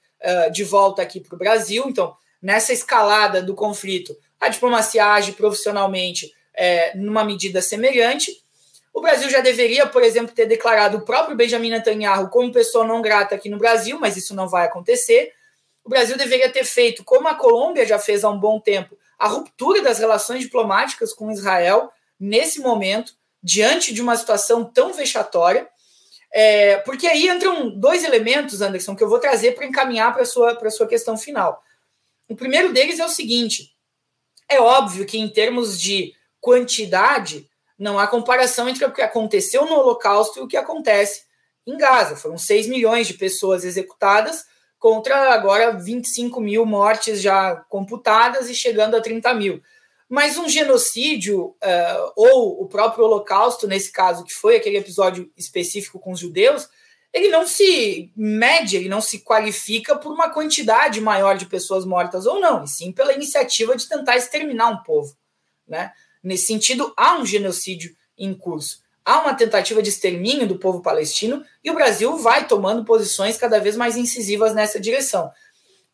de 0.52 0.64
volta 0.64 1.02
aqui 1.02 1.20
para 1.20 1.36
o 1.36 1.38
Brasil. 1.38 1.84
Então, 1.88 2.16
nessa 2.42 2.74
escalada 2.74 3.42
do 3.42 3.54
conflito, 3.54 4.16
a 4.40 4.50
diplomacia 4.50 5.06
age 5.06 5.34
profissionalmente 5.34 6.34
é, 6.54 6.96
numa 6.96 7.24
medida 7.24 7.62
semelhante. 7.62 8.44
O 8.94 9.02
Brasil 9.02 9.30
já 9.30 9.42
deveria, 9.42 9.86
por 9.86 10.02
exemplo, 10.02 10.34
ter 10.34 10.46
declarado 10.46 10.98
o 10.98 11.02
próprio 11.02 11.36
Benjamin 11.36 11.70
Netanyahu 11.70 12.30
como 12.30 12.52
pessoa 12.52 12.86
não 12.86 13.02
grata 13.02 13.36
aqui 13.36 13.50
no 13.50 13.58
Brasil, 13.58 14.00
mas 14.00 14.16
isso 14.16 14.34
não 14.34 14.48
vai 14.48 14.66
acontecer. 14.66 15.34
O 15.84 15.90
Brasil 15.90 16.18
deveria 16.18 16.50
ter 16.50 16.64
feito, 16.64 17.04
como 17.04 17.28
a 17.28 17.36
Colômbia 17.36 17.86
já 17.86 18.00
fez 18.00 18.24
há 18.24 18.30
um 18.30 18.40
bom 18.40 18.60
tempo, 18.60 18.98
a 19.20 19.28
ruptura 19.28 19.82
das 19.82 20.00
relações 20.00 20.42
diplomáticas 20.42 21.14
com 21.14 21.32
Israel 21.32 21.92
nesse 22.20 22.60
momento, 22.60 23.14
diante 23.44 23.94
de 23.94 24.02
uma 24.02 24.16
situação 24.16 24.64
tão 24.64 24.94
vexatória. 24.94 25.68
É, 26.38 26.80
porque 26.80 27.08
aí 27.08 27.30
entram 27.30 27.70
dois 27.70 28.04
elementos, 28.04 28.62
Anderson, 28.62 28.94
que 28.94 29.02
eu 29.02 29.08
vou 29.08 29.20
trazer 29.20 29.56
para 29.56 29.66
encaminhar 29.66 30.12
para 30.12 30.24
a 30.24 30.26
sua, 30.26 30.70
sua 30.70 30.86
questão 30.86 31.18
final. 31.18 31.64
O 32.28 32.36
primeiro 32.36 32.74
deles 32.74 33.00
é 33.00 33.06
o 33.06 33.10
seguinte: 33.10 33.74
é 34.50 34.60
óbvio 34.60 35.06
que, 35.06 35.18
em 35.18 35.30
termos 35.30 35.80
de 35.80 36.14
quantidade, 36.42 37.50
não 37.80 37.98
há 37.98 38.06
comparação 38.06 38.68
entre 38.68 38.84
o 38.84 38.92
que 38.92 39.02
aconteceu 39.02 39.66
no 39.66 39.76
Holocausto 39.76 40.40
e 40.40 40.42
o 40.42 40.48
que 40.48 40.58
acontece 40.58 41.24
em 41.66 41.78
Gaza. 41.78 42.18
Foram 42.18 42.38
6 42.38 42.68
milhões 42.68 43.08
de 43.08 43.14
pessoas 43.14 43.64
executadas 43.64 44.44
contra 44.78 45.34
agora 45.34 45.72
25 45.72 46.42
mil 46.42 46.66
mortes 46.66 47.22
já 47.22 47.56
computadas 47.70 48.50
e 48.50 48.54
chegando 48.54 48.98
a 48.98 49.02
30 49.02 49.34
mil. 49.36 49.62
Mas 50.08 50.38
um 50.38 50.48
genocídio, 50.48 51.46
uh, 51.46 52.12
ou 52.16 52.62
o 52.62 52.68
próprio 52.68 53.06
Holocausto, 53.06 53.68
nesse 53.68 53.92
caso, 53.92 54.24
que 54.24 54.34
foi 54.34 54.56
aquele 54.56 54.78
episódio 54.78 55.32
específico 55.36 56.00
com 56.00 56.12
os 56.12 56.20
judeus, 56.20 56.70
ele 57.12 57.30
não 57.30 57.48
se 57.48 58.12
mede, 58.16 58.76
ele 58.76 58.90
não 58.90 59.00
se 59.00 59.20
qualifica 59.20 59.96
por 59.96 60.12
uma 60.12 60.30
quantidade 60.30 61.00
maior 61.00 61.38
de 61.38 61.46
pessoas 61.46 61.86
mortas 61.86 62.26
ou 62.26 62.42
não, 62.42 62.66
e 62.66 62.68
sim 62.68 62.92
pela 62.92 63.14
iniciativa 63.14 63.76
de 63.76 63.88
tentar 63.88 64.18
exterminar 64.18 64.70
um 64.70 64.84
povo. 64.84 65.16
Né? 65.66 65.92
Nesse 66.22 66.46
sentido, 66.46 66.94
há 66.98 67.18
um 67.18 67.26
genocídio 67.26 67.96
em 68.18 68.34
curso. 68.34 68.84
Há 69.04 69.22
uma 69.22 69.34
tentativa 69.34 69.82
de 69.82 69.90
extermínio 69.90 70.46
do 70.46 70.60
povo 70.60 70.82
palestino 70.82 71.44
e 71.64 71.72
o 71.72 71.74
Brasil 71.74 72.18
vai 72.18 72.48
tomando 72.48 72.84
posições 72.84 73.38
cada 73.38 73.60
vez 73.60 73.78
mais 73.78 73.96
incisivas 73.96 74.54
nessa 74.54 74.80
direção. 74.80 75.32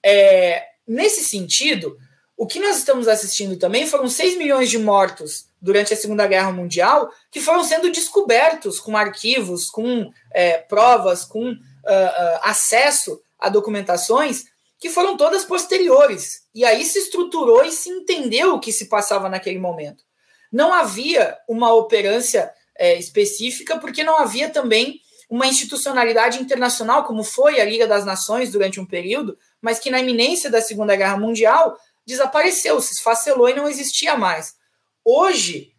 É, 0.03 0.66
nesse 0.88 1.24
sentido, 1.24 1.97
o 2.42 2.48
que 2.48 2.60
nós 2.60 2.80
estamos 2.80 3.08
assistindo 3.08 3.56
também 3.56 3.86
foram 3.86 4.10
6 4.10 4.36
milhões 4.36 4.68
de 4.68 4.80
mortos 4.80 5.46
durante 5.62 5.94
a 5.94 5.96
Segunda 5.96 6.26
Guerra 6.26 6.52
Mundial 6.52 7.14
que 7.30 7.39
foram 7.39 7.64
sendo 7.64 7.92
descobertos 7.92 8.80
com 8.80 8.98
arquivos, 8.98 9.70
com 9.70 10.12
é, 10.34 10.58
provas, 10.58 11.24
com 11.24 11.52
uh, 11.52 11.54
uh, 11.54 12.39
acesso 12.42 13.22
a 13.38 13.48
documentações 13.48 14.46
que 14.80 14.89
foram 14.89 15.16
todas 15.16 15.46
posteriores. 15.46 16.42
E 16.52 16.66
aí 16.66 16.84
se 16.84 16.98
estruturou 16.98 17.64
e 17.64 17.72
se 17.72 17.92
entendeu 17.92 18.56
o 18.56 18.60
que 18.60 18.72
se 18.72 18.86
passava 18.86 19.30
naquele 19.30 19.60
momento. 19.60 20.04
Não 20.52 20.74
havia 20.74 21.38
uma 21.48 21.72
operância 21.72 22.52
é, 22.76 22.98
específica, 22.98 23.78
porque 23.78 24.04
não 24.04 24.18
havia 24.18 24.50
também 24.50 25.00
uma 25.30 25.46
institucionalidade 25.46 26.42
internacional, 26.42 27.04
como 27.04 27.24
foi 27.24 27.62
a 27.62 27.66
Liga 27.66 27.86
das 27.86 28.04
Nações 28.04 28.52
durante 28.52 28.80
um 28.80 28.86
período, 28.86 29.38
mas 29.62 29.80
que 29.80 29.92
na 29.92 30.00
iminência 30.00 30.50
da 30.50 30.60
Segunda 30.60 30.96
Guerra 30.96 31.18
Mundial 31.18 31.78
desapareceu, 32.12 32.80
se 32.82 32.93
esfacelou 32.93 33.49
e 33.49 33.55
não 33.55 33.68
existia 33.68 34.16
mais. 34.16 34.55
Hoje, 35.03 35.74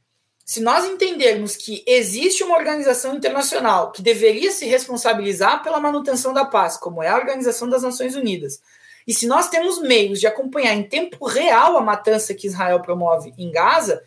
se 0.44 0.60
nós 0.60 0.84
entendermos 0.84 1.54
que 1.56 1.84
existe 1.86 2.42
uma 2.42 2.56
organização 2.56 3.14
internacional 3.14 3.92
que 3.92 4.02
deveria 4.02 4.50
se 4.50 4.66
responsabilizar 4.66 5.62
pela 5.62 5.80
manutenção 5.80 6.32
da 6.32 6.44
paz, 6.44 6.76
como 6.76 7.02
é 7.02 7.08
a 7.08 7.16
Organização 7.16 7.68
das 7.68 7.82
Nações 7.82 8.16
Unidas, 8.16 8.60
E 9.06 9.12
se 9.12 9.26
nós 9.26 9.48
temos 9.48 9.80
meios 9.80 10.20
de 10.20 10.26
acompanhar 10.26 10.74
em 10.74 10.82
tempo 10.82 11.26
real 11.26 11.76
a 11.76 11.80
matança 11.80 12.34
que 12.34 12.46
Israel 12.46 12.80
promove 12.80 13.34
em 13.36 13.50
Gaza, 13.50 14.02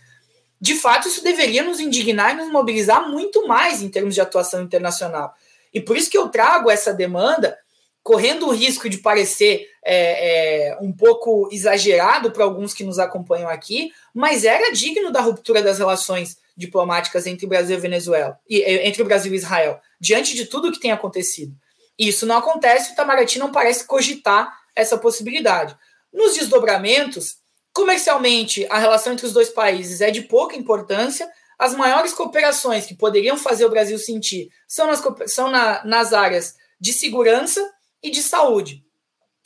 de 0.59 0.75
fato 0.75 1.07
isso 1.07 1.23
deveria 1.23 1.63
nos 1.63 1.79
indignar 1.79 2.33
e 2.33 2.37
nos 2.37 2.51
mobilizar 2.51 3.09
muito 3.09 3.47
mais 3.47 3.81
em 3.81 3.89
termos 3.89 4.15
de 4.15 4.21
atuação 4.21 4.61
internacional. 4.61 5.33
E 5.73 5.81
por 5.81 5.97
isso 5.97 6.09
que 6.09 6.17
eu 6.17 6.29
trago 6.29 6.71
essa 6.71 6.93
demanda, 6.93 7.57
correndo 8.05 8.45
o 8.45 8.51
risco 8.51 8.87
de 8.87 8.99
parecer 8.99 9.67
é, 9.83 10.67
é, 10.67 10.77
um 10.79 10.93
pouco 10.93 11.49
exagerado 11.51 12.29
para 12.29 12.43
alguns 12.43 12.71
que 12.71 12.83
nos 12.83 12.99
acompanham 12.99 13.49
aqui, 13.49 13.91
mas 14.13 14.45
era 14.45 14.71
digno 14.71 15.11
da 15.11 15.21
ruptura 15.21 15.59
das 15.59 15.79
relações 15.79 16.37
diplomáticas 16.55 17.25
entre 17.25 17.47
o 17.47 17.49
Brasil 17.49 17.75
e 17.75 17.81
Venezuela, 17.81 18.39
e, 18.47 18.61
entre 18.61 19.01
o 19.01 19.05
Brasil 19.05 19.33
e 19.33 19.37
Israel, 19.37 19.81
diante 19.99 20.35
de 20.35 20.45
tudo 20.45 20.67
o 20.67 20.71
que 20.71 20.79
tem 20.79 20.91
acontecido. 20.91 21.55
Isso 21.97 22.27
não 22.27 22.37
acontece, 22.37 22.91
o 22.91 22.93
Itamaraty 22.93 23.39
não 23.39 23.51
parece 23.51 23.87
cogitar 23.87 24.55
essa 24.75 24.99
possibilidade. 24.99 25.75
Nos 26.13 26.35
desdobramentos, 26.35 27.37
comercialmente, 27.73 28.67
a 28.69 28.77
relação 28.77 29.13
entre 29.13 29.25
os 29.25 29.33
dois 29.33 29.49
países 29.49 29.99
é 29.99 30.11
de 30.11 30.21
pouca 30.21 30.55
importância. 30.55 31.27
As 31.57 31.73
maiores 31.73 32.13
cooperações 32.13 32.85
que 32.85 32.93
poderiam 32.93 33.35
fazer 33.35 33.65
o 33.65 33.69
Brasil 33.71 33.97
sentir 33.97 34.51
são 34.67 34.85
nas, 34.85 35.01
são 35.25 35.49
na, 35.49 35.83
nas 35.83 36.13
áreas 36.13 36.53
de 36.79 36.93
segurança 36.93 37.73
e 38.05 38.11
de 38.11 38.21
saúde. 38.21 38.83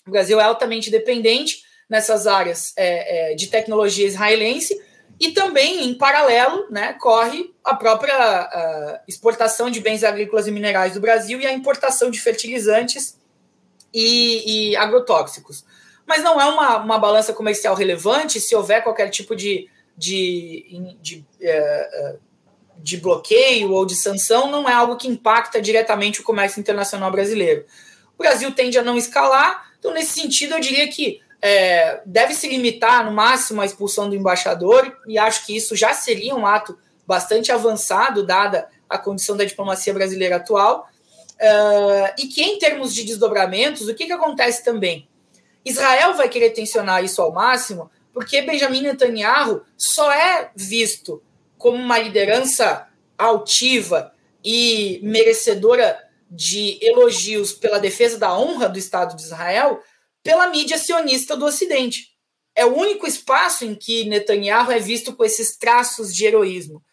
O 0.07 0.11
Brasil 0.11 0.39
é 0.39 0.43
altamente 0.43 0.91
dependente 0.91 1.63
nessas 1.89 2.27
áreas 2.27 2.73
é, 2.77 3.31
é, 3.31 3.35
de 3.35 3.47
tecnologia 3.47 4.05
israelense 4.05 4.79
e 5.19 5.31
também, 5.31 5.85
em 5.85 5.93
paralelo, 5.95 6.69
né, 6.69 6.93
corre 6.93 7.53
a 7.63 7.75
própria 7.75 8.15
a 8.15 9.01
exportação 9.07 9.69
de 9.69 9.81
bens 9.81 10.03
agrícolas 10.03 10.47
e 10.47 10.51
minerais 10.51 10.93
do 10.93 11.01
Brasil 11.01 11.41
e 11.41 11.45
a 11.45 11.51
importação 11.51 12.09
de 12.09 12.21
fertilizantes 12.21 13.17
e, 13.93 14.71
e 14.71 14.75
agrotóxicos. 14.77 15.65
Mas 16.05 16.23
não 16.23 16.39
é 16.39 16.45
uma, 16.45 16.77
uma 16.77 16.97
balança 16.97 17.33
comercial 17.33 17.75
relevante 17.75 18.39
se 18.39 18.55
houver 18.55 18.81
qualquer 18.81 19.09
tipo 19.09 19.35
de, 19.35 19.69
de, 19.97 20.95
de, 21.01 21.25
é, 21.41 22.15
de 22.77 22.97
bloqueio 22.97 23.71
ou 23.71 23.85
de 23.85 23.95
sanção, 23.95 24.49
não 24.49 24.69
é 24.69 24.73
algo 24.73 24.95
que 24.95 25.07
impacta 25.07 25.61
diretamente 25.61 26.21
o 26.21 26.23
comércio 26.23 26.59
internacional 26.59 27.11
brasileiro. 27.11 27.65
O 28.19 28.23
Brasil 28.23 28.51
tende 28.51 28.77
a 28.77 28.83
não 28.83 28.97
escalar, 28.97 29.71
então, 29.79 29.93
nesse 29.93 30.19
sentido, 30.19 30.55
eu 30.55 30.59
diria 30.59 30.89
que 30.89 31.21
é, 31.41 32.01
deve 32.05 32.33
se 32.33 32.49
limitar 32.49 33.05
no 33.05 33.13
máximo 33.13 33.61
à 33.61 33.65
expulsão 33.65 34.09
do 34.09 34.15
embaixador, 34.15 34.97
e 35.07 35.17
acho 35.17 35.45
que 35.45 35.55
isso 35.55 35.73
já 35.73 35.93
seria 35.93 36.35
um 36.35 36.45
ato 36.45 36.77
bastante 37.07 37.49
avançado, 37.51 38.25
dada 38.25 38.67
a 38.89 38.97
condição 38.97 39.37
da 39.37 39.45
diplomacia 39.45 39.93
brasileira 39.93 40.35
atual. 40.35 40.89
Uh, 41.39 42.13
e 42.17 42.27
que, 42.27 42.41
em 42.41 42.59
termos 42.59 42.93
de 42.93 43.05
desdobramentos, 43.05 43.87
o 43.87 43.95
que, 43.95 44.05
que 44.05 44.11
acontece 44.11 44.65
também? 44.65 45.07
Israel 45.63 46.13
vai 46.15 46.27
querer 46.27 46.49
tensionar 46.49 47.01
isso 47.03 47.21
ao 47.21 47.31
máximo, 47.31 47.89
porque 48.13 48.41
Benjamin 48.41 48.81
Netanyahu 48.81 49.61
só 49.77 50.11
é 50.11 50.51
visto 50.53 51.23
como 51.57 51.77
uma 51.77 51.97
liderança 51.97 52.87
altiva 53.17 54.11
e 54.43 54.99
merecedora 55.01 56.08
de 56.29 56.77
elogios 56.81 57.53
pela 57.53 57.79
defesa 57.79 58.17
da 58.17 58.37
honra 58.37 58.69
do 58.69 58.77
Estado 58.77 59.15
de 59.15 59.23
Israel 59.23 59.81
pela 60.23 60.47
mídia 60.47 60.77
sionista 60.77 61.35
do 61.35 61.45
Ocidente. 61.45 62.09
É 62.55 62.65
o 62.65 62.75
único 62.75 63.07
espaço 63.07 63.65
em 63.65 63.73
que 63.73 64.05
Netanyahu 64.05 64.71
é 64.71 64.79
visto 64.79 65.15
com 65.15 65.23
esses 65.23 65.57
traços 65.57 66.13
de 66.13 66.25
heroísmo. 66.25 66.83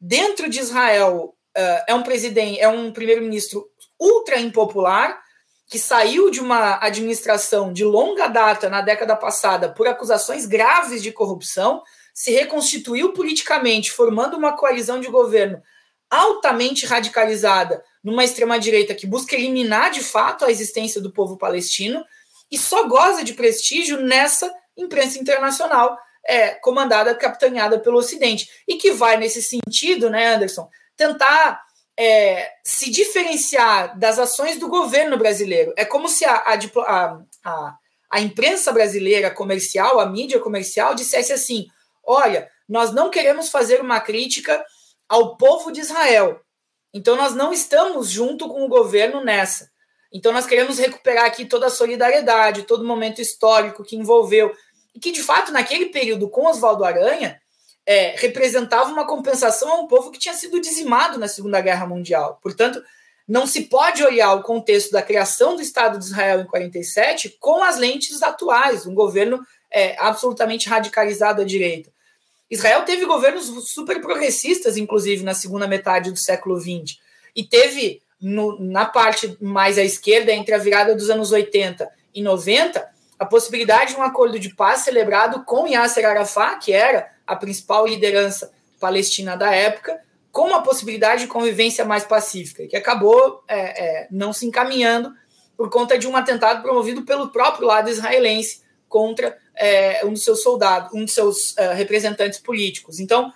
Dentro 0.00 0.48
de 0.48 0.58
Israel, 0.58 1.34
uh, 1.56 1.84
é 1.86 1.94
um 1.94 2.02
presidente, 2.02 2.58
é 2.58 2.68
um 2.68 2.90
primeiro-ministro 2.92 3.66
ultra 3.98 4.40
impopular 4.40 5.20
que 5.68 5.78
saiu 5.78 6.30
de 6.30 6.40
uma 6.40 6.84
administração 6.84 7.72
de 7.72 7.84
longa 7.84 8.26
data 8.26 8.68
na 8.68 8.80
década 8.80 9.14
passada 9.14 9.68
por 9.68 9.86
acusações 9.86 10.44
graves 10.44 11.00
de 11.00 11.12
corrupção, 11.12 11.82
se 12.12 12.32
reconstituiu 12.32 13.12
politicamente, 13.12 13.92
formando 13.92 14.36
uma 14.36 14.56
coalizão 14.56 15.00
de 15.00 15.08
governo 15.08 15.62
altamente 16.10 16.84
radicalizada 16.86 17.84
numa 18.02 18.24
extrema-direita 18.24 18.94
que 18.94 19.06
busca 19.06 19.34
eliminar 19.34 19.90
de 19.90 20.02
fato 20.02 20.44
a 20.44 20.50
existência 20.50 21.00
do 21.00 21.12
povo 21.12 21.36
palestino 21.36 22.04
e 22.50 22.58
só 22.58 22.86
goza 22.88 23.22
de 23.22 23.34
prestígio 23.34 24.00
nessa 24.00 24.52
imprensa 24.76 25.18
internacional 25.18 25.96
é, 26.26 26.50
comandada, 26.50 27.14
capitaneada 27.14 27.78
pelo 27.78 27.98
Ocidente. 27.98 28.48
E 28.66 28.76
que 28.76 28.92
vai, 28.92 29.16
nesse 29.16 29.42
sentido, 29.42 30.10
né, 30.10 30.34
Anderson, 30.34 30.68
tentar 30.96 31.62
é, 31.98 32.50
se 32.64 32.90
diferenciar 32.90 33.98
das 33.98 34.18
ações 34.18 34.58
do 34.58 34.68
governo 34.68 35.16
brasileiro. 35.16 35.72
É 35.76 35.84
como 35.84 36.08
se 36.08 36.24
a, 36.24 36.34
a, 36.34 37.18
a, 37.44 37.74
a 38.10 38.20
imprensa 38.20 38.72
brasileira 38.72 39.30
comercial, 39.30 40.00
a 40.00 40.06
mídia 40.06 40.40
comercial, 40.40 40.94
dissesse 40.94 41.32
assim: 41.32 41.66
olha, 42.04 42.50
nós 42.68 42.92
não 42.92 43.10
queremos 43.10 43.50
fazer 43.50 43.80
uma 43.80 44.00
crítica 44.00 44.64
ao 45.08 45.36
povo 45.36 45.70
de 45.70 45.80
Israel. 45.80 46.40
Então, 46.92 47.16
nós 47.16 47.34
não 47.34 47.52
estamos 47.52 48.10
junto 48.10 48.48
com 48.48 48.64
o 48.64 48.68
governo 48.68 49.22
nessa. 49.22 49.70
Então, 50.12 50.32
nós 50.32 50.46
queremos 50.46 50.78
recuperar 50.78 51.24
aqui 51.24 51.44
toda 51.44 51.66
a 51.66 51.70
solidariedade, 51.70 52.64
todo 52.64 52.82
o 52.82 52.86
momento 52.86 53.20
histórico 53.20 53.84
que 53.84 53.96
envolveu, 53.96 54.52
e 54.94 54.98
que, 54.98 55.12
de 55.12 55.22
fato, 55.22 55.52
naquele 55.52 55.86
período 55.86 56.28
com 56.28 56.46
Oswaldo 56.46 56.84
Aranha, 56.84 57.40
é, 57.86 58.14
representava 58.16 58.90
uma 58.90 59.06
compensação 59.06 59.72
a 59.72 59.80
um 59.80 59.86
povo 59.86 60.10
que 60.10 60.18
tinha 60.18 60.34
sido 60.34 60.60
dizimado 60.60 61.18
na 61.18 61.28
Segunda 61.28 61.60
Guerra 61.60 61.86
Mundial. 61.86 62.38
Portanto, 62.42 62.82
não 63.26 63.46
se 63.46 63.62
pode 63.62 64.02
olhar 64.02 64.34
o 64.34 64.42
contexto 64.42 64.90
da 64.90 65.02
criação 65.02 65.54
do 65.54 65.62
Estado 65.62 65.98
de 65.98 66.04
Israel 66.04 66.40
em 66.40 66.46
47 66.46 67.36
com 67.38 67.62
as 67.62 67.76
lentes 67.76 68.22
atuais, 68.22 68.86
um 68.86 68.94
governo 68.94 69.40
é, 69.72 69.96
absolutamente 70.00 70.68
radicalizado 70.68 71.40
à 71.40 71.44
direita. 71.44 71.92
Israel 72.50 72.82
teve 72.82 73.06
governos 73.06 73.46
super 73.70 74.00
progressistas, 74.00 74.76
inclusive, 74.76 75.22
na 75.22 75.34
segunda 75.34 75.68
metade 75.68 76.10
do 76.10 76.18
século 76.18 76.58
XX, 76.58 76.98
e 77.34 77.44
teve 77.44 78.02
no, 78.20 78.58
na 78.60 78.84
parte 78.84 79.36
mais 79.40 79.78
à 79.78 79.82
esquerda, 79.82 80.32
entre 80.32 80.54
a 80.54 80.58
virada 80.58 80.94
dos 80.94 81.08
anos 81.08 81.30
80 81.30 81.88
e 82.14 82.20
90, 82.22 82.86
a 83.18 83.24
possibilidade 83.24 83.94
de 83.94 84.00
um 84.00 84.02
acordo 84.02 84.38
de 84.38 84.54
paz 84.54 84.80
celebrado 84.80 85.44
com 85.44 85.66
Yasser 85.66 86.04
Arafat, 86.04 86.64
que 86.64 86.72
era 86.72 87.10
a 87.26 87.36
principal 87.36 87.86
liderança 87.86 88.50
palestina 88.80 89.36
da 89.36 89.54
época, 89.54 90.00
com 90.32 90.48
uma 90.48 90.62
possibilidade 90.62 91.22
de 91.22 91.28
convivência 91.28 91.84
mais 91.84 92.04
pacífica, 92.04 92.66
que 92.66 92.76
acabou 92.76 93.42
é, 93.46 93.58
é, 93.58 94.08
não 94.10 94.32
se 94.32 94.46
encaminhando 94.46 95.12
por 95.56 95.68
conta 95.68 95.98
de 95.98 96.08
um 96.08 96.16
atentado 96.16 96.62
promovido 96.62 97.02
pelo 97.02 97.28
próprio 97.28 97.66
lado 97.66 97.90
israelense 97.90 98.62
contra 98.90 99.38
é, 99.56 100.04
um 100.04 100.12
dos 100.12 100.22
seus 100.24 100.42
soldados, 100.42 100.92
um 100.92 101.06
dos 101.06 101.14
seus 101.14 101.52
uh, 101.52 101.74
representantes 101.74 102.38
políticos. 102.38 103.00
Então, 103.00 103.32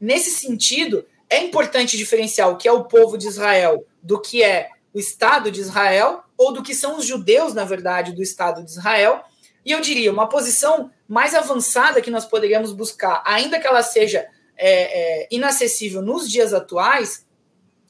nesse 0.00 0.30
sentido, 0.30 1.04
é 1.28 1.42
importante 1.42 1.96
diferenciar 1.96 2.50
o 2.50 2.56
que 2.56 2.68
é 2.68 2.72
o 2.72 2.84
povo 2.84 3.18
de 3.18 3.26
Israel 3.26 3.84
do 4.02 4.20
que 4.20 4.42
é 4.42 4.68
o 4.92 4.98
Estado 4.98 5.50
de 5.50 5.60
Israel, 5.60 6.24
ou 6.36 6.52
do 6.52 6.62
que 6.62 6.74
são 6.74 6.96
os 6.96 7.04
judeus, 7.04 7.54
na 7.54 7.64
verdade, 7.64 8.12
do 8.12 8.22
Estado 8.22 8.64
de 8.64 8.70
Israel. 8.70 9.22
E 9.64 9.72
eu 9.72 9.80
diria, 9.80 10.12
uma 10.12 10.28
posição 10.28 10.90
mais 11.06 11.34
avançada 11.34 12.00
que 12.00 12.10
nós 12.10 12.24
poderíamos 12.24 12.72
buscar, 12.72 13.22
ainda 13.24 13.60
que 13.60 13.66
ela 13.66 13.82
seja 13.82 14.26
é, 14.56 15.22
é, 15.22 15.28
inacessível 15.30 16.02
nos 16.02 16.28
dias 16.28 16.52
atuais, 16.52 17.24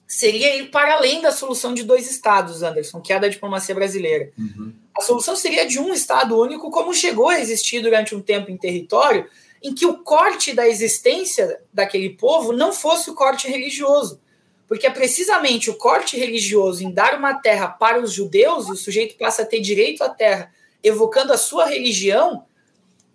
seria 0.07 0.57
ir 0.57 0.71
para 0.71 0.95
além 0.95 1.23
da 1.23 1.33
solução 1.33 1.73
de 1.73 1.85
dois 1.85 2.11
estados, 2.11 2.63
Anderson, 2.63 3.01
que 3.01 3.13
é 3.13 3.17
a 3.17 3.21
da 3.21 3.29
diplomacia 3.29 3.75
brasileira. 3.75 4.31
Uhum. 4.37 4.75
A 4.97 5.01
solução 5.03 5.37
seria 5.37 5.67
de 5.67 5.79
um 5.79 5.93
estado 5.93 6.39
único, 6.39 6.71
como 6.71 6.93
chegou 6.93 7.29
a 7.29 7.41
existir 7.41 7.81
durante 7.81 8.15
um 8.15 8.21
tempo 8.21 8.51
em 8.51 8.57
território, 8.57 9.29
em 9.63 9.75
que 9.75 9.87
o 9.87 9.99
corte 9.99 10.53
da 10.53 10.67
existência 10.67 11.61
daquele 11.73 12.11
povo 12.11 12.53
não 12.53 12.73
fosse 12.73 13.11
o 13.11 13.15
corte 13.15 13.49
religioso. 13.49 14.21
Porque 14.67 14.87
é 14.87 14.91
precisamente 14.91 15.69
o 15.71 15.75
corte 15.75 16.17
religioso 16.17 16.83
em 16.83 16.93
dar 16.93 17.19
uma 17.19 17.35
terra 17.35 17.69
para 17.69 18.01
os 18.01 18.13
judeus, 18.13 18.69
e 18.69 18.73
o 18.73 18.77
sujeito 18.77 19.17
passa 19.17 19.43
a 19.43 19.47
ter 19.47 19.61
direito 19.61 20.03
à 20.03 20.09
terra, 20.09 20.53
evocando 20.83 21.33
a 21.33 21.39
sua 21.39 21.67
religião, 21.67 22.45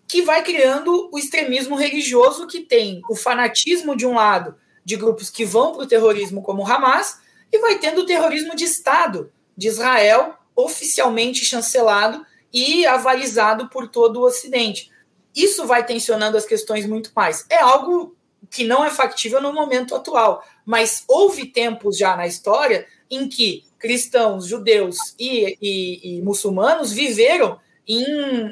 que 0.07 0.21
vai 0.21 0.43
criando 0.43 1.09
o 1.11 1.17
extremismo 1.17 1.75
religioso 1.75 2.45
que 2.45 2.59
tem 2.59 3.01
o 3.09 3.15
fanatismo 3.15 3.95
de 3.95 4.05
um 4.05 4.13
lado, 4.13 4.55
de 4.83 4.95
grupos 4.95 5.31
que 5.31 5.43
vão 5.43 5.73
para 5.73 5.83
o 5.83 5.87
terrorismo 5.87 6.43
como 6.43 6.61
o 6.61 6.67
Hamas, 6.67 7.19
e 7.51 7.57
vai 7.57 7.79
tendo 7.79 8.01
o 8.01 8.05
terrorismo 8.05 8.55
de 8.55 8.65
Estado 8.65 9.31
de 9.57 9.67
Israel, 9.67 10.35
oficialmente 10.55 11.43
chancelado 11.43 12.25
e 12.53 12.85
avalizado 12.85 13.69
por 13.69 13.87
todo 13.87 14.21
o 14.21 14.25
Ocidente 14.25 14.89
isso 15.35 15.67
vai 15.67 15.85
tensionando 15.85 16.37
as 16.37 16.45
questões 16.45 16.87
muito 16.87 17.11
mais. 17.13 17.45
É 17.49 17.57
algo 17.57 18.15
que 18.49 18.63
não 18.63 18.85
é 18.85 18.89
factível 18.89 19.41
no 19.41 19.51
momento 19.51 19.93
atual, 19.93 20.43
mas 20.65 21.03
houve 21.07 21.47
tempos 21.47 21.97
já 21.97 22.15
na 22.15 22.25
história 22.25 22.87
em 23.11 23.27
que 23.27 23.65
cristãos, 23.77 24.47
judeus 24.47 24.95
e, 25.19 25.57
e, 25.61 26.17
e 26.17 26.21
muçulmanos 26.21 26.91
viveram 26.91 27.59
em, 27.87 28.03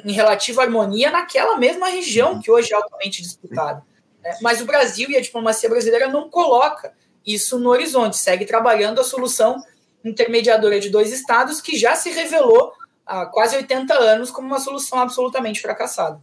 em, 0.05 0.11
relativa 0.11 0.61
harmonia 0.61 1.09
naquela 1.09 1.57
mesma 1.57 1.87
região 1.87 2.39
que 2.39 2.51
hoje 2.51 2.73
é 2.73 2.75
altamente 2.75 3.21
disputada. 3.21 3.83
Né? 4.21 4.37
Mas 4.41 4.61
o 4.61 4.65
Brasil 4.65 5.09
e 5.09 5.15
a 5.15 5.21
diplomacia 5.21 5.69
brasileira 5.69 6.09
não 6.09 6.29
coloca 6.29 6.93
isso 7.25 7.57
no 7.57 7.69
horizonte, 7.69 8.17
segue 8.17 8.45
trabalhando 8.45 8.99
a 8.99 9.03
solução 9.03 9.63
intermediadora 10.03 10.79
de 10.79 10.89
dois 10.89 11.11
estados 11.11 11.61
que 11.61 11.77
já 11.77 11.95
se 11.95 12.09
revelou 12.09 12.71
há 13.05 13.25
quase 13.25 13.55
80 13.55 13.93
anos 13.93 14.31
como 14.31 14.47
uma 14.47 14.59
solução 14.59 14.99
absolutamente 14.99 15.61
fracassada. 15.61 16.21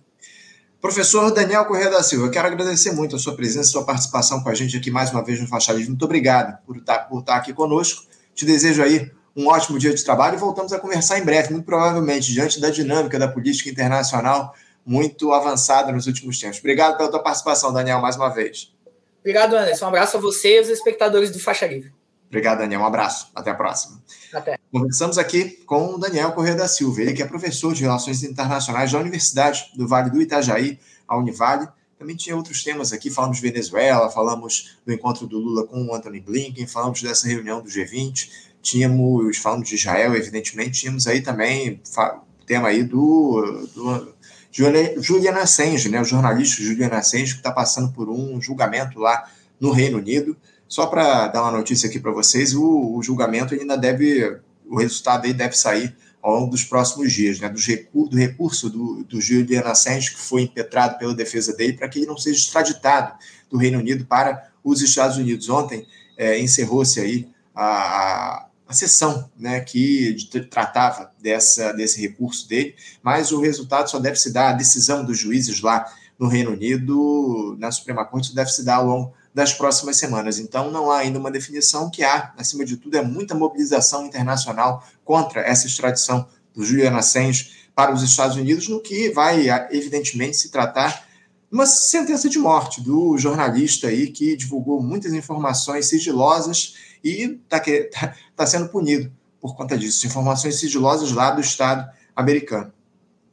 Professor 0.80 1.30
Daniel 1.32 1.66
Corrêa 1.66 1.90
da 1.90 2.02
Silva, 2.02 2.26
eu 2.26 2.30
quero 2.30 2.46
agradecer 2.46 2.92
muito 2.92 3.14
a 3.14 3.18
sua 3.18 3.36
presença, 3.36 3.68
a 3.68 3.72
sua 3.72 3.84
participação 3.84 4.42
com 4.42 4.48
a 4.48 4.54
gente 4.54 4.76
aqui 4.76 4.90
mais 4.90 5.10
uma 5.10 5.22
vez 5.22 5.40
no 5.40 5.46
Faixa 5.46 5.72
Livre. 5.72 5.88
Muito 5.88 6.04
obrigado 6.04 6.58
por 6.64 6.76
estar, 6.78 7.00
por 7.00 7.20
estar 7.20 7.36
aqui 7.36 7.52
conosco. 7.52 8.06
Te 8.34 8.46
desejo 8.46 8.82
aí 8.82 9.10
um 9.36 9.48
ótimo 9.48 9.78
dia 9.78 9.92
de 9.92 10.02
trabalho 10.02 10.36
e 10.36 10.38
voltamos 10.38 10.72
a 10.72 10.78
conversar 10.78 11.18
em 11.18 11.24
breve, 11.24 11.52
muito 11.52 11.66
provavelmente, 11.66 12.32
diante 12.32 12.58
da 12.58 12.70
dinâmica 12.70 13.18
da 13.18 13.28
política 13.28 13.68
internacional 13.68 14.54
muito 14.84 15.32
avançada 15.32 15.92
nos 15.92 16.06
últimos 16.06 16.38
tempos. 16.38 16.58
Obrigado 16.58 16.96
pela 16.96 17.10
tua 17.10 17.22
participação, 17.22 17.72
Daniel, 17.72 18.00
mais 18.00 18.16
uma 18.16 18.28
vez. 18.28 18.72
Obrigado, 19.20 19.54
Anderson. 19.54 19.84
Um 19.84 19.88
abraço 19.88 20.16
a 20.16 20.20
você 20.20 20.54
e 20.54 20.58
aos 20.58 20.68
espectadores 20.68 21.30
do 21.30 21.38
Faixa 21.38 21.66
Livre. 21.66 21.92
Obrigado, 22.30 22.58
Daniel. 22.58 22.80
Um 22.80 22.86
abraço. 22.86 23.28
Até 23.34 23.50
a 23.50 23.54
próxima. 23.54 24.00
Até. 24.32 24.56
Conversamos 24.70 25.18
aqui 25.18 25.50
com 25.66 25.94
o 25.94 25.98
Daniel 25.98 26.30
Corrêa 26.30 26.54
da 26.54 26.68
Silva, 26.68 27.02
ele 27.02 27.12
que 27.12 27.22
é 27.22 27.26
professor 27.26 27.74
de 27.74 27.82
Relações 27.82 28.22
Internacionais 28.22 28.92
da 28.92 29.00
Universidade 29.00 29.72
do 29.74 29.86
Vale 29.86 30.10
do 30.10 30.22
Itajaí, 30.22 30.78
a 31.08 31.18
Univale. 31.18 31.68
Também 31.98 32.14
tinha 32.14 32.36
outros 32.36 32.62
temas 32.62 32.92
aqui, 32.92 33.10
falamos 33.10 33.38
de 33.38 33.42
Venezuela, 33.42 34.08
falamos 34.10 34.78
do 34.86 34.92
encontro 34.92 35.26
do 35.26 35.38
Lula 35.38 35.66
com 35.66 35.84
o 35.84 35.94
Anthony 35.94 36.20
Blinken, 36.20 36.66
falamos 36.68 37.02
dessa 37.02 37.26
reunião 37.26 37.60
do 37.60 37.68
G20, 37.68 38.30
tínhamos, 38.62 39.36
falamos 39.36 39.68
de 39.68 39.74
Israel, 39.74 40.14
evidentemente, 40.14 40.80
tínhamos 40.80 41.08
aí 41.08 41.20
também 41.20 41.82
o 41.98 42.44
tema 42.46 42.68
aí 42.68 42.84
do, 42.84 43.68
do 43.74 44.14
Julian 44.52 45.32
Assange, 45.32 45.88
né, 45.88 46.00
o 46.00 46.04
jornalista 46.04 46.62
Julian 46.62 46.88
Assange, 46.88 47.32
que 47.32 47.40
está 47.40 47.50
passando 47.50 47.92
por 47.92 48.08
um 48.08 48.40
julgamento 48.40 49.00
lá 49.00 49.28
no 49.58 49.72
Reino 49.72 49.98
Unido. 49.98 50.36
Só 50.70 50.86
para 50.86 51.26
dar 51.26 51.42
uma 51.42 51.50
notícia 51.50 51.88
aqui 51.88 51.98
para 51.98 52.12
vocês, 52.12 52.54
o, 52.54 52.94
o, 52.94 53.02
julgamento 53.02 53.54
ainda 53.54 53.76
deve, 53.76 54.38
o 54.64 54.78
resultado 54.78 55.24
aí 55.24 55.34
deve 55.34 55.56
sair 55.56 55.96
ao 56.22 56.32
longo 56.32 56.52
dos 56.52 56.62
próximos 56.62 57.12
dias, 57.12 57.40
né, 57.40 57.48
do, 57.48 57.58
recu 57.58 58.08
do 58.08 58.16
recurso 58.16 58.70
do, 58.70 59.02
do 59.02 59.20
Julian 59.20 59.62
Assange, 59.62 60.12
que 60.12 60.20
foi 60.20 60.42
impetrado 60.42 60.96
pela 60.96 61.12
defesa 61.12 61.56
dele, 61.56 61.72
para 61.72 61.88
que 61.88 61.98
ele 61.98 62.06
não 62.06 62.16
seja 62.16 62.38
extraditado 62.38 63.18
do 63.50 63.58
Reino 63.58 63.80
Unido 63.80 64.04
para 64.06 64.48
os 64.62 64.80
Estados 64.80 65.16
Unidos. 65.16 65.48
Ontem 65.48 65.88
é, 66.16 66.38
encerrou-se 66.38 67.00
aí 67.00 67.28
a, 67.52 67.64
a, 67.64 68.46
a, 68.68 68.72
sessão 68.72 69.28
né, 69.36 69.58
que 69.58 70.16
tratava 70.48 71.10
dessa, 71.20 71.72
desse 71.72 72.00
recurso 72.00 72.48
dele, 72.48 72.76
mas 73.02 73.32
o 73.32 73.40
resultado 73.40 73.90
só 73.90 73.98
deve 73.98 74.14
se 74.14 74.32
dar, 74.32 74.50
a 74.50 74.56
decisão 74.56 75.04
dos 75.04 75.18
juízes 75.18 75.62
lá 75.62 75.84
no 76.16 76.28
Reino 76.28 76.52
Unido, 76.52 77.56
na 77.58 77.72
Suprema 77.72 78.04
Corte, 78.04 78.32
deve 78.32 78.50
se 78.50 78.64
dar 78.64 78.76
ao 78.76 78.86
longo 78.86 79.19
das 79.32 79.52
próximas 79.52 79.96
semanas. 79.96 80.38
Então, 80.38 80.70
não 80.70 80.90
há 80.90 80.98
ainda 80.98 81.18
uma 81.18 81.30
definição 81.30 81.90
que 81.90 82.02
há, 82.02 82.32
acima 82.36 82.64
de 82.64 82.76
tudo, 82.76 82.96
é 82.96 83.02
muita 83.02 83.34
mobilização 83.34 84.04
internacional 84.06 84.84
contra 85.04 85.40
essa 85.40 85.66
extradição 85.66 86.26
do 86.54 86.64
Julian 86.64 86.96
Assange 86.96 87.68
para 87.74 87.92
os 87.92 88.02
Estados 88.02 88.36
Unidos, 88.36 88.68
no 88.68 88.80
que 88.80 89.10
vai, 89.10 89.46
evidentemente, 89.70 90.36
se 90.36 90.50
tratar 90.50 91.08
uma 91.50 91.66
sentença 91.66 92.28
de 92.28 92.38
morte 92.38 92.80
do 92.80 93.18
jornalista 93.18 93.88
aí 93.88 94.08
que 94.08 94.36
divulgou 94.36 94.80
muitas 94.80 95.12
informações 95.12 95.86
sigilosas 95.86 96.74
e 97.02 97.38
está 97.42 97.58
tá, 97.90 98.14
tá 98.36 98.46
sendo 98.46 98.68
punido 98.68 99.10
por 99.40 99.56
conta 99.56 99.76
disso. 99.76 100.06
Informações 100.06 100.60
sigilosas 100.60 101.10
lá 101.10 101.30
do 101.30 101.40
Estado 101.40 101.90
americano. 102.14 102.72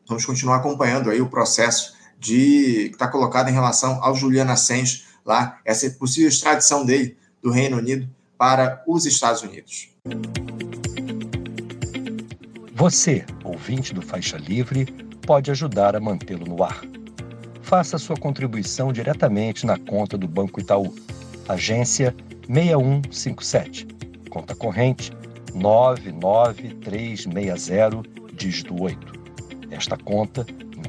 Vamos 0.07 0.25
continuar 0.25 0.57
acompanhando 0.57 1.09
aí 1.09 1.21
o 1.21 1.29
processo 1.29 1.93
de 2.19 2.87
que 2.89 2.93
está 2.93 3.07
colocado 3.07 3.49
em 3.49 3.53
relação 3.53 4.03
ao 4.03 4.15
Julian 4.15 4.49
Assange 4.49 5.03
lá, 5.27 5.59
essa 5.65 5.89
possível 5.91 6.29
extradição 6.29 6.85
dele 6.85 7.17
do 7.41 7.51
Reino 7.51 7.77
Unido 7.77 8.09
para 8.37 8.81
os 8.87 9.05
Estados 9.05 9.41
Unidos. 9.41 9.89
Você, 12.73 13.25
ouvinte 13.43 13.93
do 13.93 14.01
Faixa 14.01 14.37
Livre, 14.37 14.85
pode 15.25 15.51
ajudar 15.51 15.93
a 15.95 15.99
mantê-lo 15.99 16.45
no 16.45 16.63
ar. 16.63 16.81
Faça 17.61 17.97
sua 17.97 18.15
contribuição 18.15 18.93
diretamente 18.93 19.65
na 19.65 19.77
conta 19.77 20.17
do 20.17 20.27
Banco 20.27 20.61
Itaú, 20.61 20.95
agência 21.49 22.15
6157, 22.47 23.85
conta 24.29 24.55
corrente 24.55 25.11
99360, 25.53 28.03
dígito 28.33 28.81
8. 28.81 29.17
Esta 29.71 29.97
conta 29.97 30.45